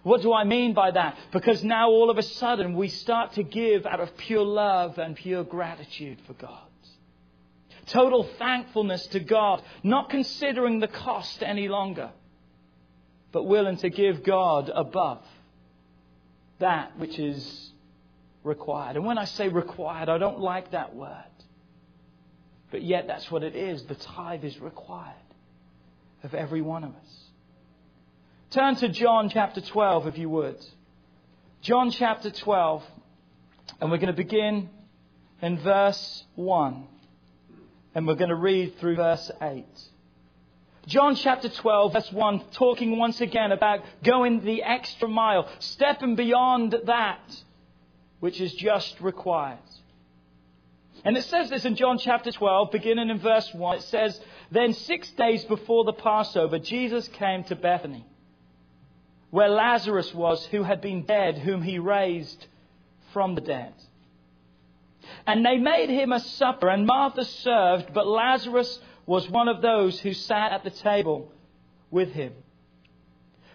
What 0.03 0.23
do 0.23 0.33
I 0.33 0.45
mean 0.45 0.75
by 0.75 0.91
that? 0.91 1.17
Because 1.33 1.63
now 1.63 1.89
all 1.91 2.11
of 2.11 2.19
a 2.19 2.23
sudden 2.23 2.75
we 2.75 2.89
start 2.89 3.35
to 3.35 3.43
give 3.43 3.87
out 3.87 4.01
of 4.01 4.17
pure 4.17 4.45
love 4.45 4.99
and 4.99 5.15
pure 5.15 5.45
gratitude 5.45 6.19
for 6.27 6.33
God. 6.33 6.68
Total 7.89 8.23
thankfulness 8.39 9.07
to 9.09 9.21
God, 9.21 9.63
not 9.83 10.11
considering 10.11 10.79
the 10.79 10.89
cost 10.89 11.43
any 11.43 11.69
longer, 11.69 12.11
but 13.33 13.45
willing 13.45 13.79
to 13.79 13.89
give 13.89 14.23
God 14.23 14.71
above 14.75 15.23
that 16.59 16.99
which 16.99 17.19
is 17.19 17.71
required. 18.45 18.97
And 18.97 19.07
when 19.07 19.17
I 19.17 19.25
say 19.25 19.49
required, 19.49 20.09
I 20.09 20.19
don't 20.19 20.41
like 20.41 20.73
that 20.73 20.95
word. 20.95 21.15
But 22.71 22.83
yet 22.83 23.07
that's 23.07 23.31
what 23.31 23.43
it 23.43 23.57
is. 23.57 23.85
The 23.85 23.95
tithe 23.95 24.45
is 24.45 24.59
required 24.61 25.15
of 26.23 26.35
every 26.35 26.61
one 26.61 26.85
of 26.85 26.91
us. 26.91 27.25
Turn 28.51 28.75
to 28.77 28.89
John 28.89 29.31
chapter 29.31 29.61
12, 29.61 30.09
if 30.09 30.19
you 30.19 30.29
would. 30.29 30.59
John 31.63 31.91
chapter 31.91 32.31
12, 32.31 32.83
and 33.81 33.91
we're 33.91 33.99
going 33.99 34.09
to 34.09 34.13
begin 34.13 34.69
in 35.41 35.59
verse 35.59 36.25
1 36.35 36.87
and 37.99 38.07
we're 38.07 38.15
going 38.15 38.29
to 38.29 38.37
read 38.37 38.79
through 38.79 38.95
verse 38.95 39.29
8. 39.43 39.67
John 40.87 41.17
chapter 41.17 41.49
12, 41.49 41.93
verse 41.93 42.13
1, 42.13 42.45
talking 42.53 42.97
once 42.97 43.21
again 43.21 43.51
about 43.51 43.81
going 44.05 44.45
the 44.45 44.63
extra 44.63 45.09
mile, 45.09 45.49
stepping 45.59 46.15
beyond 46.15 46.77
that 46.87 47.43
which 48.21 48.41
is 48.41 48.55
just 48.55 49.01
required. 49.01 49.59
And 51.05 51.17
it 51.17 51.25
says 51.25 51.51
this 51.51 51.65
in 51.65 51.75
John 51.75 51.99
chapter 51.99 52.31
12, 52.31 52.71
beginning 52.71 53.11
in 53.11 53.19
verse 53.19 53.53
1. 53.53 53.79
It 53.79 53.83
says, 53.83 54.21
Then 54.53 54.75
six 54.75 55.11
days 55.11 55.45
before 55.47 55.83
the 55.83 55.93
Passover, 55.93 56.61
Jesus 56.61 57.09
came 57.09 57.43
to 57.45 57.57
Bethany, 57.57 58.07
where 59.31 59.49
Lazarus 59.49 60.15
was, 60.15 60.47
who 60.47 60.63
had 60.63 60.81
been 60.81 61.03
dead, 61.03 61.39
whom 61.39 61.63
he 61.63 61.81
raised 61.81 62.47
from 63.13 63.35
the 63.35 63.41
dead. 63.41 63.75
And 65.27 65.45
they 65.45 65.59
made 65.59 65.91
him 65.91 66.13
a 66.13 66.21
supper, 66.21 66.69
and 66.69 66.87
Martha 66.87 67.25
served, 67.25 67.93
but 67.93 68.07
Lazarus 68.07 68.81
was 69.07 69.29
one 69.31 69.49
of 69.49 69.63
those 69.63 69.99
who 70.01 70.13
sat 70.13 70.53
at 70.53 70.65
the 70.65 70.71
table 70.71 71.33
with 71.91 72.13
him. 72.13 72.33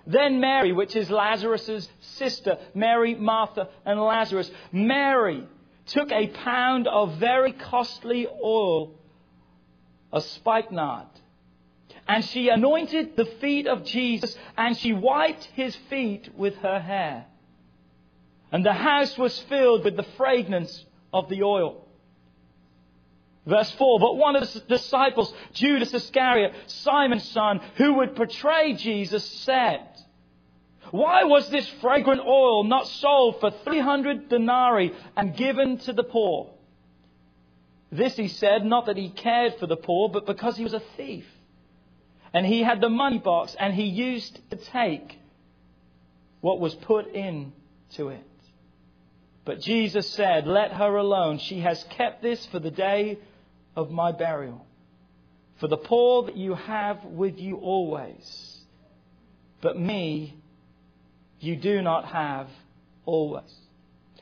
Then 0.05 0.39
Mary, 0.39 0.71
which 0.73 0.95
is 0.95 1.09
Lazarus' 1.09 1.87
sister, 2.01 2.57
Mary, 2.73 3.15
Martha, 3.15 3.69
and 3.85 4.01
Lazarus, 4.01 4.51
Mary 4.71 5.47
took 5.85 6.11
a 6.11 6.27
pound 6.27 6.87
of 6.87 7.17
very 7.17 7.53
costly 7.53 8.27
oil, 8.27 8.95
a 10.11 10.21
spikenard, 10.21 11.07
and 12.07 12.23
she 12.25 12.49
anointed 12.49 13.15
the 13.15 13.25
feet 13.25 13.67
of 13.67 13.85
Jesus, 13.85 14.35
and 14.57 14.77
she 14.77 14.91
wiped 14.91 15.45
his 15.53 15.75
feet 15.89 16.29
with 16.35 16.55
her 16.57 16.79
hair. 16.79 17.25
And 18.51 18.65
the 18.65 18.73
house 18.73 19.17
was 19.17 19.39
filled 19.43 19.83
with 19.85 19.95
the 19.95 20.05
fragrance 20.17 20.85
of 21.13 21.29
the 21.29 21.43
oil. 21.43 21.85
Verse 23.45 23.71
4 23.71 23.99
But 23.99 24.17
one 24.17 24.35
of 24.35 24.51
the 24.51 24.59
disciples, 24.61 25.33
Judas 25.53 25.93
Iscariot, 25.93 26.53
Simon's 26.67 27.27
son, 27.29 27.61
who 27.75 27.95
would 27.95 28.15
betray 28.15 28.73
Jesus, 28.73 29.23
said, 29.41 29.87
Why 30.91 31.25
was 31.25 31.49
this 31.49 31.67
fragrant 31.81 32.21
oil 32.21 32.63
not 32.63 32.87
sold 32.87 33.39
for 33.39 33.51
300 33.51 34.29
denarii 34.29 34.93
and 35.15 35.35
given 35.35 35.77
to 35.79 35.93
the 35.93 36.03
poor? 36.03 36.49
This 37.91 38.15
he 38.15 38.27
said, 38.27 38.65
not 38.65 38.87
that 38.87 38.97
he 38.97 39.09
cared 39.09 39.59
for 39.59 39.67
the 39.67 39.77
poor, 39.77 40.09
but 40.09 40.25
because 40.25 40.57
he 40.57 40.63
was 40.63 40.73
a 40.73 40.81
thief. 40.97 41.25
And 42.33 42.43
he 42.43 42.63
had 42.63 42.81
the 42.81 42.89
money 42.89 43.19
box, 43.19 43.55
and 43.59 43.71
he 43.75 43.83
used 43.83 44.39
to 44.49 44.55
take 44.55 45.19
what 46.41 46.59
was 46.59 46.73
put 46.73 47.13
into 47.13 48.09
it. 48.09 48.25
But 49.45 49.59
Jesus 49.59 50.09
said, 50.11 50.47
Let 50.47 50.71
her 50.73 50.95
alone. 50.95 51.39
She 51.39 51.59
has 51.59 51.83
kept 51.91 52.21
this 52.21 52.45
for 52.47 52.59
the 52.59 52.71
day 52.71 53.19
of 53.75 53.91
my 53.91 54.11
burial. 54.11 54.65
For 55.59 55.67
the 55.67 55.77
poor 55.77 56.23
that 56.23 56.37
you 56.37 56.55
have 56.55 57.03
with 57.05 57.39
you 57.39 57.57
always, 57.57 58.59
but 59.61 59.79
me 59.79 60.35
you 61.39 61.55
do 61.55 61.81
not 61.81 62.05
have 62.05 62.47
always. 63.05 63.53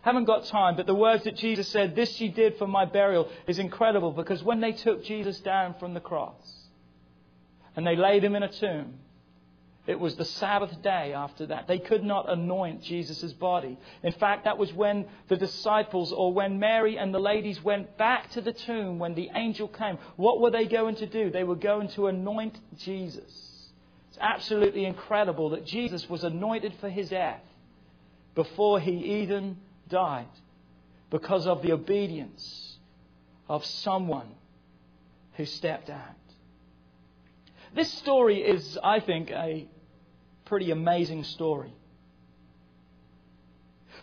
Haven't 0.02 0.26
got 0.26 0.46
time, 0.46 0.76
but 0.76 0.88
the 0.88 0.96
words 0.96 1.24
that 1.26 1.36
Jesus 1.36 1.68
said, 1.68 1.96
This 1.96 2.12
she 2.16 2.28
did 2.28 2.58
for 2.58 2.68
my 2.68 2.86
burial, 2.86 3.30
is 3.48 3.60
incredible 3.60 4.12
because 4.12 4.44
when 4.44 4.60
they 4.60 4.72
took 4.72 5.04
Jesus 5.06 5.40
down 5.40 5.76
from 5.80 5.94
the 5.94 6.00
cross 6.00 6.68
and 7.76 7.86
they 7.86 7.96
laid 7.96 8.24
him 8.24 8.36
in 8.36 8.42
a 8.44 8.52
tomb, 8.52 8.96
it 9.92 10.00
was 10.00 10.16
the 10.16 10.26
Sabbath 10.26 10.82
day 10.82 11.14
after 11.14 11.46
that. 11.48 11.68
They 11.68 11.78
could 11.78 12.04
not 12.04 12.32
anoint 12.32 12.82
Jesus' 12.82 13.34
body. 13.34 13.78
In 14.02 14.14
fact, 14.14 14.46
that 14.46 14.58
was 14.58 14.74
when 14.74 15.06
the 15.28 15.36
disciples 15.36 16.12
or 16.12 16.34
when 16.34 16.60
Mary 16.60 16.98
and 16.98 17.14
the 17.14 17.20
ladies 17.20 17.62
went 17.64 17.98
back 17.98 18.32
to 18.32 18.42
the 18.42 18.54
tomb 18.54 18.98
when 18.98 19.14
the 19.14 19.30
angel 19.36 19.68
came. 19.68 19.98
What 20.16 20.40
were 20.40 20.50
they 20.50 20.66
going 20.66 20.96
to 20.96 21.06
do? 21.06 21.30
They 21.30 21.44
were 21.44 21.56
going 21.56 21.90
to 21.90 22.08
anoint 22.08 22.58
Jesus. 22.78 23.72
It's 24.10 24.18
absolutely 24.20 24.86
incredible 24.86 25.52
that 25.52 25.66
Jesus 25.66 26.10
was 26.10 26.24
anointed 26.24 26.74
for 26.80 26.90
his 26.90 27.10
death 27.10 27.42
before 28.34 28.80
he 28.80 29.22
even 29.22 29.58
died 29.90 30.26
because 31.10 31.46
of 31.46 31.62
the 31.62 31.74
obedience 31.74 32.78
of 33.50 33.66
someone 33.66 34.30
who 35.34 35.46
stepped 35.46 35.90
out. 35.90 36.16
This 37.74 37.92
story 37.94 38.42
is, 38.42 38.78
I 38.84 39.00
think, 39.00 39.32
a 39.32 39.68
pretty 40.52 40.72
amazing 40.72 41.24
story. 41.24 41.74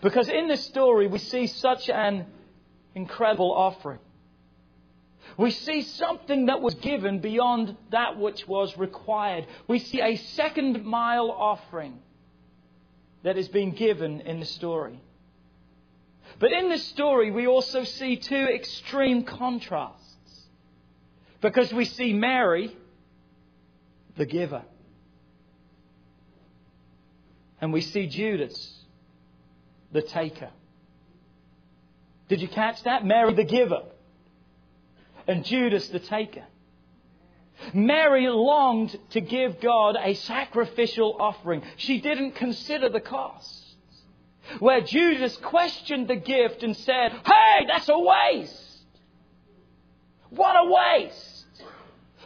Because 0.01 0.31
in 0.31 0.49
this 0.49 0.65
story, 0.65 1.07
we 1.07 1.19
see 1.19 1.47
such 1.47 1.91
an 1.91 2.25
incredible 2.95 3.53
offering. 3.53 3.99
We 5.37 5.51
see 5.51 5.83
something 5.83 6.47
that 6.47 6.63
was 6.63 6.73
given 6.77 7.19
beyond 7.19 7.77
that 7.91 8.19
which 8.19 8.49
was 8.49 8.75
required. 8.79 9.47
We 9.67 9.79
see 9.79 10.01
a 10.01 10.17
second 10.17 10.87
mile 10.87 11.31
offering 11.31 11.99
that 13.25 13.37
is 13.37 13.49
being 13.49 13.73
given 13.73 14.23
in 14.23 14.41
the 14.41 14.47
story. 14.47 14.99
But 16.39 16.53
in 16.53 16.71
this 16.71 16.85
story, 16.85 17.31
we 17.31 17.47
also 17.47 17.85
see 17.85 18.17
two 18.17 18.47
extreme 18.55 19.25
contrasts. 19.25 20.47
Because 21.43 21.75
we 21.75 21.85
see 21.85 22.15
Mary 22.15 22.75
the 24.17 24.25
giver. 24.25 24.65
And 27.61 27.73
we 27.73 27.81
see 27.81 28.07
Judas, 28.07 28.85
the 29.93 30.03
taker. 30.03 30.51
Did 32.29 32.41
you 32.41 32.49
catch 32.49 32.83
that? 32.85 33.05
Mary, 33.05 33.35
the 33.35 33.45
giver. 33.45 33.83
And 35.27 35.45
Judas, 35.45 35.89
the 35.89 35.99
taker. 35.99 36.45
Mary 37.75 38.29
longed 38.29 38.97
to 39.11 39.21
give 39.21 39.61
God 39.61 39.97
a 40.01 40.15
sacrificial 40.15 41.17
offering. 41.19 41.63
She 41.77 42.01
didn't 42.01 42.33
consider 42.33 42.89
the 42.89 43.01
costs. 43.01 43.65
Where 44.61 44.81
Judas 44.81 45.37
questioned 45.39 46.09
the 46.09 46.17
gift 46.17 46.63
and 46.63 46.77
said, 46.77 47.13
Hey, 47.13 47.67
that's 47.67 47.89
a 47.89 47.99
waste. 47.99 48.65
What 50.31 50.55
a 50.57 50.71
waste. 50.71 51.47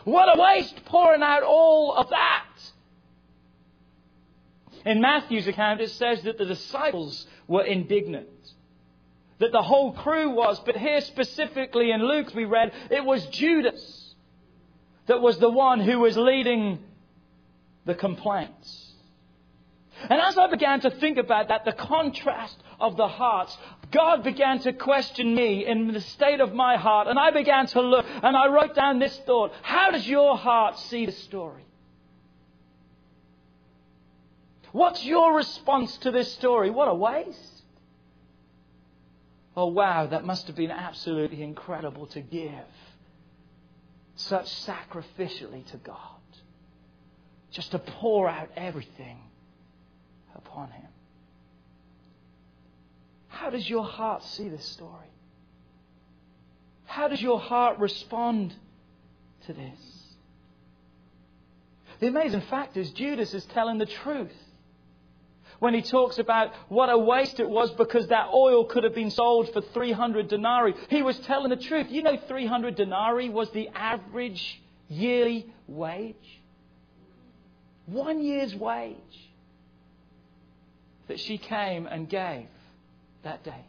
What 0.05 0.37
a 0.37 0.41
waste 0.41 0.85
pouring 0.85 1.23
out 1.23 1.43
all 1.43 1.95
of 1.97 2.11
that. 2.11 2.47
In 4.85 5.01
Matthew's 5.01 5.47
account, 5.47 5.81
it 5.81 5.91
says 5.91 6.23
that 6.23 6.39
the 6.39 6.45
disciples 6.45 7.27
were 7.47 7.65
indignant. 7.65 8.29
That 9.39 9.53
the 9.53 9.63
whole 9.63 9.93
crew 9.93 10.31
was. 10.31 10.61
But 10.61 10.77
here 10.77 11.01
specifically 11.01 11.91
in 11.91 12.03
Luke, 12.03 12.33
we 12.35 12.45
read 12.45 12.73
it 12.91 13.05
was 13.05 13.27
Judas 13.27 14.15
that 15.07 15.21
was 15.21 15.39
the 15.39 15.51
one 15.51 15.81
who 15.81 15.99
was 15.99 16.17
leading 16.17 16.79
the 17.85 17.95
complaints. 17.95 18.93
And 20.09 20.21
as 20.21 20.37
I 20.37 20.49
began 20.49 20.81
to 20.81 20.91
think 20.91 21.19
about 21.19 21.49
that, 21.49 21.65
the 21.65 21.73
contrast 21.73 22.57
of 22.81 22.97
the 22.97 23.09
hearts, 23.09 23.57
God 23.91 24.25
began 24.25 24.59
to 24.61 24.73
question 24.73 25.35
me 25.35 25.67
in 25.67 25.93
the 25.93 26.01
state 26.01 26.41
of 26.41 26.53
my 26.55 26.77
heart. 26.77 27.09
And 27.09 27.19
I 27.19 27.31
began 27.31 27.67
to 27.69 27.81
look 27.81 28.07
and 28.23 28.37
I 28.37 28.49
wrote 28.49 28.75
down 28.75 28.99
this 28.99 29.17
thought 29.27 29.53
How 29.63 29.91
does 29.91 30.07
your 30.07 30.37
heart 30.37 30.79
see 30.79 31.07
the 31.07 31.13
story? 31.13 31.65
What's 34.73 35.05
your 35.05 35.35
response 35.35 35.97
to 35.99 36.11
this 36.11 36.33
story? 36.33 36.71
What 36.71 36.89
a 36.89 36.95
waste. 36.95 37.63
Oh, 39.55 39.67
wow, 39.67 40.07
that 40.07 40.25
must 40.25 40.47
have 40.47 40.57
been 40.57 40.71
absolutely 40.71 41.43
incredible 41.43 42.07
to 42.07 42.21
give 42.21 42.51
such 44.17 44.47
sacrificially 44.67 45.65
to 45.71 45.77
God. 45.79 45.99
Just 47.51 47.73
to 47.73 47.79
pour 47.79 48.31
out 48.31 48.49
everything 48.57 49.19
upon 50.35 50.71
him. 50.71 50.89
How 53.29 53.51
does 53.51 53.69
your 53.69 53.85
heart 53.85 54.23
see 54.25 54.49
this 54.49 54.65
story? 54.65 55.11
How 56.87 57.09
does 57.09 57.21
your 57.21 57.41
heart 57.41 57.79
respond 57.79 58.55
to 59.47 59.53
this? 59.53 59.81
The 62.01 62.07
amazing 62.07 62.43
fact 62.43 62.77
is, 62.77 62.91
Judas 62.91 63.35
is 63.35 63.45
telling 63.47 63.79
the 63.79 63.87
truth 63.87 64.33
when 65.63 65.75
he 65.75 65.81
talks 65.81 66.19
about 66.19 66.51
what 66.69 66.91
a 66.91 66.99
waste 66.99 67.39
it 67.39 67.49
was 67.49 67.71
because 67.75 68.09
that 68.09 68.27
oil 68.35 68.65
could 68.65 68.83
have 68.83 68.97
been 68.97 69.13
sold 69.13 69.49
for 69.53 69.61
300 69.61 70.27
denarii. 70.27 70.75
He 70.89 71.03
was 71.03 71.17
telling 71.21 71.51
the 71.51 71.57
truth. 71.57 71.87
You 71.89 72.03
know, 72.03 72.19
300 72.27 72.75
denarii 72.75 73.29
was 73.29 73.49
the 73.51 73.69
average 73.69 74.61
yearly 74.89 75.47
wage. 75.69 76.17
One 77.87 78.25
year's 78.25 78.53
wage 78.57 78.97
that 81.07 81.21
she 81.21 81.39
came 81.39 81.87
and 81.87 82.09
gave 82.09 82.49
that 83.23 83.45
day. 83.45 83.65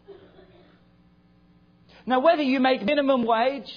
Now, 2.07 2.21
whether 2.21 2.41
you 2.41 2.59
make 2.59 2.83
minimum 2.83 3.23
wage 3.23 3.71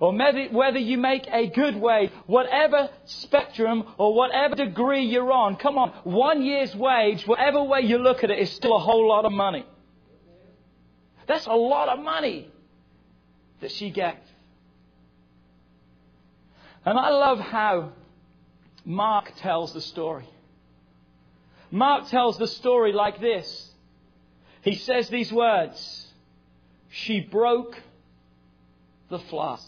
or 0.00 0.14
whether 0.14 0.78
you 0.78 0.98
make 0.98 1.26
a 1.32 1.46
good 1.46 1.76
wage, 1.76 2.10
whatever 2.26 2.90
spectrum 3.10 3.84
or 3.98 4.14
whatever 4.14 4.54
degree 4.54 5.04
you're 5.04 5.32
on, 5.32 5.56
come 5.56 5.78
on, 5.78 5.90
one 6.04 6.42
year's 6.42 6.74
wage, 6.74 7.26
whatever 7.26 7.62
way 7.62 7.80
you 7.80 7.98
look 7.98 8.22
at 8.24 8.30
it, 8.30 8.38
is 8.38 8.50
still 8.50 8.76
a 8.76 8.78
whole 8.78 9.08
lot 9.08 9.24
of 9.24 9.32
money. 9.32 9.66
That's 11.26 11.46
a 11.46 11.52
lot 11.52 11.88
of 11.88 12.02
money 12.02 12.50
that 13.60 13.70
she 13.70 13.90
gave. 13.90 14.14
And 16.84 16.98
I 16.98 17.10
love 17.10 17.38
how 17.38 17.92
Mark 18.84 19.32
tells 19.36 19.74
the 19.74 19.80
story. 19.80 20.28
Mark 21.70 22.08
tells 22.08 22.38
the 22.38 22.46
story 22.46 22.92
like 22.92 23.20
this. 23.20 23.70
He 24.62 24.74
says 24.74 25.08
these 25.08 25.32
words 25.32 26.06
She 26.90 27.20
broke 27.20 27.76
the 29.08 29.18
flask. 29.18 29.64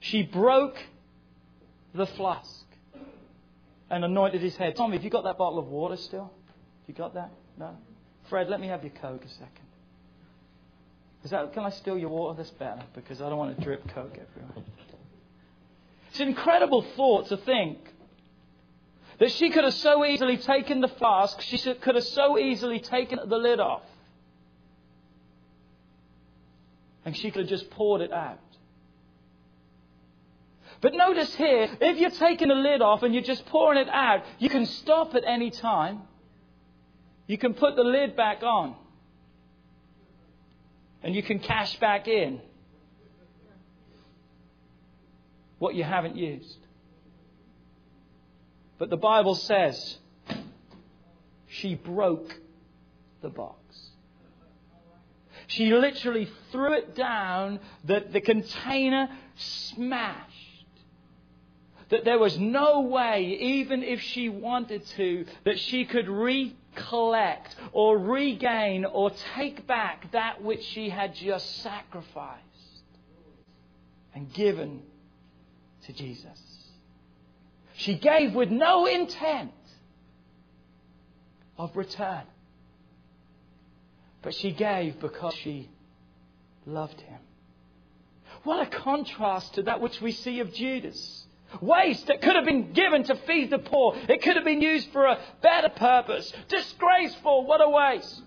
She 0.00 0.22
broke 0.22 0.76
the 1.94 2.06
flask 2.06 2.64
and 3.90 4.04
anointed 4.04 4.40
his 4.40 4.56
head. 4.56 4.76
Tommy, 4.76 4.96
have 4.96 5.04
you 5.04 5.10
got 5.10 5.24
that 5.24 5.38
bottle 5.38 5.58
of 5.58 5.66
water 5.66 5.96
still? 5.96 6.32
You 6.86 6.94
got 6.94 7.14
that? 7.14 7.30
No? 7.58 7.76
Fred, 8.28 8.48
let 8.48 8.60
me 8.60 8.68
have 8.68 8.82
your 8.84 8.92
Coke 8.92 9.24
a 9.24 9.28
second. 9.28 9.66
Is 11.24 11.30
that, 11.30 11.52
can 11.52 11.64
I 11.64 11.70
steal 11.70 11.98
your 11.98 12.08
water? 12.08 12.36
That's 12.36 12.50
better 12.50 12.82
because 12.94 13.20
I 13.20 13.28
don't 13.28 13.38
want 13.38 13.56
to 13.56 13.62
drip 13.62 13.86
Coke 13.88 14.18
everywhere. 14.18 14.64
It's 16.10 16.20
an 16.20 16.28
incredible 16.28 16.82
thought 16.96 17.28
to 17.28 17.36
think 17.36 17.78
that 19.18 19.30
she 19.32 19.50
could 19.50 19.64
have 19.64 19.74
so 19.74 20.04
easily 20.04 20.38
taken 20.38 20.80
the 20.80 20.88
flask, 20.88 21.40
she 21.42 21.58
could 21.58 21.94
have 21.94 22.04
so 22.04 22.38
easily 22.38 22.80
taken 22.80 23.18
the 23.26 23.36
lid 23.36 23.60
off. 23.60 23.82
And 27.04 27.16
she 27.16 27.30
could 27.30 27.42
have 27.42 27.48
just 27.48 27.70
poured 27.70 28.00
it 28.00 28.12
out. 28.12 28.38
But 30.80 30.94
notice 30.94 31.34
here, 31.34 31.68
if 31.80 31.98
you're 31.98 32.10
taking 32.10 32.48
the 32.48 32.54
lid 32.54 32.80
off 32.80 33.02
and 33.02 33.12
you're 33.12 33.22
just 33.22 33.44
pouring 33.46 33.78
it 33.78 33.88
out, 33.88 34.24
you 34.38 34.48
can 34.48 34.64
stop 34.64 35.14
at 35.14 35.24
any 35.26 35.50
time. 35.50 36.02
You 37.26 37.36
can 37.36 37.54
put 37.54 37.76
the 37.76 37.84
lid 37.84 38.16
back 38.16 38.42
on. 38.42 38.74
And 41.02 41.14
you 41.14 41.22
can 41.22 41.38
cash 41.38 41.78
back 41.78 42.08
in 42.08 42.40
what 45.58 45.74
you 45.74 45.84
haven't 45.84 46.16
used. 46.16 46.56
But 48.78 48.88
the 48.88 48.96
Bible 48.96 49.34
says 49.34 49.98
she 51.46 51.74
broke 51.74 52.34
the 53.20 53.28
box. 53.28 53.56
She 55.48 55.66
literally 55.74 56.30
threw 56.50 56.74
it 56.74 56.94
down, 56.94 57.60
that 57.84 58.12
the 58.12 58.20
container 58.20 59.08
smashed. 59.36 60.29
That 61.90 62.04
there 62.04 62.18
was 62.18 62.38
no 62.38 62.80
way, 62.80 63.24
even 63.40 63.82
if 63.82 64.00
she 64.00 64.28
wanted 64.28 64.86
to, 64.96 65.26
that 65.44 65.58
she 65.58 65.84
could 65.84 66.08
recollect 66.08 67.56
or 67.72 67.98
regain 67.98 68.84
or 68.84 69.10
take 69.34 69.66
back 69.66 70.10
that 70.12 70.42
which 70.42 70.62
she 70.64 70.88
had 70.88 71.14
just 71.14 71.62
sacrificed. 71.62 72.44
and 74.14 74.32
given 74.32 74.82
to 75.84 75.92
Jesus. 75.92 76.38
She 77.74 77.94
gave 77.94 78.34
with 78.34 78.50
no 78.50 78.86
intent 78.86 79.52
of 81.56 81.74
return. 81.76 82.22
But 84.22 84.34
she 84.34 84.52
gave 84.52 85.00
because 85.00 85.34
she 85.34 85.70
loved 86.66 87.00
him. 87.00 87.20
What 88.44 88.66
a 88.66 88.70
contrast 88.70 89.54
to 89.54 89.62
that 89.62 89.80
which 89.80 90.00
we 90.00 90.12
see 90.12 90.40
of 90.40 90.52
Judas. 90.52 91.19
Waste 91.60 92.06
that 92.06 92.22
could 92.22 92.36
have 92.36 92.44
been 92.44 92.72
given 92.72 93.04
to 93.04 93.14
feed 93.14 93.50
the 93.50 93.58
poor. 93.58 93.96
It 94.08 94.22
could 94.22 94.36
have 94.36 94.44
been 94.44 94.62
used 94.62 94.90
for 94.92 95.06
a 95.06 95.18
better 95.42 95.68
purpose. 95.68 96.32
Disgraceful. 96.48 97.44
What 97.46 97.60
a 97.60 97.68
waste. 97.68 98.22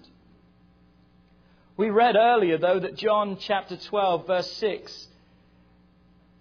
We 1.77 1.89
read 1.89 2.15
earlier, 2.15 2.57
though, 2.57 2.79
that 2.79 2.95
John 2.95 3.37
chapter 3.39 3.77
12, 3.77 4.27
verse 4.27 4.51
6, 4.53 5.07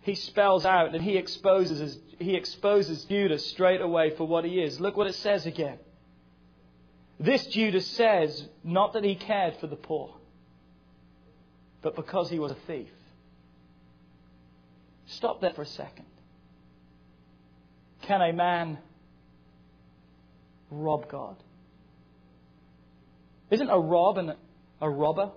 he 0.02 0.14
spells 0.14 0.66
out 0.66 0.94
and 0.94 1.02
he 1.02 1.16
exposes, 1.16 1.98
he 2.18 2.34
exposes 2.34 3.04
Judas 3.04 3.46
straight 3.46 3.80
away 3.80 4.10
for 4.16 4.26
what 4.26 4.44
he 4.44 4.60
is. 4.60 4.80
Look 4.80 4.96
what 4.96 5.06
it 5.06 5.14
says 5.14 5.46
again. 5.46 5.78
This 7.18 7.46
Judas 7.46 7.86
says, 7.86 8.48
not 8.64 8.94
that 8.94 9.04
he 9.04 9.14
cared 9.14 9.56
for 9.58 9.68
the 9.68 9.76
poor, 9.76 10.14
but 11.80 11.94
because 11.94 12.28
he 12.28 12.38
was 12.38 12.50
a 12.50 12.56
thief. 12.66 12.88
Stop 15.06 15.40
there 15.40 15.52
for 15.52 15.62
a 15.62 15.66
second. 15.66 16.06
Can 18.02 18.20
a 18.20 18.32
man 18.32 18.78
rob 20.70 21.08
God? 21.08 21.36
Isn't 23.50 23.70
a 23.70 23.78
rob 23.78 24.18
and 24.18 24.34
a 24.80 24.90
robber 24.90 25.30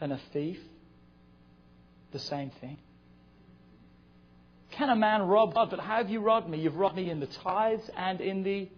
and 0.00 0.12
a 0.12 0.20
thief 0.32 0.58
the 2.12 2.18
same 2.18 2.50
thing? 2.60 2.78
Can 4.72 4.90
a 4.90 4.96
man 4.96 5.22
rob 5.22 5.54
God? 5.54 5.70
But 5.70 5.80
how 5.80 5.98
have 5.98 6.10
you 6.10 6.20
robbed 6.20 6.48
me? 6.48 6.58
You've 6.58 6.76
robbed 6.76 6.96
me 6.96 7.08
in 7.08 7.20
the 7.20 7.26
tithes 7.26 7.88
and 7.96 8.20
in 8.20 8.42
the. 8.42 8.68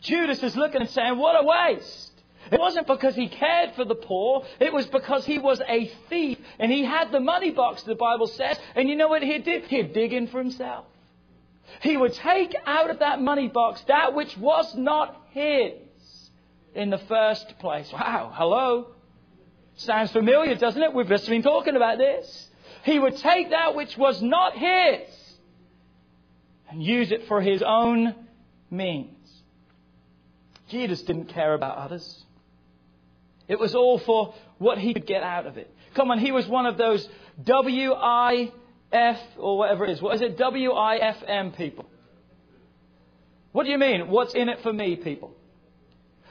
Judas 0.00 0.42
is 0.42 0.56
looking 0.56 0.80
and 0.80 0.90
saying, 0.90 1.16
What 1.16 1.36
a 1.40 1.46
waste! 1.46 2.19
It 2.50 2.58
wasn't 2.58 2.86
because 2.86 3.14
he 3.14 3.28
cared 3.28 3.74
for 3.74 3.84
the 3.84 3.94
poor. 3.94 4.44
It 4.58 4.72
was 4.72 4.86
because 4.86 5.24
he 5.24 5.38
was 5.38 5.60
a 5.68 5.90
thief 6.08 6.38
and 6.58 6.72
he 6.72 6.84
had 6.84 7.12
the 7.12 7.20
money 7.20 7.50
box, 7.50 7.82
the 7.82 7.94
Bible 7.94 8.26
says. 8.26 8.58
And 8.74 8.88
you 8.88 8.96
know 8.96 9.08
what 9.08 9.22
he 9.22 9.38
did? 9.38 9.64
He'd 9.64 9.92
dig 9.92 10.12
in 10.12 10.26
for 10.26 10.38
himself. 10.38 10.86
He 11.82 11.96
would 11.96 12.14
take 12.14 12.54
out 12.66 12.90
of 12.90 12.98
that 12.98 13.20
money 13.20 13.48
box 13.48 13.82
that 13.86 14.14
which 14.14 14.36
was 14.36 14.74
not 14.74 15.16
his 15.30 15.74
in 16.74 16.90
the 16.90 16.98
first 16.98 17.58
place. 17.58 17.92
Wow, 17.92 18.32
hello. 18.34 18.88
Sounds 19.76 20.12
familiar, 20.12 20.56
doesn't 20.56 20.82
it? 20.82 20.92
We've 20.92 21.08
just 21.08 21.28
been 21.28 21.42
talking 21.42 21.76
about 21.76 21.98
this. 21.98 22.48
He 22.84 22.98
would 22.98 23.16
take 23.18 23.50
that 23.50 23.74
which 23.74 23.96
was 23.96 24.20
not 24.20 24.54
his 24.56 25.08
and 26.70 26.82
use 26.82 27.10
it 27.12 27.26
for 27.28 27.40
his 27.40 27.62
own 27.62 28.14
means. 28.70 29.16
Jesus 30.68 31.02
didn't 31.02 31.26
care 31.26 31.54
about 31.54 31.78
others. 31.78 32.24
It 33.50 33.58
was 33.58 33.74
all 33.74 33.98
for 33.98 34.32
what 34.58 34.78
he 34.78 34.94
could 34.94 35.06
get 35.06 35.24
out 35.24 35.44
of 35.44 35.56
it. 35.56 35.74
Come 35.94 36.12
on, 36.12 36.20
he 36.20 36.30
was 36.30 36.46
one 36.46 36.66
of 36.66 36.78
those 36.78 37.08
W-I-F 37.42 39.20
or 39.36 39.58
whatever 39.58 39.84
it 39.86 39.90
is. 39.90 40.00
What 40.00 40.14
is 40.14 40.20
it? 40.20 40.38
W-I-F-M 40.38 41.50
people. 41.52 41.84
What 43.50 43.64
do 43.64 43.70
you 43.70 43.78
mean? 43.78 44.06
What's 44.06 44.34
in 44.34 44.48
it 44.48 44.62
for 44.62 44.72
me, 44.72 44.94
people? 44.94 45.34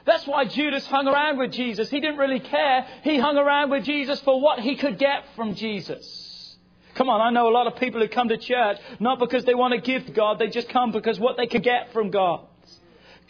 That's 0.06 0.26
why 0.26 0.46
Judas 0.46 0.86
hung 0.86 1.06
around 1.06 1.36
with 1.36 1.52
Jesus. 1.52 1.90
He 1.90 2.00
didn't 2.00 2.16
really 2.16 2.40
care. 2.40 2.86
He 3.02 3.18
hung 3.18 3.36
around 3.36 3.70
with 3.70 3.84
Jesus 3.84 4.18
for 4.20 4.40
what 4.40 4.60
he 4.60 4.76
could 4.76 4.98
get 4.98 5.24
from 5.36 5.54
Jesus. 5.54 6.56
Come 6.94 7.10
on, 7.10 7.20
I 7.20 7.28
know 7.28 7.50
a 7.50 7.52
lot 7.52 7.66
of 7.66 7.76
people 7.76 8.00
who 8.00 8.08
come 8.08 8.30
to 8.30 8.38
church 8.38 8.78
not 8.98 9.18
because 9.18 9.44
they 9.44 9.54
want 9.54 9.74
to 9.74 9.80
give 9.82 10.06
to 10.06 10.12
God, 10.12 10.38
they 10.38 10.48
just 10.48 10.70
come 10.70 10.90
because 10.90 11.20
what 11.20 11.36
they 11.36 11.46
could 11.46 11.62
get 11.62 11.92
from 11.92 12.10
God. 12.10 12.46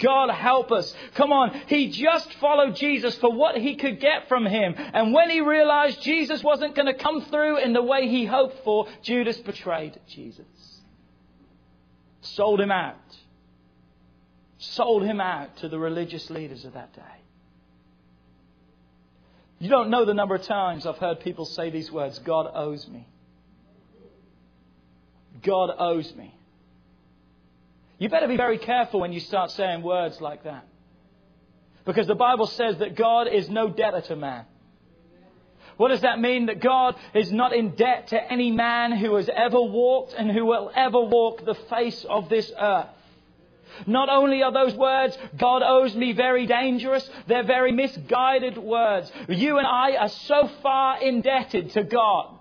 God 0.00 0.30
help 0.30 0.72
us. 0.72 0.94
Come 1.14 1.32
on. 1.32 1.60
He 1.66 1.90
just 1.90 2.32
followed 2.34 2.76
Jesus 2.76 3.14
for 3.16 3.32
what 3.32 3.56
he 3.56 3.76
could 3.76 4.00
get 4.00 4.28
from 4.28 4.46
him. 4.46 4.74
And 4.76 5.12
when 5.12 5.30
he 5.30 5.40
realized 5.40 6.02
Jesus 6.02 6.42
wasn't 6.42 6.74
going 6.74 6.86
to 6.86 6.94
come 6.94 7.22
through 7.26 7.58
in 7.58 7.72
the 7.72 7.82
way 7.82 8.08
he 8.08 8.24
hoped 8.24 8.64
for, 8.64 8.88
Judas 9.02 9.36
betrayed 9.38 10.00
Jesus. 10.08 10.46
Sold 12.22 12.60
him 12.60 12.70
out. 12.70 12.96
Sold 14.58 15.04
him 15.04 15.20
out 15.20 15.56
to 15.58 15.68
the 15.68 15.78
religious 15.78 16.28
leaders 16.30 16.64
of 16.64 16.74
that 16.74 16.92
day. 16.94 17.02
You 19.58 19.68
don't 19.68 19.90
know 19.90 20.06
the 20.06 20.14
number 20.14 20.34
of 20.34 20.42
times 20.42 20.86
I've 20.86 20.96
heard 20.96 21.20
people 21.20 21.44
say 21.44 21.68
these 21.68 21.92
words 21.92 22.18
God 22.18 22.50
owes 22.54 22.88
me. 22.88 23.06
God 25.42 25.70
owes 25.78 26.14
me. 26.14 26.34
You 28.00 28.08
better 28.08 28.28
be 28.28 28.38
very 28.38 28.56
careful 28.56 29.00
when 29.00 29.12
you 29.12 29.20
start 29.20 29.50
saying 29.50 29.82
words 29.82 30.22
like 30.22 30.44
that. 30.44 30.66
Because 31.84 32.06
the 32.06 32.14
Bible 32.14 32.46
says 32.46 32.78
that 32.78 32.96
God 32.96 33.28
is 33.28 33.50
no 33.50 33.68
debtor 33.68 34.00
to 34.00 34.16
man. 34.16 34.46
What 35.76 35.88
does 35.88 36.00
that 36.00 36.18
mean? 36.18 36.46
That 36.46 36.60
God 36.60 36.96
is 37.14 37.30
not 37.30 37.52
in 37.52 37.74
debt 37.74 38.08
to 38.08 38.32
any 38.32 38.52
man 38.52 38.92
who 38.92 39.14
has 39.16 39.28
ever 39.28 39.60
walked 39.60 40.14
and 40.14 40.30
who 40.30 40.46
will 40.46 40.72
ever 40.74 40.98
walk 40.98 41.44
the 41.44 41.54
face 41.54 42.04
of 42.08 42.30
this 42.30 42.50
earth. 42.58 42.88
Not 43.86 44.08
only 44.08 44.42
are 44.42 44.52
those 44.52 44.74
words, 44.74 45.16
God 45.36 45.62
owes 45.62 45.94
me, 45.94 46.12
very 46.12 46.46
dangerous, 46.46 47.08
they're 47.26 47.44
very 47.44 47.72
misguided 47.72 48.56
words. 48.56 49.12
You 49.28 49.58
and 49.58 49.66
I 49.66 49.96
are 49.96 50.08
so 50.08 50.50
far 50.62 51.02
indebted 51.02 51.72
to 51.72 51.84
God 51.84 52.39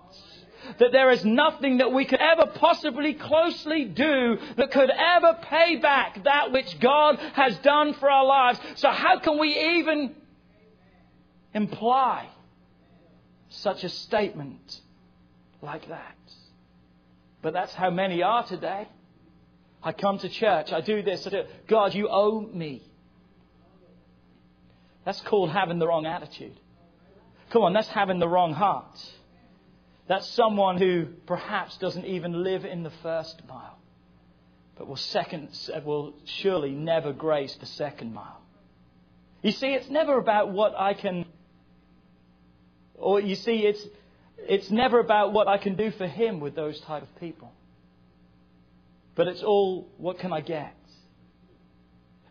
that 0.78 0.92
there 0.92 1.10
is 1.10 1.24
nothing 1.24 1.78
that 1.78 1.92
we 1.92 2.04
could 2.04 2.20
ever 2.20 2.46
possibly 2.46 3.14
closely 3.14 3.84
do 3.84 4.38
that 4.56 4.70
could 4.70 4.90
ever 4.90 5.38
pay 5.42 5.76
back 5.76 6.24
that 6.24 6.52
which 6.52 6.78
God 6.80 7.18
has 7.34 7.56
done 7.58 7.94
for 7.94 8.10
our 8.10 8.24
lives. 8.24 8.60
So 8.76 8.90
how 8.90 9.18
can 9.18 9.38
we 9.38 9.78
even 9.78 10.14
imply 11.54 12.28
such 13.48 13.84
a 13.84 13.88
statement 13.88 14.80
like 15.62 15.88
that? 15.88 16.16
But 17.42 17.52
that's 17.52 17.74
how 17.74 17.90
many 17.90 18.22
are 18.22 18.46
today. 18.46 18.86
I 19.82 19.92
come 19.92 20.18
to 20.18 20.28
church, 20.28 20.72
I 20.72 20.82
do 20.82 21.02
this, 21.02 21.26
I 21.26 21.30
do 21.30 21.42
God, 21.66 21.94
you 21.94 22.08
owe 22.10 22.40
me. 22.40 22.82
That's 25.04 25.20
called 25.22 25.50
having 25.50 25.78
the 25.78 25.86
wrong 25.86 26.04
attitude. 26.04 26.58
Come 27.50 27.62
on, 27.62 27.72
that's 27.72 27.88
having 27.88 28.18
the 28.18 28.28
wrong 28.28 28.52
heart. 28.52 29.00
That's 30.10 30.28
someone 30.30 30.76
who 30.76 31.06
perhaps 31.24 31.76
doesn't 31.76 32.04
even 32.04 32.42
live 32.42 32.64
in 32.64 32.82
the 32.82 32.90
first 33.00 33.42
mile, 33.48 33.78
but 34.76 34.88
will, 34.88 34.96
second, 34.96 35.50
will 35.84 36.14
surely 36.24 36.72
never 36.72 37.12
grace 37.12 37.54
the 37.60 37.66
second 37.66 38.12
mile. 38.12 38.40
You 39.40 39.52
see, 39.52 39.68
it's 39.68 39.88
never 39.88 40.18
about 40.18 40.50
what 40.50 40.74
I 40.76 40.94
can, 40.94 41.26
or 42.96 43.20
you 43.20 43.36
see, 43.36 43.58
it's, 43.58 43.86
it's 44.36 44.68
never 44.68 44.98
about 44.98 45.32
what 45.32 45.46
I 45.46 45.58
can 45.58 45.76
do 45.76 45.92
for 45.92 46.08
him 46.08 46.40
with 46.40 46.56
those 46.56 46.80
type 46.80 47.04
of 47.04 47.20
people. 47.20 47.52
But 49.14 49.28
it's 49.28 49.44
all, 49.44 49.86
what 49.96 50.18
can 50.18 50.32
I 50.32 50.40
get? 50.40 50.74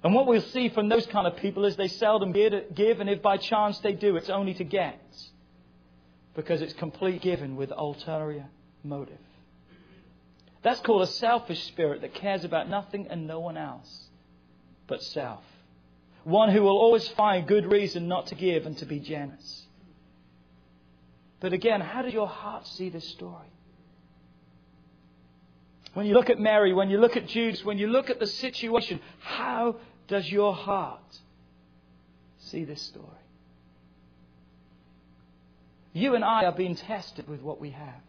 And 0.03 0.13
what 0.13 0.27
we'll 0.27 0.41
see 0.41 0.67
from 0.67 0.89
those 0.89 1.05
kind 1.05 1.25
of 1.25 1.37
people 1.37 1.63
is 1.63 1.77
they 1.77 1.87
seldom 1.87 2.33
give, 2.33 2.99
and 2.99 3.09
if 3.09 3.21
by 3.21 3.37
chance 3.37 3.79
they 3.79 3.93
do, 3.93 4.17
it's 4.17 4.29
only 4.29 4.53
to 4.55 4.65
get 4.65 4.99
because 6.35 6.61
it's 6.61 6.73
complete 6.73 7.21
given 7.21 7.55
with 7.55 7.71
ulterior 7.71 8.47
motive. 8.83 9.17
That's 10.61 10.79
called 10.81 11.03
a 11.03 11.07
selfish 11.07 11.63
spirit 11.67 12.01
that 12.01 12.13
cares 12.13 12.43
about 12.43 12.69
nothing 12.69 13.07
and 13.09 13.27
no 13.27 13.39
one 13.39 13.57
else 13.57 14.07
but 14.87 15.01
self. 15.03 15.43
One 16.23 16.49
who 16.49 16.61
will 16.61 16.77
always 16.77 17.07
find 17.09 17.47
good 17.47 17.71
reason 17.71 18.07
not 18.07 18.27
to 18.27 18.35
give 18.35 18.65
and 18.65 18.77
to 18.79 18.85
be 18.85 18.99
generous. 18.99 19.65
But 21.39 21.53
again, 21.53 21.79
how 21.79 22.01
does 22.01 22.13
your 22.13 22.27
heart 22.27 22.67
see 22.67 22.89
this 22.89 23.07
story? 23.09 23.47
When 25.93 26.05
you 26.05 26.13
look 26.13 26.29
at 26.29 26.39
Mary, 26.39 26.73
when 26.73 26.89
you 26.89 26.99
look 26.99 27.15
at 27.15 27.27
Judas, 27.27 27.63
when 27.63 27.77
you 27.77 27.87
look 27.87 28.09
at 28.09 28.19
the 28.19 28.27
situation, 28.27 28.99
how 29.19 29.77
does 30.07 30.29
your 30.29 30.53
heart 30.53 31.19
see 32.37 32.65
this 32.65 32.81
story? 32.81 33.05
You 35.93 36.15
and 36.15 36.23
I 36.23 36.45
are 36.45 36.51
being 36.51 36.75
tested 36.75 37.27
with 37.27 37.41
what 37.41 37.59
we 37.59 37.71
have. 37.71 38.01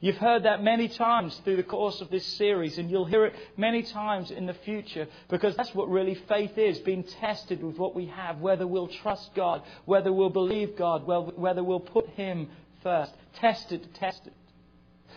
You've 0.00 0.16
heard 0.16 0.42
that 0.42 0.64
many 0.64 0.88
times 0.88 1.40
through 1.44 1.56
the 1.56 1.62
course 1.62 2.00
of 2.00 2.10
this 2.10 2.26
series, 2.26 2.76
and 2.76 2.90
you'll 2.90 3.04
hear 3.04 3.26
it 3.26 3.36
many 3.56 3.84
times 3.84 4.32
in 4.32 4.46
the 4.46 4.54
future 4.54 5.06
because 5.28 5.54
that's 5.54 5.72
what 5.76 5.88
really 5.88 6.16
faith 6.28 6.58
is 6.58 6.80
being 6.80 7.04
tested 7.04 7.62
with 7.62 7.78
what 7.78 7.94
we 7.94 8.06
have, 8.06 8.40
whether 8.40 8.66
we'll 8.66 8.88
trust 8.88 9.32
God, 9.36 9.62
whether 9.84 10.12
we'll 10.12 10.28
believe 10.28 10.76
God, 10.76 11.06
whether 11.06 11.62
we'll 11.62 11.78
put 11.78 12.08
Him 12.10 12.48
first. 12.82 13.14
Tested, 13.34 13.94
tested. 13.94 14.32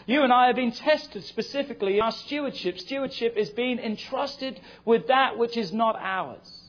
You 0.06 0.22
and 0.22 0.32
I 0.32 0.48
have 0.48 0.56
been 0.56 0.72
tested 0.72 1.24
specifically 1.24 1.98
in 1.98 2.04
our 2.04 2.12
stewardship. 2.12 2.80
Stewardship 2.80 3.36
is 3.38 3.50
being 3.50 3.80
entrusted 3.80 4.60
with 4.86 5.08
that 5.08 5.36
which 5.36 5.58
is 5.58 5.74
not 5.74 5.96
ours. 6.00 6.65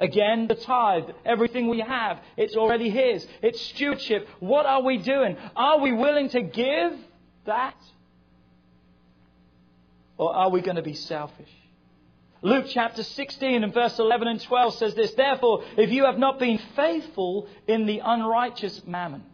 Again, 0.00 0.46
the 0.46 0.54
tithe, 0.54 1.10
everything 1.24 1.68
we 1.68 1.80
have, 1.80 2.20
it's 2.36 2.54
already 2.54 2.88
His. 2.88 3.26
It's 3.42 3.60
stewardship. 3.60 4.28
What 4.38 4.64
are 4.64 4.82
we 4.82 4.98
doing? 4.98 5.36
Are 5.56 5.80
we 5.80 5.92
willing 5.92 6.28
to 6.30 6.42
give 6.42 6.92
that? 7.46 7.76
Or 10.16 10.34
are 10.34 10.50
we 10.50 10.60
going 10.60 10.76
to 10.76 10.82
be 10.82 10.94
selfish? 10.94 11.50
Luke 12.42 12.66
chapter 12.68 13.02
16 13.02 13.64
and 13.64 13.74
verse 13.74 13.98
11 13.98 14.28
and 14.28 14.40
12 14.40 14.74
says 14.74 14.94
this 14.94 15.12
Therefore, 15.14 15.64
if 15.76 15.90
you 15.90 16.04
have 16.04 16.18
not 16.18 16.38
been 16.38 16.60
faithful 16.76 17.48
in 17.66 17.86
the 17.86 18.00
unrighteous 18.04 18.82
mammon, 18.86 19.24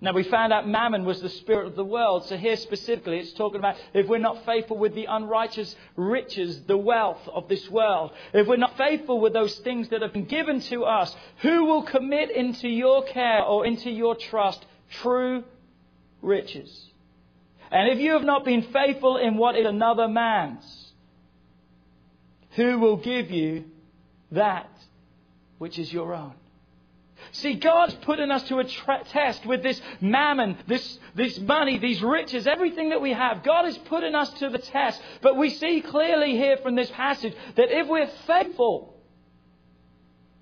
now, 0.00 0.12
we 0.12 0.22
found 0.22 0.52
out 0.52 0.68
mammon 0.68 1.04
was 1.04 1.20
the 1.20 1.28
spirit 1.28 1.66
of 1.66 1.74
the 1.74 1.84
world. 1.84 2.24
So, 2.26 2.36
here 2.36 2.56
specifically, 2.56 3.18
it's 3.18 3.32
talking 3.32 3.58
about 3.58 3.76
if 3.92 4.06
we're 4.06 4.18
not 4.18 4.44
faithful 4.46 4.78
with 4.78 4.94
the 4.94 5.06
unrighteous 5.06 5.74
riches, 5.96 6.62
the 6.66 6.76
wealth 6.76 7.26
of 7.26 7.48
this 7.48 7.68
world, 7.68 8.12
if 8.32 8.46
we're 8.46 8.58
not 8.58 8.76
faithful 8.76 9.20
with 9.20 9.32
those 9.32 9.58
things 9.58 9.88
that 9.88 10.02
have 10.02 10.12
been 10.12 10.26
given 10.26 10.60
to 10.60 10.84
us, 10.84 11.14
who 11.38 11.64
will 11.64 11.82
commit 11.82 12.30
into 12.30 12.68
your 12.68 13.02
care 13.06 13.42
or 13.42 13.66
into 13.66 13.90
your 13.90 14.14
trust 14.14 14.64
true 15.02 15.42
riches? 16.22 16.90
And 17.72 17.88
if 17.88 17.98
you 17.98 18.12
have 18.12 18.24
not 18.24 18.44
been 18.44 18.62
faithful 18.72 19.16
in 19.16 19.36
what 19.36 19.56
is 19.56 19.66
another 19.66 20.06
man's, 20.06 20.92
who 22.50 22.78
will 22.78 22.96
give 22.98 23.32
you 23.32 23.64
that 24.30 24.70
which 25.58 25.76
is 25.76 25.92
your 25.92 26.14
own? 26.14 26.34
See, 27.32 27.54
God's 27.54 27.94
putting 28.02 28.30
us 28.30 28.42
to 28.44 28.58
a 28.58 28.64
tra- 28.64 29.04
test 29.04 29.44
with 29.44 29.62
this 29.62 29.80
mammon, 30.00 30.56
this, 30.66 30.98
this 31.14 31.38
money, 31.38 31.78
these 31.78 32.02
riches, 32.02 32.46
everything 32.46 32.90
that 32.90 33.00
we 33.00 33.12
have. 33.12 33.42
God 33.42 33.66
is 33.66 33.76
putting 33.78 34.14
us 34.14 34.30
to 34.34 34.48
the 34.48 34.58
test. 34.58 35.00
But 35.20 35.36
we 35.36 35.50
see 35.50 35.80
clearly 35.80 36.32
here 36.32 36.56
from 36.58 36.74
this 36.74 36.90
passage 36.90 37.34
that 37.56 37.70
if 37.70 37.86
we're 37.86 38.10
faithful, 38.26 38.94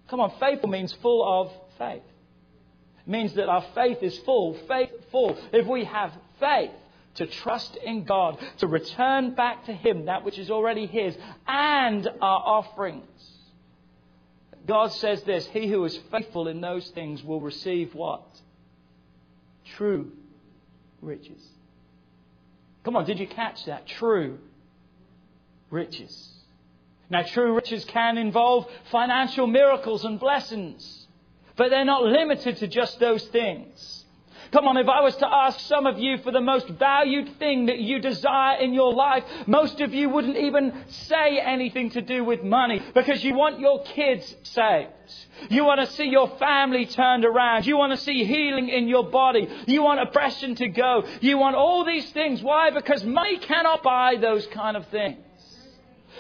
come 0.09 0.21
on, 0.21 0.33
faithful 0.39 0.69
means 0.69 0.93
full 1.03 1.25
of 1.25 1.53
faith. 1.79 2.03
It 3.07 3.11
means 3.11 3.35
that 3.35 3.49
our 3.49 3.65
faith 3.75 4.03
is 4.03 4.19
full, 4.21 4.55
faithful. 4.69 5.39
If 5.53 5.67
we 5.67 5.85
have 5.85 6.13
faith, 6.39 6.71
to 7.17 7.27
trust 7.27 7.77
in 7.77 8.05
God, 8.05 8.39
to 8.59 8.67
return 8.67 9.35
back 9.35 9.65
to 9.65 9.73
Him 9.73 10.05
that 10.05 10.25
which 10.25 10.39
is 10.39 10.51
already 10.51 10.87
His, 10.87 11.17
and 11.47 12.07
our 12.21 12.43
offerings 12.45 13.05
God 14.67 14.93
says 14.93 15.23
this 15.23 15.47
He 15.47 15.69
who 15.69 15.85
is 15.85 15.99
faithful 16.11 16.49
in 16.49 16.61
those 16.61 16.89
things 16.91 17.23
will 17.23 17.41
receive 17.41 17.95
what? 17.95 18.25
True 19.77 20.13
riches. 21.01 21.43
Come 22.85 22.97
on, 22.97 23.05
did 23.05 23.19
you 23.19 23.27
catch 23.27 23.65
that? 23.67 23.87
True 23.87 24.39
riches. 25.71 26.33
Now, 27.09 27.23
true 27.23 27.55
riches 27.55 27.85
can 27.85 28.19
involve 28.19 28.67
financial 28.91 29.47
miracles 29.47 30.05
and 30.05 30.19
blessings, 30.19 31.07
but 31.57 31.71
they're 31.71 31.85
not 31.85 32.03
limited 32.03 32.57
to 32.59 32.67
just 32.67 32.99
those 32.99 33.25
things. 33.29 34.05
Come 34.53 34.67
on, 34.69 34.77
if 34.77 34.89
I 34.89 35.01
was 35.01 35.17
to 35.17 35.27
ask 35.27 35.61
some 35.61 35.87
of 35.87 35.99
you 35.99 36.19
for 36.19 36.31
the 36.31 36.41
most 36.41 36.69
valued 36.69 37.39
thing 37.39 37.67
that 37.67 37.79
you 37.79 37.99
desire 37.99 38.59
in 38.59 38.73
your 38.73 38.93
life, 38.93 39.25
most 39.47 39.81
of 39.81 39.93
you 39.93 40.09
wouldn't 40.09 40.37
even 40.37 40.85
say 40.89 41.39
anything 41.39 41.91
to 41.91 42.01
do 42.01 42.25
with 42.25 42.43
money 42.43 42.83
because 42.95 43.23
you 43.25 43.35
want 43.35 43.61
your 43.61 43.83
kids 43.85 44.35
saved. 44.43 44.91
You 45.51 45.65
want 45.65 45.81
to 45.81 45.87
see 45.95 46.05
your 46.05 46.29
family 46.39 46.87
turned 46.87 47.25
around. 47.25 47.67
You 47.67 47.77
want 47.77 47.93
to 47.93 47.99
see 47.99 48.25
healing 48.25 48.69
in 48.69 48.89
your 48.89 49.11
body. 49.11 49.49
You 49.67 49.83
want 49.83 50.01
oppression 50.01 50.55
to 50.57 50.69
go. 50.69 51.05
You 51.21 51.39
want 51.39 51.57
all 51.57 51.85
these 51.85 52.11
things. 52.13 52.43
Why? 52.43 52.71
Because 52.71 53.05
money 53.05 53.39
cannot 53.39 53.83
buy 53.83 54.17
those 54.21 54.47
kind 54.49 54.77
of 54.77 54.87
things. 54.89 55.19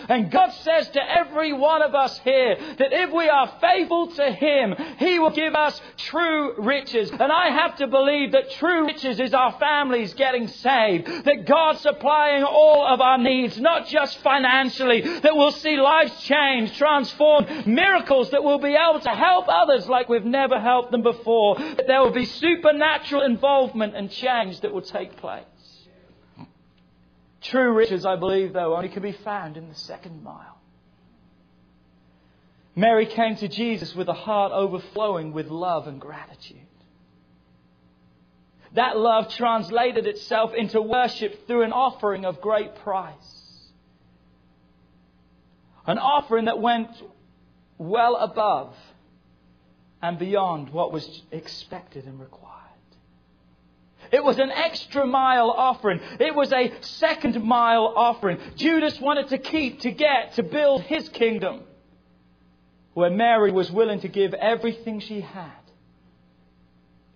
And 0.09 0.30
God 0.30 0.51
says 0.53 0.88
to 0.90 1.01
every 1.01 1.53
one 1.53 1.82
of 1.82 1.94
us 1.94 2.18
here 2.18 2.57
that 2.78 2.92
if 2.92 3.12
we 3.12 3.28
are 3.28 3.53
faithful 3.61 4.09
to 4.12 4.30
Him, 4.30 4.74
He 4.99 5.18
will 5.18 5.30
give 5.30 5.55
us 5.55 5.80
true 5.97 6.55
riches. 6.59 7.11
And 7.11 7.32
I 7.32 7.51
have 7.51 7.76
to 7.76 7.86
believe 7.86 8.32
that 8.32 8.51
true 8.53 8.86
riches 8.86 9.20
is 9.20 9.34
our 9.34 9.53
families 9.59 10.14
getting 10.14 10.49
saved. 10.49 11.07
That 11.24 11.47
God's 11.47 11.80
supplying 11.80 12.44
all 12.44 12.86
of 12.86 13.01
our 13.01 13.18
needs, 13.18 13.59
not 13.59 13.86
just 13.86 14.18
financially, 14.18 15.01
that 15.01 15.36
we'll 15.36 15.53
see 15.53 15.76
lives 15.76 16.20
change, 16.22 16.76
transformed, 16.76 17.66
miracles 17.66 18.30
that 18.30 18.42
we'll 18.42 18.59
be 18.59 18.76
able 18.76 19.01
to 19.01 19.11
help 19.11 19.47
others 19.49 19.88
like 19.88 20.09
we've 20.09 20.24
never 20.24 20.61
helped 20.61 20.92
them 20.92 21.03
before. 21.03 21.57
That 21.57 21.86
there 21.86 22.01
will 22.01 22.12
be 22.12 22.24
supernatural 22.24 23.22
involvement 23.22 23.97
and 23.97 24.11
change 24.11 24.61
that 24.61 24.72
will 24.72 24.82
take 24.82 25.16
place. 25.16 25.44
True 27.51 27.72
riches, 27.72 28.05
I 28.05 28.16
believe, 28.16 28.53
though, 28.53 28.76
only 28.76 28.88
can 28.88 29.03
be 29.03 29.12
found 29.12 29.57
in 29.57 29.68
the 29.68 29.74
second 29.74 30.22
mile. 30.24 30.59
Mary 32.74 33.07
came 33.07 33.36
to 33.36 33.49
Jesus 33.49 33.94
with 33.94 34.09
a 34.09 34.12
heart 34.12 34.53
overflowing 34.53 35.32
with 35.32 35.47
love 35.49 35.86
and 35.86 36.01
gratitude. 36.01 36.59
That 38.74 38.99
love 38.99 39.32
translated 39.34 40.07
itself 40.07 40.53
into 40.55 40.82
worship 40.82 41.47
through 41.47 41.62
an 41.62 41.72
offering 41.72 42.24
of 42.24 42.40
great 42.40 42.74
price. 42.76 43.14
An 45.86 45.99
offering 45.99 46.47
that 46.47 46.61
went 46.61 46.90
well 47.78 48.16
above 48.16 48.74
and 50.03 50.18
beyond 50.18 50.70
what 50.70 50.92
was 50.92 51.22
expected 51.30 52.07
and 52.07 52.18
required. 52.18 52.45
It 54.13 54.25
was 54.25 54.39
an 54.39 54.51
extra 54.51 55.07
mile 55.07 55.51
offering. 55.51 56.01
It 56.21 56.35
was 56.35 56.53
a 56.53 56.73
second 56.81 57.43
mile 57.43 57.93
offering. 57.97 58.39
Judas 58.57 59.01
wanted 59.01 59.29
to 59.29 59.39
keep, 59.39 59.81
to 59.81 59.91
get, 59.91 60.35
to 60.35 60.43
build 60.43 60.83
his 60.83 61.09
kingdom. 61.09 61.63
Where 62.95 63.11
Mary 63.11 63.53
was 63.53 63.71
willing 63.71 64.01
to 64.01 64.09
give 64.09 64.33
everything 64.35 65.01
she 65.01 65.21
had 65.21 65.51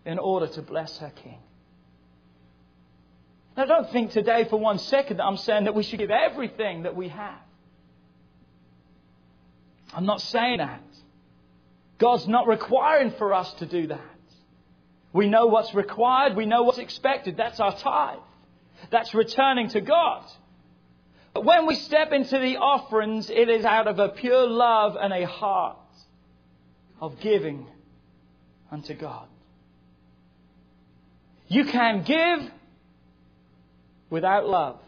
in 0.04 0.18
order 0.18 0.46
to 0.46 0.62
bless 0.62 0.98
her 0.98 1.10
king. 1.10 1.38
Now, 3.56 3.64
don't 3.64 3.90
think 3.90 4.12
today 4.12 4.44
for 4.44 4.58
one 4.58 4.78
second 4.78 5.18
that 5.18 5.24
I'm 5.24 5.36
saying 5.36 5.64
that 5.64 5.74
we 5.74 5.82
should 5.82 5.98
give 5.98 6.10
everything 6.10 6.84
that 6.84 6.96
we 6.96 7.08
have. 7.08 7.38
I'm 9.92 10.06
not 10.06 10.20
saying 10.20 10.58
that. 10.58 10.82
God's 11.98 12.26
not 12.26 12.46
requiring 12.46 13.12
for 13.12 13.34
us 13.34 13.52
to 13.54 13.66
do 13.66 13.88
that. 13.88 14.00
We 15.12 15.28
know 15.28 15.46
what's 15.46 15.74
required. 15.74 16.36
We 16.36 16.46
know 16.46 16.62
what's 16.62 16.78
expected. 16.78 17.36
That's 17.36 17.60
our 17.60 17.76
tithe. 17.76 18.18
That's 18.90 19.14
returning 19.14 19.68
to 19.70 19.80
God. 19.80 20.24
But 21.34 21.44
when 21.44 21.66
we 21.66 21.74
step 21.74 22.12
into 22.12 22.38
the 22.38 22.56
offerings, 22.56 23.30
it 23.30 23.48
is 23.48 23.64
out 23.64 23.86
of 23.86 23.98
a 23.98 24.08
pure 24.08 24.46
love 24.46 24.96
and 25.00 25.12
a 25.12 25.26
heart 25.26 25.76
of 27.00 27.20
giving 27.20 27.66
unto 28.70 28.94
God. 28.94 29.26
You 31.48 31.64
can 31.64 32.02
give 32.02 32.50
without 34.08 34.48
love. 34.48 34.78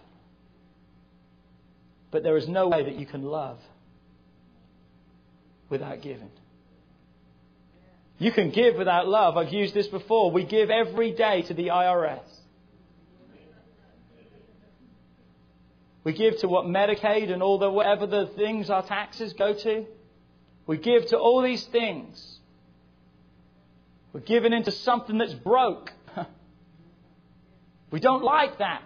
But 2.11 2.23
there 2.23 2.37
is 2.37 2.47
no 2.49 2.69
way 2.69 2.85
that 2.85 2.97
you 2.99 3.07
can 3.07 3.23
love 3.23 3.59
without 5.69 6.03
giving. 6.03 6.31
You 8.23 8.31
can 8.31 8.51
give 8.51 8.77
without 8.77 9.09
love. 9.09 9.37
I've 9.37 9.53
used 9.53 9.75
this 9.75 9.89
before. 9.89 10.31
We 10.31 10.45
give 10.45 10.71
every 10.71 11.11
day 11.11 11.43
to 11.43 11.55
the 11.55 11.69
IRS. 11.69 12.23
We 16.05 16.13
give 16.13 16.39
to 16.39 16.49
what 16.49 16.67
Medicaid 16.67 17.33
and 17.33 17.43
all 17.43 17.59
the 17.59 17.69
whatever 17.69 18.07
the 18.07 18.27
things 18.37 18.71
our 18.71 18.87
taxes 18.87 19.33
go 19.33 19.55
to. 19.55 19.87
We 20.69 20.77
give 20.77 21.07
to 21.09 21.19
all 21.19 21.43
these 21.43 21.65
things. 21.65 22.39
We're 24.13 24.21
giving 24.21 24.53
into 24.53 24.71
something 24.71 25.19
that's 25.19 25.35
broke. 25.35 25.91
we 27.91 27.99
don't 27.99 28.23
like 28.23 28.59
that. 28.59 28.83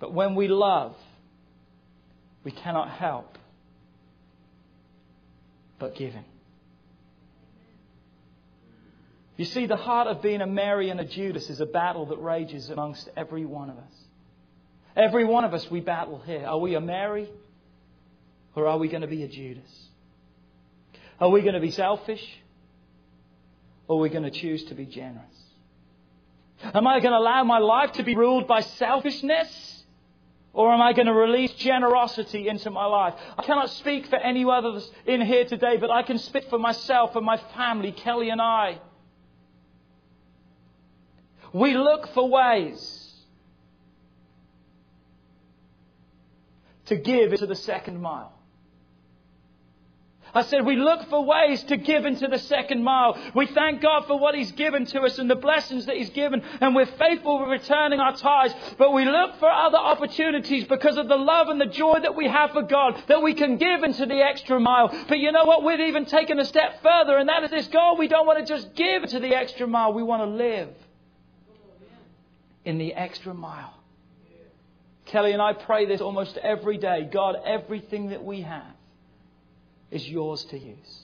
But 0.00 0.12
when 0.12 0.34
we 0.34 0.48
love, 0.48 0.94
we 2.44 2.50
cannot 2.50 2.90
help 2.90 3.38
but 5.78 5.94
giving. 5.94 6.24
You 9.40 9.46
see, 9.46 9.64
the 9.64 9.74
heart 9.74 10.06
of 10.06 10.20
being 10.20 10.42
a 10.42 10.46
Mary 10.46 10.90
and 10.90 11.00
a 11.00 11.04
Judas 11.06 11.48
is 11.48 11.62
a 11.62 11.64
battle 11.64 12.04
that 12.04 12.18
rages 12.18 12.68
amongst 12.68 13.08
every 13.16 13.46
one 13.46 13.70
of 13.70 13.78
us. 13.78 13.94
Every 14.94 15.24
one 15.24 15.44
of 15.44 15.54
us, 15.54 15.70
we 15.70 15.80
battle 15.80 16.18
here. 16.18 16.44
Are 16.44 16.58
we 16.58 16.74
a 16.74 16.80
Mary 16.82 17.26
or 18.54 18.66
are 18.66 18.76
we 18.76 18.88
going 18.88 19.00
to 19.00 19.08
be 19.08 19.22
a 19.22 19.28
Judas? 19.28 19.88
Are 21.18 21.30
we 21.30 21.40
going 21.40 21.54
to 21.54 21.60
be 21.60 21.70
selfish 21.70 22.22
or 23.88 23.96
are 23.96 24.00
we 24.02 24.10
going 24.10 24.24
to 24.24 24.30
choose 24.30 24.62
to 24.64 24.74
be 24.74 24.84
generous? 24.84 25.24
Am 26.62 26.86
I 26.86 27.00
going 27.00 27.12
to 27.12 27.18
allow 27.18 27.42
my 27.42 27.60
life 27.60 27.92
to 27.92 28.02
be 28.02 28.14
ruled 28.14 28.46
by 28.46 28.60
selfishness? 28.60 29.84
Or 30.52 30.70
am 30.70 30.82
I 30.82 30.92
going 30.92 31.06
to 31.06 31.14
release 31.14 31.54
generosity 31.54 32.46
into 32.46 32.70
my 32.70 32.84
life? 32.84 33.14
I 33.38 33.42
cannot 33.44 33.70
speak 33.70 34.06
for 34.08 34.16
any 34.16 34.44
others 34.44 34.86
in 35.06 35.22
here 35.22 35.46
today, 35.46 35.78
but 35.78 35.90
I 35.90 36.02
can 36.02 36.18
speak 36.18 36.50
for 36.50 36.58
myself 36.58 37.16
and 37.16 37.24
my 37.24 37.38
family, 37.56 37.92
Kelly 37.92 38.28
and 38.28 38.42
I. 38.42 38.80
We 41.52 41.74
look 41.74 42.08
for 42.14 42.28
ways 42.28 43.14
to 46.86 46.96
give 46.96 47.32
into 47.32 47.46
the 47.46 47.54
second 47.54 48.00
mile. 48.00 48.32
I 50.32 50.42
said, 50.42 50.64
we 50.64 50.76
look 50.76 51.08
for 51.08 51.24
ways 51.24 51.62
to 51.64 51.76
give 51.76 52.04
into 52.04 52.28
the 52.28 52.38
second 52.38 52.84
mile. 52.84 53.18
We 53.34 53.46
thank 53.46 53.80
God 53.80 54.06
for 54.06 54.18
what 54.18 54.36
He's 54.36 54.52
given 54.52 54.86
to 54.86 55.00
us 55.00 55.18
and 55.18 55.28
the 55.28 55.34
blessings 55.34 55.86
that 55.86 55.96
He's 55.96 56.10
given, 56.10 56.42
and 56.60 56.74
we're 56.74 56.86
faithful 56.86 57.40
with 57.40 57.48
returning 57.48 57.98
our 57.98 58.14
tithes. 58.14 58.54
But 58.78 58.92
we 58.92 59.04
look 59.04 59.40
for 59.40 59.50
other 59.50 59.78
opportunities 59.78 60.64
because 60.64 60.96
of 60.98 61.08
the 61.08 61.16
love 61.16 61.48
and 61.48 61.60
the 61.60 61.66
joy 61.66 61.98
that 62.02 62.14
we 62.14 62.28
have 62.28 62.52
for 62.52 62.62
God 62.62 63.02
that 63.08 63.22
we 63.22 63.34
can 63.34 63.56
give 63.56 63.82
into 63.82 64.06
the 64.06 64.22
extra 64.22 64.60
mile. 64.60 64.96
But 65.08 65.18
you 65.18 65.32
know 65.32 65.44
what? 65.44 65.64
We've 65.64 65.80
even 65.80 66.06
taken 66.06 66.38
a 66.38 66.44
step 66.44 66.80
further, 66.80 67.16
and 67.18 67.28
that 67.28 67.42
is 67.42 67.50
this 67.50 67.66
God, 67.66 67.98
we 67.98 68.06
don't 68.06 68.26
want 68.26 68.38
to 68.38 68.52
just 68.52 68.74
give 68.76 69.06
to 69.06 69.18
the 69.18 69.34
extra 69.34 69.66
mile, 69.66 69.92
we 69.92 70.04
want 70.04 70.22
to 70.22 70.26
live 70.26 70.68
in 72.70 72.78
the 72.78 72.94
extra 72.94 73.34
mile. 73.34 73.74
Kelly 75.06 75.32
and 75.32 75.42
I 75.42 75.54
pray 75.54 75.86
this 75.86 76.00
almost 76.00 76.36
every 76.36 76.78
day 76.78 77.08
God, 77.12 77.34
everything 77.44 78.10
that 78.10 78.24
we 78.24 78.42
have 78.42 78.76
is 79.90 80.08
yours 80.08 80.44
to 80.44 80.56
use. 80.56 81.00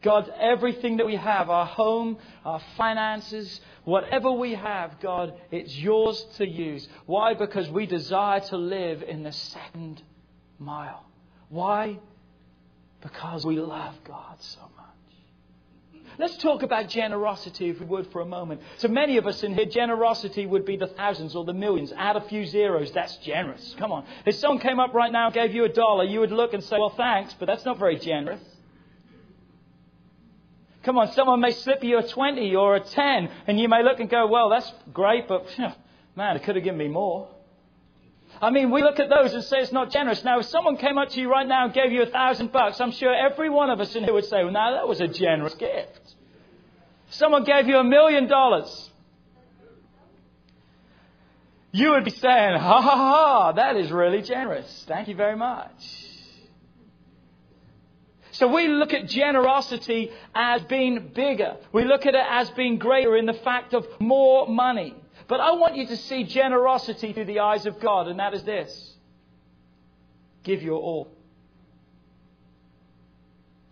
God, 0.00 0.32
everything 0.40 0.98
that 0.98 1.06
we 1.06 1.16
have, 1.16 1.50
our 1.50 1.66
home, 1.66 2.18
our 2.44 2.60
finances, 2.76 3.60
whatever 3.84 4.30
we 4.30 4.54
have, 4.54 5.00
God, 5.00 5.34
it's 5.50 5.76
yours 5.76 6.24
to 6.36 6.46
use. 6.46 6.88
Why? 7.06 7.34
Because 7.34 7.68
we 7.68 7.86
desire 7.86 8.40
to 8.40 8.56
live 8.56 9.02
in 9.02 9.24
the 9.24 9.32
second 9.32 10.02
mile. 10.58 11.04
Why? 11.48 11.98
Because 13.00 13.44
we 13.44 13.56
love 13.56 13.94
God 14.04 14.36
so 14.40 14.60
much. 14.76 14.81
Let's 16.18 16.36
talk 16.36 16.62
about 16.62 16.88
generosity, 16.88 17.70
if 17.70 17.80
we 17.80 17.86
would, 17.86 18.10
for 18.12 18.20
a 18.20 18.26
moment. 18.26 18.60
So 18.76 18.88
many 18.88 19.16
of 19.16 19.26
us 19.26 19.42
in 19.42 19.54
here, 19.54 19.64
generosity 19.64 20.46
would 20.46 20.64
be 20.64 20.76
the 20.76 20.88
thousands 20.88 21.34
or 21.34 21.44
the 21.44 21.54
millions. 21.54 21.92
Add 21.96 22.16
a 22.16 22.20
few 22.20 22.44
zeros, 22.46 22.92
that's 22.92 23.16
generous. 23.18 23.74
Come 23.78 23.92
on. 23.92 24.04
If 24.26 24.34
someone 24.36 24.60
came 24.60 24.78
up 24.78 24.92
right 24.94 25.10
now 25.10 25.26
and 25.26 25.34
gave 25.34 25.54
you 25.54 25.64
a 25.64 25.68
dollar, 25.68 26.04
you 26.04 26.20
would 26.20 26.32
look 26.32 26.52
and 26.52 26.62
say, 26.62 26.76
well, 26.78 26.90
thanks, 26.90 27.34
but 27.38 27.46
that's 27.46 27.64
not 27.64 27.78
very 27.78 27.96
generous. 27.98 28.40
Come 30.82 30.98
on, 30.98 31.12
someone 31.12 31.40
may 31.40 31.52
slip 31.52 31.84
you 31.84 31.98
a 31.98 32.08
20 32.08 32.56
or 32.56 32.74
a 32.74 32.80
10, 32.80 33.30
and 33.46 33.58
you 33.58 33.68
may 33.68 33.84
look 33.84 34.00
and 34.00 34.10
go, 34.10 34.26
well, 34.26 34.48
that's 34.48 34.70
great, 34.92 35.28
but 35.28 35.46
man, 36.16 36.36
it 36.36 36.42
could 36.42 36.56
have 36.56 36.64
given 36.64 36.78
me 36.78 36.88
more. 36.88 37.28
I 38.42 38.50
mean, 38.50 38.72
we 38.72 38.82
look 38.82 38.98
at 38.98 39.08
those 39.08 39.32
and 39.34 39.44
say 39.44 39.58
it's 39.58 39.70
not 39.70 39.92
generous. 39.92 40.24
Now, 40.24 40.40
if 40.40 40.46
someone 40.46 40.76
came 40.76 40.98
up 40.98 41.10
to 41.10 41.20
you 41.20 41.30
right 41.30 41.46
now 41.46 41.66
and 41.66 41.72
gave 41.72 41.92
you 41.92 42.02
a 42.02 42.06
thousand 42.06 42.50
bucks, 42.50 42.80
I'm 42.80 42.90
sure 42.90 43.14
every 43.14 43.48
one 43.48 43.70
of 43.70 43.80
us 43.80 43.94
in 43.94 44.02
here 44.02 44.12
would 44.12 44.24
say, 44.24 44.42
well, 44.42 44.52
now 44.52 44.72
that 44.72 44.88
was 44.88 45.00
a 45.00 45.06
generous 45.06 45.54
gift. 45.54 46.16
Someone 47.10 47.44
gave 47.44 47.68
you 47.68 47.76
a 47.76 47.84
million 47.84 48.26
dollars. 48.26 48.90
You 51.70 51.92
would 51.92 52.04
be 52.04 52.10
saying, 52.10 52.58
ha 52.58 52.80
ha 52.82 52.96
ha, 52.96 53.52
that 53.52 53.76
is 53.76 53.92
really 53.92 54.22
generous. 54.22 54.84
Thank 54.88 55.06
you 55.06 55.14
very 55.14 55.36
much. 55.36 55.70
So 58.32 58.48
we 58.52 58.66
look 58.66 58.92
at 58.92 59.06
generosity 59.06 60.10
as 60.34 60.62
being 60.62 61.12
bigger. 61.14 61.58
We 61.72 61.84
look 61.84 62.06
at 62.06 62.14
it 62.16 62.26
as 62.28 62.50
being 62.50 62.78
greater 62.78 63.16
in 63.16 63.26
the 63.26 63.34
fact 63.34 63.72
of 63.72 63.86
more 64.00 64.48
money. 64.48 64.96
But 65.32 65.40
I 65.40 65.52
want 65.52 65.76
you 65.76 65.86
to 65.86 65.96
see 65.96 66.24
generosity 66.24 67.14
through 67.14 67.24
the 67.24 67.40
eyes 67.40 67.64
of 67.64 67.80
God, 67.80 68.06
and 68.06 68.20
that 68.20 68.34
is 68.34 68.42
this 68.42 68.92
give 70.42 70.60
your 70.60 70.78
all. 70.78 71.08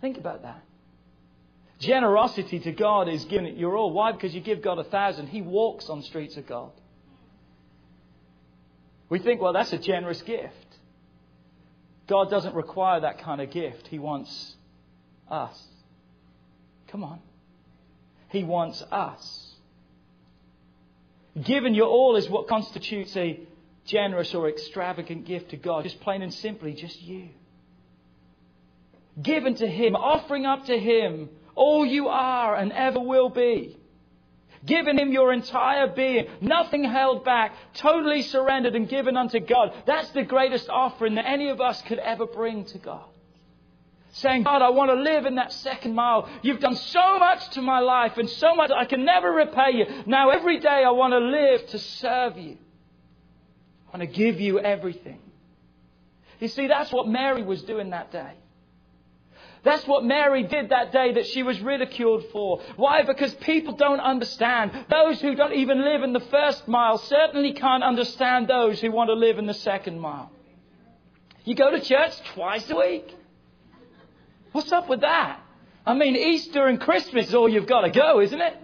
Think 0.01 0.17
about 0.17 0.41
that. 0.41 0.65
Generosity 1.79 2.61
to 2.61 2.73
God 2.73 3.11
is 3.11 3.27
giving 3.27 3.45
it 3.45 3.59
your 3.59 3.77
all. 3.77 3.93
Why? 3.93 4.11
Because 4.13 4.35
you 4.35 4.41
give 4.41 4.63
God 4.63 4.79
a 4.79 4.85
thousand. 4.85 5.27
He 5.27 5.43
walks 5.43 5.91
on 5.91 6.03
streets 6.03 6.39
of 6.39 6.47
God. 6.47 6.71
We 9.11 9.19
think, 9.19 9.43
well, 9.43 9.53
that's 9.53 9.75
a 9.75 9.79
generous 9.79 10.23
gift. 10.23 10.79
God 12.07 12.31
doesn't 12.31 12.55
require 12.55 13.01
that 13.01 13.19
kind 13.19 13.43
of 13.43 13.51
gift. 13.51 13.87
He 13.89 13.99
wants 13.99 14.57
us. 15.31 15.63
Come 16.89 17.05
on. 17.05 17.19
He 18.31 18.45
wants 18.45 18.81
us. 18.91 19.50
Given 21.45 21.75
your 21.75 21.89
all 21.89 22.17
is 22.17 22.29
what 22.29 22.49
constitutes 22.49 23.17
a 23.17 23.41
generous 23.85 24.35
or 24.35 24.49
extravagant 24.49 25.25
gift 25.25 25.51
to 25.51 25.57
God. 25.57 25.85
Just 25.85 26.01
plain 26.01 26.23
and 26.23 26.33
simply, 26.33 26.75
just 26.75 27.01
you. 27.01 27.29
Given 29.21 29.55
to 29.57 29.67
Him, 29.67 29.97
offering 29.97 30.47
up 30.47 30.67
to 30.67 30.79
Him 30.79 31.29
all 31.55 31.85
you 31.85 32.09
are 32.09 32.57
and 32.57 32.73
ever 32.73 33.01
will 33.01 33.29
be. 33.29 33.77
Giving 34.65 34.99
Him 34.99 35.13
your 35.13 35.33
entire 35.33 35.87
being, 35.89 36.27
nothing 36.41 36.85
held 36.85 37.25
back, 37.25 37.55
totally 37.75 38.23
surrendered 38.23 38.75
and 38.75 38.89
given 38.89 39.17
unto 39.17 39.41
God. 39.41 39.73
That's 39.87 40.11
the 40.11 40.23
greatest 40.23 40.69
offering 40.69 41.15
that 41.15 41.27
any 41.27 41.49
of 41.49 41.61
us 41.61 41.81
could 41.83 41.99
ever 41.99 42.27
bring 42.27 42.65
to 42.67 42.79
God. 42.79 43.05
Saying, 44.13 44.43
God, 44.43 44.61
I 44.61 44.71
want 44.71 44.91
to 44.91 44.97
live 44.97 45.25
in 45.25 45.37
that 45.37 45.53
second 45.53 45.95
mile. 45.95 46.29
You've 46.43 46.59
done 46.59 46.75
so 46.75 47.19
much 47.19 47.49
to 47.51 47.63
my 47.63 47.79
life 47.79 48.19
and 48.19 48.29
so 48.29 48.57
much 48.57 48.71
I 48.71 48.85
can 48.85 49.05
never 49.05 49.31
repay 49.31 49.71
you. 49.75 49.87
Now 50.07 50.31
every 50.31 50.59
day 50.59 50.83
I 50.85 50.91
want 50.91 51.13
to 51.13 51.19
live 51.19 51.67
to 51.69 51.79
serve 51.79 52.37
you. 52.37 52.59
I 53.87 53.97
want 53.97 54.11
to 54.11 54.19
give 54.19 54.41
you 54.41 54.59
everything. 54.59 55.21
You 56.41 56.49
see, 56.49 56.67
that's 56.67 56.93
what 56.93 57.07
Mary 57.07 57.43
was 57.43 57.63
doing 57.63 57.91
that 57.91 58.11
day. 58.11 58.33
That's 59.63 59.87
what 59.87 60.05
Mary 60.05 60.43
did 60.43 60.71
that 60.71 60.91
day 60.91 61.13
that 61.13 61.27
she 61.27 61.43
was 61.43 61.61
ridiculed 61.61 62.25
for. 62.33 62.63
Why? 62.77 63.03
Because 63.03 63.35
people 63.35 63.75
don't 63.75 64.01
understand. 64.01 64.87
Those 64.89 65.21
who 65.21 65.35
don't 65.35 65.53
even 65.53 65.85
live 65.85 66.03
in 66.03 66.15
the 66.15 66.21
first 66.21 66.67
mile 66.67 66.97
certainly 66.99 67.53
can't 67.53 67.85
understand 67.85 68.49
those 68.49 68.81
who 68.81 68.91
want 68.91 69.09
to 69.09 69.15
live 69.15 69.39
in 69.39 69.47
the 69.47 69.55
second 69.55 70.01
mile. 70.01 70.33
You 71.45 71.55
go 71.55 71.71
to 71.71 71.81
church 71.81 72.13
twice 72.35 72.69
a 72.71 72.77
week. 72.77 73.15
What's 74.53 74.73
up 74.73 74.89
with 74.89 75.01
that? 75.03 75.41
I 75.87 75.95
mean, 75.95 76.17
Easter 76.17 76.67
and 76.67 76.81
Christmas 76.81 77.29
is 77.29 77.35
all 77.35 77.49
you've 77.49 77.67
got 77.67 77.83
to 77.83 77.91
go, 77.91 78.21
isn't 78.21 78.41
it? 78.41 78.55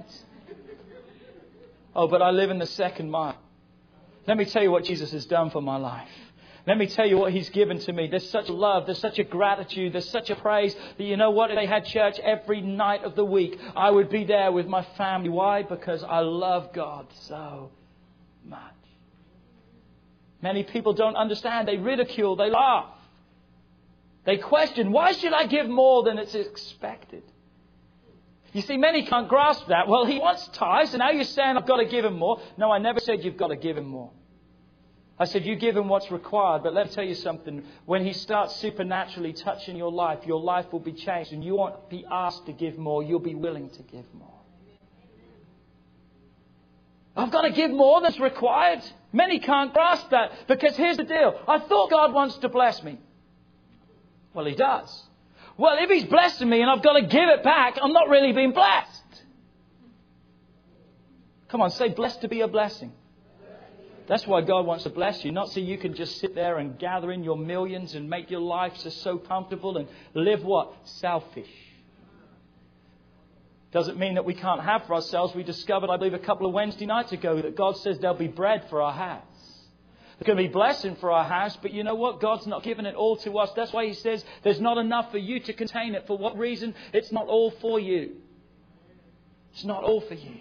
Oh, 1.95 2.09
but 2.09 2.21
I 2.21 2.31
live 2.31 2.51
in 2.51 2.59
the 2.59 2.67
second 2.67 3.11
mile. 3.11 3.37
Let 4.27 4.37
me 4.37 4.45
tell 4.45 4.63
you 4.63 4.71
what 4.71 4.85
Jesus 4.85 5.13
has 5.13 5.25
done 5.25 5.51
for 5.51 5.63
my 5.63 5.77
life. 5.77 6.09
Let 6.67 6.79
me 6.79 6.89
tell 6.89 7.07
you 7.07 7.17
what 7.17 7.33
He's 7.33 7.49
given 7.49 7.79
to 7.81 7.93
me. 7.93 8.09
There's 8.09 8.29
such 8.29 8.49
love, 8.49 8.87
there's 8.87 8.99
such 8.99 9.21
a 9.21 9.25
gratitude, 9.25 9.93
there's 9.93 10.09
such 10.11 10.31
a 10.31 10.37
praise 10.37 10.75
that 10.99 11.05
you 11.05 11.17
know 11.17 11.31
what? 11.31 11.51
If 11.51 11.57
they 11.57 11.67
had 11.67 11.85
church 11.85 12.19
every 12.19 12.61
night 12.61 13.05
of 13.05 13.15
the 13.15 13.25
week, 13.25 13.59
I 13.77 13.91
would 13.91 14.11
be 14.11 14.25
there 14.25 14.51
with 14.51 14.67
my 14.67 14.83
family. 14.99 15.29
Why? 15.29 15.63
Because 15.63 16.03
I 16.03 16.21
love 16.21 16.73
God 16.73 17.07
so 17.23 17.71
much. 18.45 18.61
Many 20.43 20.65
people 20.65 20.93
don't 20.93 21.17
understand. 21.17 21.69
They 21.69 21.77
ridicule, 21.77 22.35
they 22.35 22.51
laugh. 22.51 22.87
They 24.27 24.39
question, 24.39 24.91
why 24.91 25.13
should 25.13 25.33
I 25.33 25.47
give 25.47 25.69
more 25.69 26.03
than 26.03 26.19
it's 26.19 26.35
expected? 26.35 27.23
You 28.53 28.63
see, 28.63 28.77
many 28.77 29.07
can't 29.07 29.29
grasp 29.29 29.69
that. 29.69 29.87
Well, 29.87 30.05
he 30.05 30.19
wants 30.19 30.49
tithes, 30.49 30.93
and 30.95 30.99
now 30.99 31.11
you're 31.11 31.25
saying 31.25 31.57
I've 31.57 31.67
got 31.67 31.77
to 31.77 31.85
give 31.85 32.05
him 32.05 32.19
more. 32.19 32.41
No, 32.57 32.73
I 32.73 32.79
never 32.79 32.99
said 33.01 33.23
you've 33.25 33.37
got 33.37 33.49
to 33.49 33.57
give 33.57 33.77
him 33.77 33.87
more. 33.87 34.11
I 35.19 35.25
said, 35.25 35.47
you 35.47 35.57
give 35.57 35.77
him 35.77 35.89
what's 35.89 36.11
required, 36.11 36.63
but 36.63 36.75
let 36.75 36.89
me 36.89 36.93
tell 36.93 37.05
you 37.05 37.15
something. 37.15 37.65
When 37.87 38.05
he 38.05 38.13
starts 38.13 38.57
supernaturally 38.57 39.33
touching 39.33 39.77
your 39.77 39.93
life, 39.93 40.27
your 40.27 40.41
life 40.41 40.67
will 40.73 40.81
be 40.81 40.93
changed, 40.93 41.33
and 41.33 41.45
you 41.45 41.57
won't 41.57 41.89
be 41.89 42.05
asked 42.11 42.47
to 42.47 42.53
give 42.53 42.77
more, 42.77 43.03
you'll 43.03 43.21
be 43.21 43.35
willing 43.35 43.71
to 43.71 43.83
give 43.83 44.05
more. 44.13 44.33
I've 47.17 47.31
got 47.31 47.43
to 47.43 47.51
give 47.51 47.71
more 47.71 48.03
than's 48.03 48.21
required. 48.21 48.83
Many 49.13 49.39
can't 49.39 49.73
grasp 49.73 50.11
that 50.11 50.33
because 50.49 50.77
here's 50.77 50.99
the 50.99 51.05
deal. 51.05 51.41
I 51.49 51.61
thought 51.61 51.91
God 51.91 52.13
wants 52.13 52.37
to 52.39 52.51
bless 52.51 52.83
me. 52.83 52.99
Well, 54.37 54.45
He 54.45 54.55
does. 54.55 55.05
Well, 55.57 55.79
if 55.81 55.89
He's 55.89 56.05
blessing 56.05 56.51
me 56.51 56.61
and 56.61 56.71
I've 56.71 56.83
got 56.83 56.93
to 56.93 57.03
give 57.03 57.29
it 57.29 57.43
back, 57.43 57.79
I'm 57.83 57.95
not 57.95 58.11
really 58.11 58.33
being 58.33 58.53
blessed. 58.53 59.03
Come 61.49 61.63
on, 61.63 61.71
say 61.71 61.89
blessed 61.89 62.21
to 62.21 62.29
be 62.29 62.43
a 62.43 62.49
blessing. 62.49 62.93
That's 64.07 64.27
why 64.27 64.43
God 64.43 64.67
wants 64.67 64.85
to 64.85 64.91
bless 64.91 65.25
you, 65.25 65.33
not 65.33 65.49
so 65.49 65.59
you 65.59 65.79
can 65.79 65.95
just 65.95 66.21
sit 66.21 66.35
there 66.35 66.59
and 66.59 66.79
gather 66.79 67.11
in 67.11 67.25
your 67.25 67.37
millions 67.37 67.95
and 67.95 68.09
make 68.09 68.31
your 68.31 68.41
life 68.41 68.77
so 68.77 69.19
comfortable 69.19 69.79
and 69.79 69.89
live 70.15 70.45
what? 70.45 70.75
Selfish. 70.85 71.51
Doesn't 73.73 73.99
mean 73.99 74.15
that 74.15 74.25
we 74.25 74.35
can't 74.35 74.63
have 74.63 74.87
for 74.87 74.95
ourselves. 74.95 75.35
We 75.35 75.43
discovered, 75.43 75.91
I 75.91 75.97
believe, 75.97 76.15
a 76.15 76.19
couple 76.19 76.47
of 76.47 76.53
Wednesday 76.53 76.87
nights 76.87 77.13
ago 77.13 77.41
that 77.41 77.57
God 77.57 77.77
says 77.79 77.99
there'll 77.99 78.17
be 78.17 78.29
bread 78.29 78.67
for 78.69 78.83
our 78.83 78.93
house. 78.93 79.23
There's 80.19 80.27
going 80.27 80.39
to 80.39 80.45
be 80.45 80.53
blessing 80.53 80.97
for 80.97 81.13
our 81.13 81.25
house, 81.25 81.59
but 81.61 81.73
you 81.73 81.85
know 81.85 81.95
what? 81.95 82.21
God's 82.21 82.47
not 82.47 82.63
given 82.63 82.87
it 82.87 82.95
all 82.95 83.17
to 83.19 83.39
us. 83.39 83.51
That's 83.55 83.73
why 83.73 83.87
He 83.87 83.93
says 83.93 84.25
there's 84.43 84.61
not 84.61 84.79
enough 84.79 85.11
for 85.11 85.19
you 85.19 85.41
to 85.41 85.53
contain 85.53 85.95
it. 85.95 86.07
For 86.07 86.17
what 86.17 86.39
reason? 86.39 86.75
It's 86.95 87.13
not 87.13 87.27
all 87.27 87.51
for 87.51 87.79
you. 87.79 88.13
It's 89.53 89.65
not 89.65 89.85
all 89.85 90.01
for 90.01 90.15
you. 90.15 90.41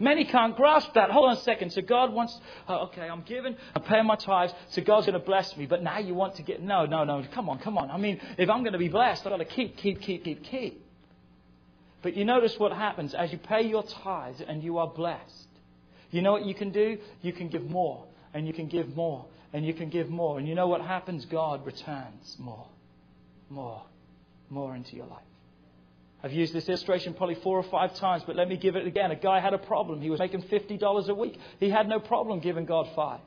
Many 0.00 0.24
can't 0.24 0.56
grasp 0.56 0.94
that. 0.94 1.10
Hold 1.10 1.30
on 1.30 1.36
a 1.36 1.40
second. 1.40 1.72
So 1.74 1.82
God 1.82 2.12
wants, 2.12 2.40
oh, 2.68 2.86
okay, 2.86 3.02
I'm 3.02 3.20
giving, 3.22 3.54
I'm 3.74 3.82
paying 3.82 4.06
my 4.06 4.16
tithes, 4.16 4.54
so 4.70 4.80
God's 4.80 5.06
going 5.06 5.18
to 5.18 5.26
bless 5.26 5.54
me. 5.58 5.66
But 5.66 5.82
now 5.82 5.98
you 5.98 6.14
want 6.14 6.36
to 6.36 6.42
get, 6.42 6.62
no, 6.62 6.86
no, 6.86 7.04
no, 7.04 7.22
come 7.34 7.50
on, 7.50 7.58
come 7.58 7.76
on. 7.76 7.90
I 7.90 7.98
mean, 7.98 8.18
if 8.38 8.48
I'm 8.48 8.62
going 8.62 8.72
to 8.72 8.78
be 8.78 8.88
blessed, 8.88 9.26
I've 9.26 9.32
got 9.32 9.38
to 9.38 9.44
keep, 9.44 9.76
keep, 9.76 10.00
keep, 10.00 10.24
keep, 10.24 10.44
keep. 10.44 10.86
But 12.00 12.16
you 12.16 12.24
notice 12.24 12.58
what 12.58 12.72
happens 12.72 13.12
as 13.12 13.30
you 13.30 13.38
pay 13.38 13.62
your 13.62 13.82
tithes 13.82 14.40
and 14.46 14.62
you 14.62 14.78
are 14.78 14.88
blessed. 14.88 15.48
You 16.10 16.22
know 16.22 16.32
what 16.32 16.46
you 16.46 16.54
can 16.54 16.70
do? 16.70 16.98
You 17.20 17.32
can 17.32 17.48
give 17.48 17.68
more 17.68 18.06
and 18.34 18.46
you 18.46 18.52
can 18.52 18.66
give 18.66 18.94
more, 18.96 19.26
and 19.52 19.64
you 19.64 19.74
can 19.74 19.88
give 19.88 20.08
more. 20.08 20.38
And 20.38 20.48
you 20.48 20.54
know 20.54 20.68
what 20.68 20.80
happens? 20.80 21.24
God 21.26 21.64
returns 21.66 22.36
more, 22.38 22.66
more, 23.50 23.82
more 24.50 24.74
into 24.74 24.96
your 24.96 25.06
life. 25.06 25.22
I've 26.24 26.32
used 26.32 26.52
this 26.52 26.68
illustration 26.68 27.14
probably 27.14 27.34
four 27.36 27.58
or 27.58 27.64
five 27.64 27.96
times, 27.96 28.22
but 28.24 28.36
let 28.36 28.48
me 28.48 28.56
give 28.56 28.76
it 28.76 28.86
again. 28.86 29.10
A 29.10 29.16
guy 29.16 29.40
had 29.40 29.54
a 29.54 29.58
problem. 29.58 30.00
He 30.00 30.08
was 30.08 30.20
making 30.20 30.42
$50 30.42 31.08
a 31.08 31.14
week. 31.14 31.38
He 31.58 31.68
had 31.68 31.88
no 31.88 31.98
problem 31.98 32.38
giving 32.38 32.64
God 32.64 32.88
five. 32.94 33.20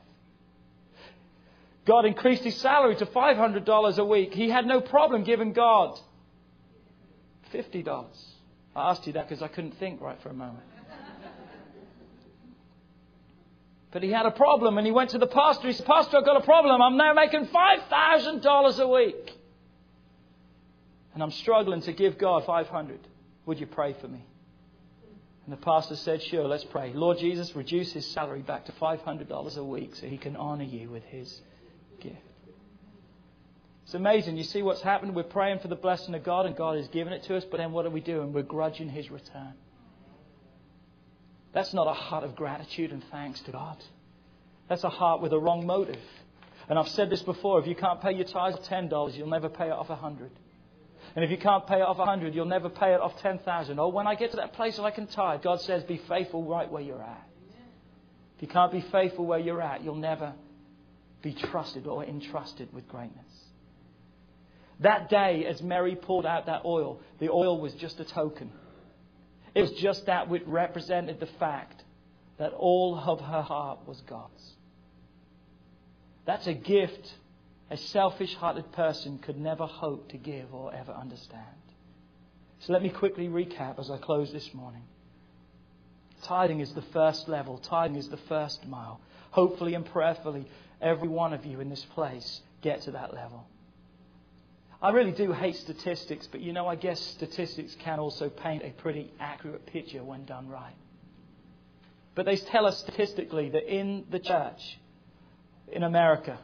God 1.86 2.06
increased 2.06 2.44
his 2.44 2.56
salary 2.56 2.96
to 2.96 3.06
$500 3.06 3.98
a 3.98 4.06
week. 4.06 4.34
He 4.34 4.50
had 4.50 4.66
no 4.66 4.82
problem 4.82 5.24
giving 5.24 5.54
God 5.54 6.00
$50. 7.54 8.06
I 8.76 8.90
asked 8.90 9.06
you 9.06 9.14
that 9.14 9.28
because 9.28 9.44
I 9.44 9.50
couldn't 9.50 9.78
think 9.78 10.02
right 10.02 10.20
for 10.22 10.30
a 10.30 10.34
moment. 10.34 10.64
But 13.96 14.04
he 14.04 14.12
had 14.12 14.26
a 14.26 14.32
problem 14.32 14.78
and 14.78 14.86
he 14.86 14.92
went 14.92 15.12
to 15.12 15.18
the 15.18 15.26
pastor. 15.26 15.68
He 15.68 15.74
said, 15.74 15.86
Pastor, 15.86 16.18
I've 16.18 16.26
got 16.26 16.36
a 16.36 16.44
problem. 16.44 16.82
I'm 16.82 16.98
now 16.98 17.14
making 17.14 17.48
$5,000 17.48 18.80
a 18.80 18.88
week. 18.90 19.32
And 21.14 21.24
I'm 21.24 21.32
struggling 21.32 21.80
to 21.80 21.94
give 21.94 22.18
God 22.18 22.46
500. 22.46 23.00
Would 23.46 23.58
you 23.58 23.66
pray 23.66 23.94
for 23.94 24.10
me? 24.10 24.22
And 25.46 25.54
the 25.54 25.58
pastor 25.58 25.96
said, 25.96 26.22
Sure, 26.24 26.46
let's 26.46 26.66
pray. 26.66 26.92
Lord 26.92 27.20
Jesus, 27.20 27.56
reduce 27.56 27.94
his 27.94 28.06
salary 28.08 28.42
back 28.42 28.66
to 28.66 28.74
$500 28.74 29.58
a 29.58 29.64
week 29.64 29.96
so 29.96 30.08
he 30.08 30.18
can 30.18 30.36
honor 30.36 30.66
you 30.66 30.90
with 30.90 31.06
his 31.06 31.40
gift. 32.02 32.18
It's 33.86 33.94
amazing. 33.94 34.36
You 34.36 34.44
see 34.44 34.62
what's 34.62 34.82
happened? 34.82 35.16
We're 35.16 35.24
praying 35.24 35.60
for 35.60 35.70
the 35.70 35.78
blessing 35.78 36.16
of 36.16 36.24
God, 36.26 36.48
and 36.48 36.58
God 36.58 36.76
has 36.76 36.90
given 36.90 37.14
it 37.14 37.24
to 37.24 37.38
us, 37.38 37.46
but 37.46 37.60
then 37.60 37.72
what 37.72 37.86
are 37.86 37.92
we 37.92 38.02
doing? 38.02 38.34
We're 38.34 38.44
grudging 38.44 38.90
his 38.90 39.10
return. 39.10 39.54
That's 41.56 41.74
not 41.74 41.88
a 41.88 41.94
heart 41.94 42.24
of 42.24 42.36
gratitude 42.36 42.92
and 42.92 43.04
thanks 43.10 43.40
to 43.42 43.52
God. 43.52 43.84
That's 44.70 44.84
a 44.84 44.90
heart 44.90 45.22
with 45.22 45.34
a 45.34 45.40
wrong 45.40 45.66
motive. 45.66 46.02
And 46.70 46.78
I've 46.78 46.90
said 46.90 47.10
this 47.10 47.24
before 47.24 47.60
if 47.60 47.66
you 47.66 47.76
can't 47.76 48.00
pay 48.00 48.12
your 48.12 48.26
tithes 48.26 48.60
$10, 48.68 49.18
you'll 49.18 49.28
never 49.28 49.50
pay 49.50 49.68
it 49.68 49.72
off 49.72 49.90
100 49.90 50.30
and 51.16 51.24
if 51.24 51.32
you 51.32 51.38
can't 51.38 51.66
pay 51.66 51.78
it 51.78 51.82
off 51.82 51.98
100, 51.98 52.36
you'll 52.36 52.46
never 52.46 52.70
pay 52.70 52.94
it 52.94 53.00
off 53.00 53.18
10,000. 53.22 53.80
Oh, 53.80 53.88
when 53.88 54.06
I 54.06 54.16
get 54.16 54.32
to 54.32 54.38
that 54.38 54.54
place 54.54 54.78
where 54.78 54.88
I 54.88 54.92
can 54.92 55.08
tithe, 55.08 55.42
God 55.42 55.62
says, 55.62 55.84
be 55.84 56.02
faithful 56.10 56.44
right 56.44 56.70
where 56.70 56.82
you're 56.82 57.02
at. 57.02 57.28
If 58.36 58.42
you 58.42 58.48
can't 58.50 58.72
be 58.72 58.82
faithful 58.92 59.26
where 59.26 59.40
you're 59.40 59.62
at, 59.62 59.84
you'll 59.84 59.96
never 59.96 60.34
be 61.22 61.34
trusted 61.34 61.88
or 61.88 62.04
entrusted 62.04 62.74
with 62.74 62.88
greatness. 62.90 63.24
That 64.82 65.10
day, 65.10 65.46
as 65.46 65.62
Mary 65.62 65.96
poured 65.96 66.26
out 66.26 66.48
that 66.48 66.64
oil, 66.66 67.00
the 67.20 67.30
oil 67.30 67.62
was 67.62 67.74
just 67.76 68.02
a 68.02 68.06
token. 68.06 68.52
It 69.56 69.62
was 69.62 69.72
just 69.72 70.06
that 70.06 70.30
which 70.30 70.44
represented 70.46 71.20
the 71.20 71.30
fact 71.40 71.84
that 72.38 72.54
all 72.54 73.00
of 73.00 73.22
her 73.22 73.42
heart 73.42 73.80
was 73.88 74.02
God's. 74.02 74.54
That's 76.26 76.46
a 76.48 76.54
gift 76.54 77.14
a 77.70 77.78
selfish 77.78 78.36
hearted 78.36 78.72
person 78.74 79.18
could 79.18 79.38
never 79.38 79.66
hope 79.66 80.10
to 80.10 80.18
give 80.18 80.54
or 80.54 80.74
ever 80.74 80.92
understand. 80.92 81.44
So 82.60 82.74
let 82.74 82.84
me 82.84 82.90
quickly 82.90 83.28
recap 83.28 83.80
as 83.80 83.90
I 83.90 83.98
close 83.98 84.32
this 84.32 84.54
morning. 84.54 84.84
Tithing 86.24 86.60
is 86.60 86.74
the 86.74 86.82
first 86.82 87.28
level, 87.28 87.58
tithing 87.58 87.96
is 87.98 88.10
the 88.10 88.18
first 88.18 88.66
mile. 88.68 89.00
Hopefully 89.32 89.74
and 89.74 89.86
prayerfully, 89.86 90.48
every 90.82 91.08
one 91.08 91.34
of 91.34 91.46
you 91.46 91.60
in 91.60 91.70
this 91.70 91.86
place 91.94 92.42
get 92.62 92.82
to 92.84 92.92
that 92.92 93.14
level. 93.14 93.46
I 94.86 94.92
really 94.92 95.14
do 95.14 95.32
hate 95.32 95.56
statistics, 95.56 96.28
but 96.28 96.42
you 96.42 96.54
know, 96.54 96.68
I 96.68 96.76
guess 96.76 97.02
statistics 97.02 97.76
can 97.80 97.98
also 98.00 98.30
paint 98.30 98.62
a 98.64 98.70
pretty 98.70 99.12
accurate 99.20 99.66
picture 99.66 100.04
when 100.04 100.26
done 100.26 100.48
right. 100.48 100.76
But 102.14 102.28
they 102.28 102.38
tell 102.38 102.68
us 102.68 102.78
statistically 102.82 103.50
that 103.50 103.64
in 103.68 104.06
the 104.12 104.20
church, 104.20 104.78
in 105.72 105.82
America, 105.82 106.38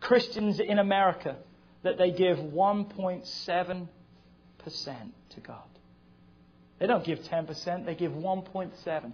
Christians 0.00 0.60
in 0.60 0.78
America 0.78 1.36
that 1.82 1.96
they 1.96 2.10
give 2.10 2.36
1.7% 2.36 3.88
to 4.66 5.40
God. 5.40 5.62
They 6.78 6.86
don't 6.86 7.04
give 7.04 7.20
10%, 7.20 7.86
they 7.86 7.94
give 7.94 8.12
1.7. 8.12 9.12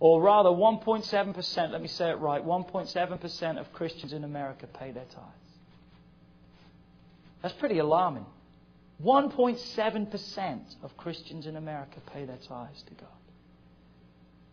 Or 0.00 0.20
rather 0.20 0.50
1.7%, 0.50 1.72
let 1.72 1.80
me 1.80 1.88
say 1.88 2.10
it 2.10 2.18
right, 2.18 2.44
1.7% 2.44 3.58
of 3.58 3.72
Christians 3.72 4.12
in 4.12 4.24
America 4.24 4.66
pay 4.66 4.90
their 4.90 5.06
tithes. 5.06 5.47
That's 7.42 7.54
pretty 7.54 7.78
alarming. 7.78 8.26
1.7% 9.04 10.60
of 10.82 10.96
Christians 10.96 11.46
in 11.46 11.56
America 11.56 12.00
pay 12.12 12.24
their 12.24 12.38
tithes 12.48 12.82
to 12.88 12.94
God. 12.94 13.08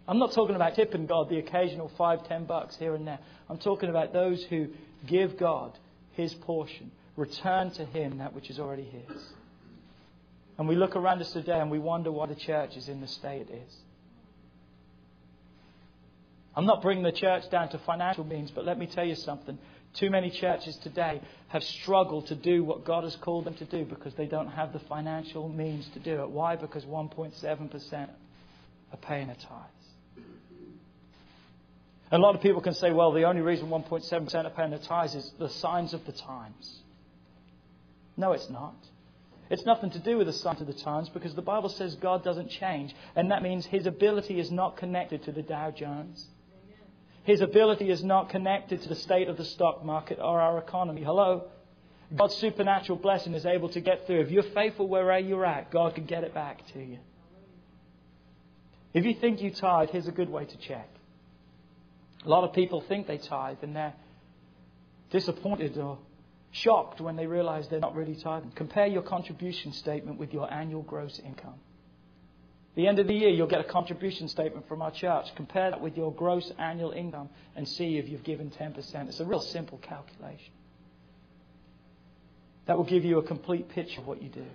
I'm 0.08 0.20
not 0.20 0.34
talking 0.34 0.56
about 0.56 0.76
tipping 0.76 1.08
God 1.08 1.30
the 1.30 1.40
occasional 1.40 1.92
five, 1.98 2.28
ten 2.28 2.46
bucks 2.46 2.76
here 2.78 2.94
and 2.94 3.08
there. 3.08 3.20
I'm 3.50 3.58
talking 3.58 3.90
about 3.90 4.14
those 4.14 4.44
who 4.44 4.68
give 5.08 5.38
God 5.38 5.76
his 6.12 6.34
portion, 6.34 6.92
return 7.18 7.72
to 7.72 7.86
him 7.86 8.20
that 8.20 8.34
which 8.34 8.52
is 8.52 8.60
already 8.60 8.84
his. 8.84 9.24
And 10.58 10.68
we 10.68 10.76
look 10.76 10.96
around 10.96 11.22
us 11.22 11.34
today 11.34 11.60
and 11.60 11.72
we 11.72 11.80
wonder 11.80 12.12
why 12.12 12.28
the 12.28 12.36
church 12.36 12.78
is 12.78 12.88
in 12.88 13.02
the 13.02 13.08
state 13.08 13.48
it 13.50 13.64
is. 13.68 13.76
I'm 16.56 16.66
not 16.66 16.82
bringing 16.82 17.04
the 17.04 17.12
church 17.12 17.50
down 17.50 17.70
to 17.70 17.80
financial 17.80 18.24
means, 18.24 18.52
but 18.52 18.64
let 18.64 18.78
me 18.78 18.86
tell 18.86 19.04
you 19.04 19.16
something. 19.16 19.58
Too 19.96 20.10
many 20.10 20.30
churches 20.30 20.76
today 20.78 21.22
have 21.48 21.64
struggled 21.64 22.28
to 22.28 22.36
do 22.36 22.64
what 22.64 22.84
God 22.84 23.06
has 23.06 23.16
called 23.16 23.46
them 23.46 23.56
to 23.56 23.66
do 23.66 23.86
because 23.86 24.14
they 24.16 24.26
don't 24.26 24.50
have 24.50 24.74
the 24.74 24.80
financial 24.80 25.48
means 25.48 25.88
to 25.94 26.00
do 26.00 26.22
it. 26.22 26.30
Why? 26.30 26.58
Because 26.58 26.84
1.7% 26.84 28.10
are 28.92 28.98
paying 28.98 29.30
a 29.30 29.36
tithe. 29.36 30.26
A 32.12 32.18
lot 32.18 32.36
of 32.36 32.42
people 32.42 32.62
can 32.62 32.74
say, 32.74 32.92
well, 32.92 33.14
the 33.14 33.24
only 33.24 33.42
reason 33.42 33.68
1.7% 33.68 34.46
are 34.46 34.50
paying 34.50 34.70
their 34.70 34.80
tithes 34.80 35.16
is 35.16 35.32
the 35.40 35.50
signs 35.50 35.94
of 35.94 36.06
the 36.06 36.12
times. 36.12 36.80
No, 38.18 38.34
it's 38.34 38.50
not. 38.50 38.76
It's 39.50 39.66
nothing 39.66 39.92
to 39.92 40.00
do 40.00 40.18
with 40.18 40.28
the 40.28 40.34
signs 40.34 40.62
of 40.62 40.68
the 40.68 40.74
times 40.74 41.10
because 41.10 41.36
the 41.36 41.42
Bible 41.42 41.70
says 41.70 41.96
God 41.96 42.24
doesn't 42.24 42.50
change. 42.50 42.94
And 43.16 43.32
that 43.32 43.44
means 43.44 43.66
his 43.66 43.86
ability 43.86 44.40
is 44.40 44.52
not 44.52 44.78
connected 44.78 45.24
to 45.24 45.32
the 45.32 45.42
Dow 45.42 45.72
Jones. 45.72 46.26
His 47.26 47.42
ability 47.42 47.90
is 47.90 48.04
not 48.04 48.30
connected 48.30 48.84
to 48.84 48.90
the 48.90 48.96
state 48.96 49.28
of 49.28 49.36
the 49.36 49.46
stock 49.46 49.84
market 49.84 50.20
or 50.20 50.40
our 50.40 50.60
economy. 50.60 51.04
Hello? 51.04 51.46
God's 52.16 52.36
supernatural 52.36 53.00
blessing 53.00 53.34
is 53.34 53.48
able 53.48 53.70
to 53.70 53.82
get 53.82 54.06
through. 54.06 54.22
If 54.22 54.32
you're 54.32 54.44
faithful 54.44 54.88
wherever 54.88 55.28
you're 55.28 55.46
at, 55.46 55.72
God 55.72 55.96
can 55.96 56.06
get 56.06 56.24
it 56.24 56.36
back 56.36 56.66
to 56.74 56.80
you. 56.80 57.00
If 58.94 59.06
you 59.06 59.16
think 59.16 59.42
you 59.42 59.50
tithe, 59.50 59.90
here's 59.90 60.08
a 60.08 60.12
good 60.12 60.30
way 60.30 60.46
to 60.46 60.58
check. 60.58 60.88
A 62.24 62.30
lot 62.30 62.44
of 62.44 62.54
people 62.54 62.82
think 62.82 63.08
they 63.08 63.18
tithe 63.18 63.58
and 63.64 63.76
they're 63.76 63.96
disappointed 65.10 65.78
or 65.80 65.98
shocked 66.52 67.02
when 67.02 67.16
they 67.16 67.26
realize 67.26 67.68
they're 67.70 67.80
not 67.80 67.96
really 67.96 68.16
tithing. 68.16 68.52
Compare 68.52 68.88
your 68.88 69.02
contribution 69.02 69.74
statement 69.74 70.20
with 70.20 70.32
your 70.32 70.52
annual 70.54 70.84
gross 70.84 71.20
income. 71.26 71.56
The 72.76 72.88
end 72.88 73.00
of 73.00 73.08
the 73.08 73.14
year, 73.14 73.30
you'll 73.30 73.48
get 73.48 73.62
a 73.62 73.66
contribution 73.66 74.28
statement 74.28 74.68
from 74.68 74.82
our 74.82 74.92
church. 74.92 75.28
Compare 75.36 75.72
that 75.72 75.82
with 75.82 75.96
your 75.96 76.14
gross 76.14 76.52
annual 76.60 76.92
income 76.92 77.30
and 77.56 77.68
see 77.68 77.98
if 77.98 78.10
you've 78.10 78.24
given 78.24 78.52
10%. 78.52 79.08
It's 79.08 79.22
a 79.22 79.26
real 79.26 79.40
simple 79.40 79.78
calculation. 79.78 80.52
That 82.66 82.78
will 82.78 82.84
give 82.84 83.06
you 83.06 83.20
a 83.20 83.24
complete 83.24 83.70
picture 83.70 84.02
of 84.02 84.08
what 84.08 84.22
you 84.22 84.30
do. 84.30 84.46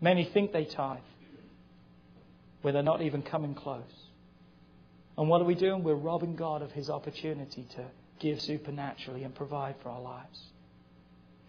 Many 0.00 0.24
think 0.24 0.52
they 0.52 0.64
tithe, 0.64 0.98
where 2.60 2.72
they're 2.72 2.82
not 2.82 3.02
even 3.02 3.22
coming 3.22 3.54
close. 3.54 3.82
And 5.18 5.28
what 5.28 5.40
are 5.40 5.44
we 5.44 5.54
doing? 5.54 5.82
We're 5.82 5.94
robbing 5.94 6.36
God 6.36 6.62
of 6.62 6.72
his 6.72 6.90
opportunity 6.90 7.66
to 7.76 7.84
give 8.20 8.40
supernaturally 8.40 9.24
and 9.24 9.34
provide 9.34 9.74
for 9.82 9.90
our 9.90 10.00
lives. 10.00 10.40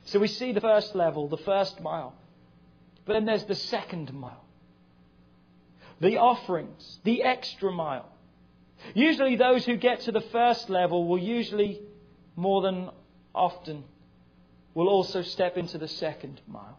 So 0.05 0.19
we 0.19 0.27
see 0.27 0.51
the 0.51 0.61
first 0.61 0.95
level, 0.95 1.27
the 1.27 1.37
first 1.37 1.79
mile. 1.81 2.15
But 3.05 3.13
then 3.13 3.25
there's 3.25 3.45
the 3.45 3.55
second 3.55 4.11
mile. 4.13 4.42
The 6.03 6.17
offerings, 6.17 6.99
the 7.05 7.23
extra 7.23 7.71
mile. 7.71 8.09
Usually 8.93 9.37
those 9.37 9.65
who 9.65 9.77
get 9.77 10.01
to 10.01 10.11
the 10.11 10.19
first 10.19 10.69
level 10.69 11.07
will 11.07 11.17
usually, 11.17 11.81
more 12.35 12.61
than 12.61 12.89
often, 13.33 13.85
will 14.73 14.89
also 14.89 15.21
step 15.21 15.55
into 15.55 15.77
the 15.77 15.87
second 15.87 16.41
mile. 16.45 16.77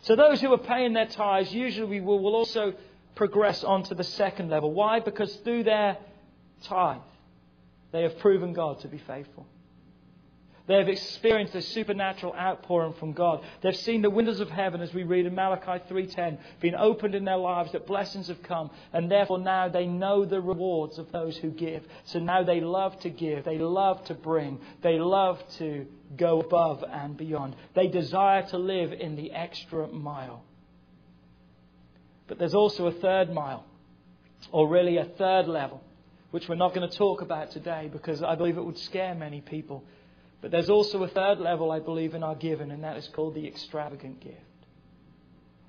So 0.00 0.16
those 0.16 0.40
who 0.40 0.50
are 0.54 0.58
paying 0.58 0.94
their 0.94 1.06
tithes 1.06 1.52
usually 1.52 2.00
will, 2.00 2.18
will 2.18 2.34
also 2.34 2.72
progress 3.14 3.62
on 3.62 3.82
to 3.84 3.94
the 3.94 4.04
second 4.04 4.48
level. 4.48 4.72
Why? 4.72 5.00
Because 5.00 5.36
through 5.36 5.64
their 5.64 5.98
tithe, 6.62 7.02
they 7.92 8.04
have 8.04 8.18
proven 8.20 8.54
God 8.54 8.80
to 8.80 8.88
be 8.88 8.98
faithful. 8.98 9.46
They 10.66 10.74
have 10.74 10.88
experienced 10.88 11.54
a 11.54 11.62
supernatural 11.62 12.34
outpouring 12.34 12.94
from 12.94 13.12
God. 13.12 13.44
They've 13.62 13.76
seen 13.76 14.02
the 14.02 14.10
windows 14.10 14.40
of 14.40 14.50
heaven, 14.50 14.80
as 14.80 14.92
we 14.92 15.04
read 15.04 15.26
in 15.26 15.34
Malachi 15.34 15.84
3.10, 15.88 16.38
being 16.60 16.74
opened 16.74 17.14
in 17.14 17.24
their 17.24 17.36
lives, 17.36 17.70
that 17.72 17.86
blessings 17.86 18.26
have 18.28 18.42
come, 18.42 18.70
and 18.92 19.08
therefore 19.08 19.38
now 19.38 19.68
they 19.68 19.86
know 19.86 20.24
the 20.24 20.40
rewards 20.40 20.98
of 20.98 21.12
those 21.12 21.36
who 21.36 21.50
give. 21.50 21.84
So 22.04 22.18
now 22.18 22.42
they 22.42 22.60
love 22.60 22.98
to 23.00 23.10
give. 23.10 23.44
They 23.44 23.58
love 23.58 24.04
to 24.06 24.14
bring. 24.14 24.58
They 24.82 24.98
love 24.98 25.40
to 25.58 25.86
go 26.16 26.40
above 26.40 26.82
and 26.90 27.16
beyond. 27.16 27.54
They 27.74 27.86
desire 27.86 28.42
to 28.48 28.58
live 28.58 28.92
in 28.92 29.14
the 29.14 29.32
extra 29.32 29.86
mile. 29.86 30.42
But 32.26 32.40
there's 32.40 32.54
also 32.54 32.88
a 32.88 32.92
third 32.92 33.32
mile, 33.32 33.64
or 34.50 34.68
really 34.68 34.96
a 34.96 35.04
third 35.04 35.46
level, 35.46 35.80
which 36.32 36.48
we're 36.48 36.56
not 36.56 36.74
going 36.74 36.90
to 36.90 36.96
talk 36.96 37.22
about 37.22 37.52
today 37.52 37.88
because 37.92 38.20
I 38.20 38.34
believe 38.34 38.58
it 38.58 38.64
would 38.64 38.78
scare 38.78 39.14
many 39.14 39.40
people. 39.40 39.84
But 40.40 40.50
there's 40.50 40.70
also 40.70 41.02
a 41.02 41.08
third 41.08 41.38
level, 41.40 41.70
I 41.70 41.80
believe, 41.80 42.14
in 42.14 42.22
our 42.22 42.34
giving, 42.34 42.70
and 42.70 42.84
that 42.84 42.96
is 42.96 43.08
called 43.08 43.34
the 43.34 43.46
extravagant 43.46 44.20
gift. 44.20 44.40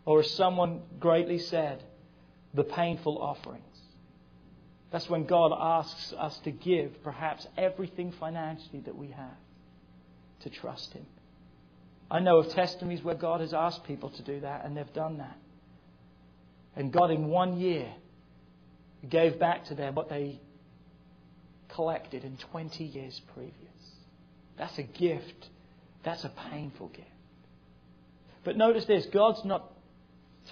Or 0.05 0.19
as 0.19 0.31
someone 0.31 0.81
greatly 0.99 1.39
said, 1.39 1.83
the 2.53 2.63
painful 2.63 3.17
offerings. 3.21 3.63
That's 4.91 5.09
when 5.09 5.25
God 5.25 5.51
asks 5.57 6.13
us 6.17 6.37
to 6.39 6.51
give 6.51 7.03
perhaps 7.03 7.45
everything 7.57 8.11
financially 8.13 8.79
that 8.81 8.97
we 8.97 9.09
have 9.09 9.37
to 10.41 10.49
trust 10.49 10.93
Him. 10.93 11.05
I 12.09 12.19
know 12.19 12.37
of 12.37 12.49
testimonies 12.49 13.03
where 13.03 13.15
God 13.15 13.41
has 13.41 13.53
asked 13.53 13.83
people 13.83 14.09
to 14.11 14.21
do 14.21 14.39
that, 14.41 14.63
and 14.63 14.77
they've 14.77 14.93
done 14.93 15.17
that. 15.17 15.37
And 16.75 16.91
God, 16.91 17.11
in 17.11 17.27
one 17.27 17.59
year, 17.59 17.91
gave 19.09 19.39
back 19.39 19.65
to 19.65 19.75
them 19.75 19.95
what 19.95 20.09
they 20.09 20.39
collected 21.69 22.23
in 22.23 22.37
20 22.37 22.83
years 22.83 23.19
previous. 23.33 23.53
That's 24.57 24.77
a 24.77 24.83
gift. 24.83 25.49
That's 26.03 26.23
a 26.23 26.31
painful 26.51 26.89
gift. 26.89 27.07
But 28.43 28.57
notice 28.57 28.85
this 28.85 29.05
God's 29.07 29.43
not 29.45 29.71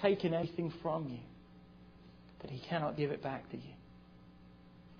taking 0.02 0.34
anything 0.34 0.72
from 0.82 1.08
you 1.08 1.18
that 2.42 2.50
He 2.50 2.58
cannot 2.58 2.96
give 2.96 3.10
it 3.10 3.22
back 3.22 3.48
to 3.50 3.56
you 3.56 3.72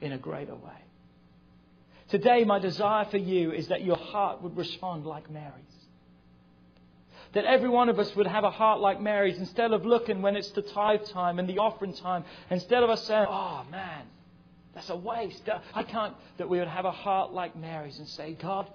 in 0.01 0.13
a 0.13 0.19
greater 0.19 0.55
way. 0.55 0.83
Today, 2.09 2.45
my 2.45 2.59
desire 2.59 3.05
for 3.07 3.19
you 3.19 3.53
is 3.53 3.69
that 3.69 3.85
your 3.85 3.97
heart 3.97 4.43
would 4.43 4.57
respond 4.57 5.07
like 5.07 5.31
Mary's. 5.31 5.53
That 7.33 7.45
every 7.45 7.69
one 7.69 7.89
of 7.89 7.99
us 7.99 8.15
would 8.15 8.27
have 8.27 8.45
a 8.45 8.51
heart 8.51 8.81
like 8.81 9.01
Mary's 9.01 9.39
instead 9.39 9.73
of 9.73 9.85
looking 9.85 10.23
when 10.23 10.37
it's 10.37 10.51
the 10.51 10.63
tithe 10.63 11.05
time 11.07 11.39
and 11.39 11.49
the 11.49 11.59
offering 11.59 11.93
time, 11.93 12.25
instead 12.49 12.83
of 12.83 12.91
us 12.91 13.05
saying, 13.07 13.27
oh 13.29 13.65
man, 13.71 14.05
that's 14.75 14.89
a 14.91 14.97
waste. 14.97 15.49
I 15.75 15.83
can't, 15.83 16.15
that 16.39 16.49
we 16.49 16.59
would 16.59 16.69
have 16.69 16.85
a 16.85 16.93
heart 16.93 17.33
like 17.33 17.57
Mary's 17.57 17.99
and 17.99 18.09
say, 18.09 18.35
God, 18.35 18.69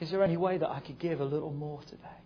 is 0.00 0.10
there 0.10 0.22
any 0.22 0.36
way 0.36 0.58
that 0.58 0.68
I 0.68 0.80
could 0.80 0.98
give 0.98 1.20
a 1.20 1.24
little 1.24 1.52
more 1.52 1.82
today? 1.82 2.18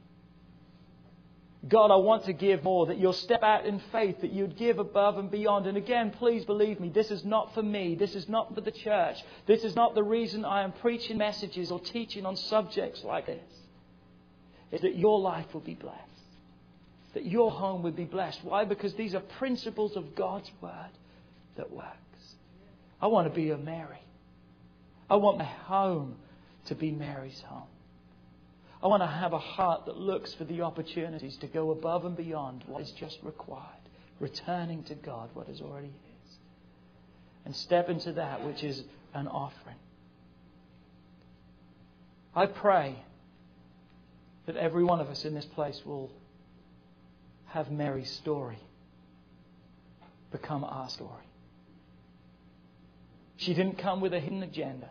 God, 1.69 1.93
I 1.93 1.97
want 1.97 2.25
to 2.25 2.33
give 2.33 2.65
more, 2.65 2.87
that 2.87 2.99
you'll 2.99 3.13
step 3.13 3.45
out 3.45 3.67
in 3.67 3.81
faith, 3.93 4.21
that 4.23 4.33
you'd 4.33 4.57
give 4.57 4.81
above 4.81 5.17
and 5.17 5.31
beyond. 5.31 5.67
And 5.67 5.77
again, 5.77 6.11
please 6.11 6.45
believe 6.45 6.81
me, 6.81 6.89
this 6.89 7.13
is 7.13 7.25
not 7.25 7.55
for 7.55 7.63
me. 7.63 7.95
This 7.95 8.17
is 8.17 8.29
not 8.29 8.53
for 8.53 8.61
the 8.61 8.73
church. 8.73 9.17
This 9.47 9.63
is 9.63 9.77
not 9.77 9.95
the 9.95 10.03
reason 10.03 10.45
I 10.45 10.65
am 10.65 10.73
preaching 10.73 11.19
messages 11.19 11.71
or 11.71 11.79
teaching 11.79 12.27
on 12.27 12.37
subjects 12.37 13.05
like 13.05 13.27
this. 13.27 13.41
It's 14.73 14.83
that 14.83 14.97
your 14.97 15.21
life 15.21 15.47
will 15.55 15.61
be 15.61 15.75
blessed. 15.75 16.01
That 17.15 17.27
your 17.27 17.51
home 17.51 17.83
would 17.85 17.95
be 17.95 18.07
blessed. 18.07 18.41
Why? 18.43 18.65
Because 18.65 18.95
these 18.95 19.15
are 19.15 19.21
principles 19.21 19.97
of 19.97 20.17
God's 20.17 20.51
Word 20.61 20.91
that 21.57 21.71
works. 21.71 21.87
I 23.01 23.07
want 23.07 23.29
to 23.29 23.35
be 23.35 23.51
a 23.51 23.59
Mary. 23.59 24.03
I 25.09 25.17
want 25.17 25.39
my 25.39 25.45
home 25.45 26.17
to 26.67 26.75
be 26.75 26.91
Mary's 26.91 27.43
home. 27.47 27.69
I 28.83 28.89
want 28.89 29.03
to 29.03 29.07
have 29.07 29.33
a 29.33 29.39
heart 29.39 29.87
that 29.87 29.97
looks 29.97 30.35
for 30.35 30.45
the 30.45 30.63
opportunities 30.63 31.37
to 31.39 31.47
go 31.47 31.71
above 31.71 32.05
and 32.05 32.17
beyond 32.17 32.65
what 32.67 32.83
is 32.83 32.91
just 32.93 33.19
required, 33.23 33.63
returning 34.19 34.83
to 34.85 34.95
God 34.95 35.31
what 35.35 35.49
is 35.49 35.61
already 35.61 35.87
His, 35.87 36.37
and 37.45 37.55
step 37.55 37.89
into 37.89 38.13
that 38.15 38.45
which 38.45 38.65
is 38.65 38.83
an 39.15 39.29
offering. 39.29 39.77
I 42.35 42.47
pray 42.47 42.97
that 44.47 44.57
every 44.57 44.83
one 44.83 45.01
of 45.01 45.09
us 45.09 45.25
in 45.25 45.35
this 45.35 45.45
place 45.45 45.81
will 45.85 46.11
have 47.47 47.71
Mary's 47.71 48.11
story 48.11 48.59
become 50.33 50.65
our 50.65 50.89
story. 50.89 51.11
She 53.37 53.55
didn't 53.55 53.79
come 53.79 54.01
with 54.01 54.15
a 54.15 54.21
hidden 54.21 54.43
agenda. 54.43 54.89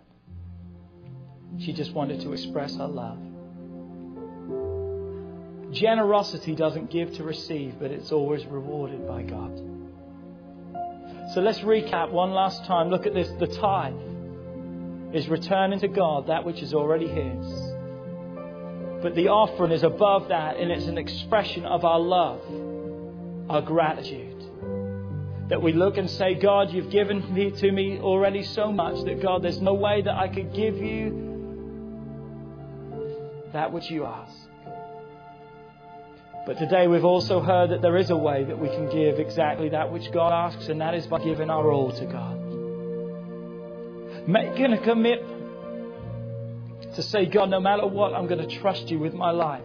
She 1.59 1.73
just 1.73 1.93
wanted 1.93 2.21
to 2.21 2.33
express 2.33 2.75
her 2.77 2.87
love. 2.87 3.19
Generosity 5.71 6.55
doesn't 6.55 6.89
give 6.91 7.13
to 7.15 7.23
receive, 7.23 7.75
but 7.79 7.91
it's 7.91 8.11
always 8.11 8.45
rewarded 8.45 9.07
by 9.07 9.23
God. 9.23 9.57
So 11.33 11.39
let's 11.39 11.59
recap 11.59 12.11
one 12.11 12.31
last 12.31 12.65
time. 12.65 12.89
Look 12.89 13.05
at 13.05 13.13
this. 13.13 13.29
The 13.39 13.47
tithe 13.47 13.93
is 15.13 15.29
returning 15.29 15.79
to 15.79 15.87
God 15.87 16.27
that 16.27 16.43
which 16.43 16.61
is 16.61 16.73
already 16.73 17.07
His. 17.07 17.45
But 19.01 19.15
the 19.15 19.29
offering 19.29 19.71
is 19.71 19.83
above 19.83 20.27
that, 20.27 20.57
and 20.57 20.71
it's 20.71 20.85
an 20.85 20.97
expression 20.97 21.65
of 21.65 21.85
our 21.85 21.99
love, 21.99 22.41
our 23.49 23.61
gratitude. 23.61 24.43
That 25.49 25.61
we 25.61 25.73
look 25.73 25.97
and 25.97 26.09
say, 26.09 26.35
God, 26.35 26.71
you've 26.71 26.91
given 26.91 27.33
me 27.33 27.51
to 27.51 27.71
me 27.71 27.99
already 27.99 28.43
so 28.43 28.71
much 28.71 29.03
that, 29.05 29.21
God, 29.21 29.41
there's 29.41 29.61
no 29.61 29.73
way 29.73 30.01
that 30.01 30.15
I 30.15 30.27
could 30.27 30.53
give 30.53 30.77
you 30.77 31.30
that 33.53 33.71
which 33.71 33.89
you 33.89 34.05
ask. 34.05 34.33
But 36.45 36.57
today 36.57 36.87
we've 36.87 37.05
also 37.05 37.39
heard 37.39 37.69
that 37.69 37.81
there 37.81 37.97
is 37.97 38.09
a 38.09 38.15
way 38.15 38.43
that 38.43 38.57
we 38.57 38.67
can 38.69 38.89
give 38.89 39.19
exactly 39.19 39.69
that 39.69 39.91
which 39.91 40.11
God 40.11 40.33
asks, 40.33 40.69
and 40.69 40.81
that 40.81 40.95
is 40.95 41.05
by 41.05 41.19
giving 41.23 41.51
our 41.51 41.71
all 41.71 41.91
to 41.91 42.05
God. 42.05 42.37
Making 44.27 44.73
a 44.73 44.79
commitment 44.79 45.41
to 46.95 47.03
say, 47.03 47.25
God, 47.27 47.49
no 47.49 47.59
matter 47.59 47.85
what, 47.85 48.13
I'm 48.13 48.27
going 48.27 48.47
to 48.47 48.59
trust 48.59 48.89
you 48.89 48.99
with 48.99 49.13
my 49.13 49.31
life. 49.31 49.63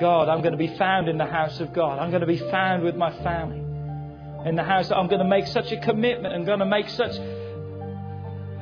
God, 0.00 0.28
I'm 0.28 0.40
going 0.40 0.52
to 0.52 0.58
be 0.58 0.76
found 0.76 1.08
in 1.08 1.18
the 1.18 1.26
house 1.26 1.60
of 1.60 1.72
God. 1.72 1.98
I'm 1.98 2.10
going 2.10 2.20
to 2.22 2.26
be 2.26 2.38
found 2.38 2.82
with 2.82 2.96
my 2.96 3.10
family 3.22 3.58
in 4.48 4.54
the 4.54 4.62
house. 4.62 4.90
I'm 4.90 5.08
going 5.08 5.20
to 5.20 5.28
make 5.28 5.46
such 5.46 5.72
a 5.72 5.76
commitment. 5.78 6.34
I'm 6.34 6.44
going 6.44 6.60
to 6.60 6.66
make 6.66 6.88
such 6.88 7.16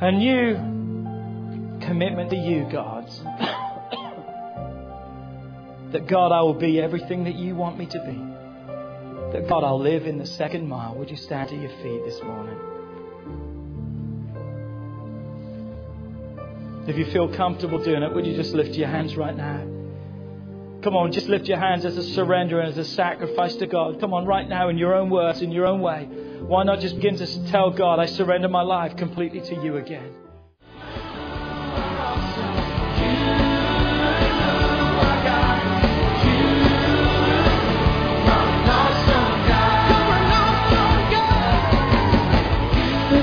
a 0.00 0.10
new 0.12 0.54
commitment 1.80 2.30
to 2.30 2.36
you, 2.36 2.66
God. 2.70 3.08
That 5.92 6.06
God, 6.06 6.32
I 6.32 6.42
will 6.42 6.54
be 6.54 6.80
everything 6.80 7.24
that 7.24 7.34
you 7.36 7.54
want 7.54 7.78
me 7.78 7.86
to 7.86 7.98
be. 8.00 9.32
That 9.32 9.48
God, 9.48 9.64
I'll 9.64 9.80
live 9.80 10.06
in 10.06 10.18
the 10.18 10.26
second 10.26 10.68
mile. 10.68 10.94
Would 10.96 11.10
you 11.10 11.16
stand 11.16 11.50
at 11.50 11.58
your 11.58 11.70
feet 11.82 12.04
this 12.04 12.22
morning? 12.22 12.58
If 16.86 16.96
you 16.96 17.06
feel 17.06 17.28
comfortable 17.34 17.82
doing 17.82 18.02
it, 18.02 18.14
would 18.14 18.26
you 18.26 18.36
just 18.36 18.54
lift 18.54 18.74
your 18.76 18.88
hands 18.88 19.16
right 19.16 19.36
now? 19.36 19.58
Come 20.82 20.94
on, 20.94 21.10
just 21.10 21.28
lift 21.28 21.46
your 21.46 21.58
hands 21.58 21.84
as 21.84 21.96
a 21.96 22.02
surrender 22.14 22.60
and 22.60 22.68
as 22.68 22.78
a 22.78 22.84
sacrifice 22.84 23.56
to 23.56 23.66
God. 23.66 23.98
Come 23.98 24.14
on, 24.14 24.24
right 24.24 24.48
now, 24.48 24.68
in 24.68 24.78
your 24.78 24.94
own 24.94 25.10
words, 25.10 25.42
in 25.42 25.50
your 25.50 25.66
own 25.66 25.80
way. 25.80 26.04
Why 26.42 26.62
not 26.62 26.78
just 26.78 26.94
begin 26.94 27.16
to 27.16 27.46
tell 27.48 27.70
God, 27.70 27.98
I 27.98 28.06
surrender 28.06 28.48
my 28.48 28.62
life 28.62 28.96
completely 28.96 29.40
to 29.40 29.62
you 29.62 29.78
again? 29.78 30.14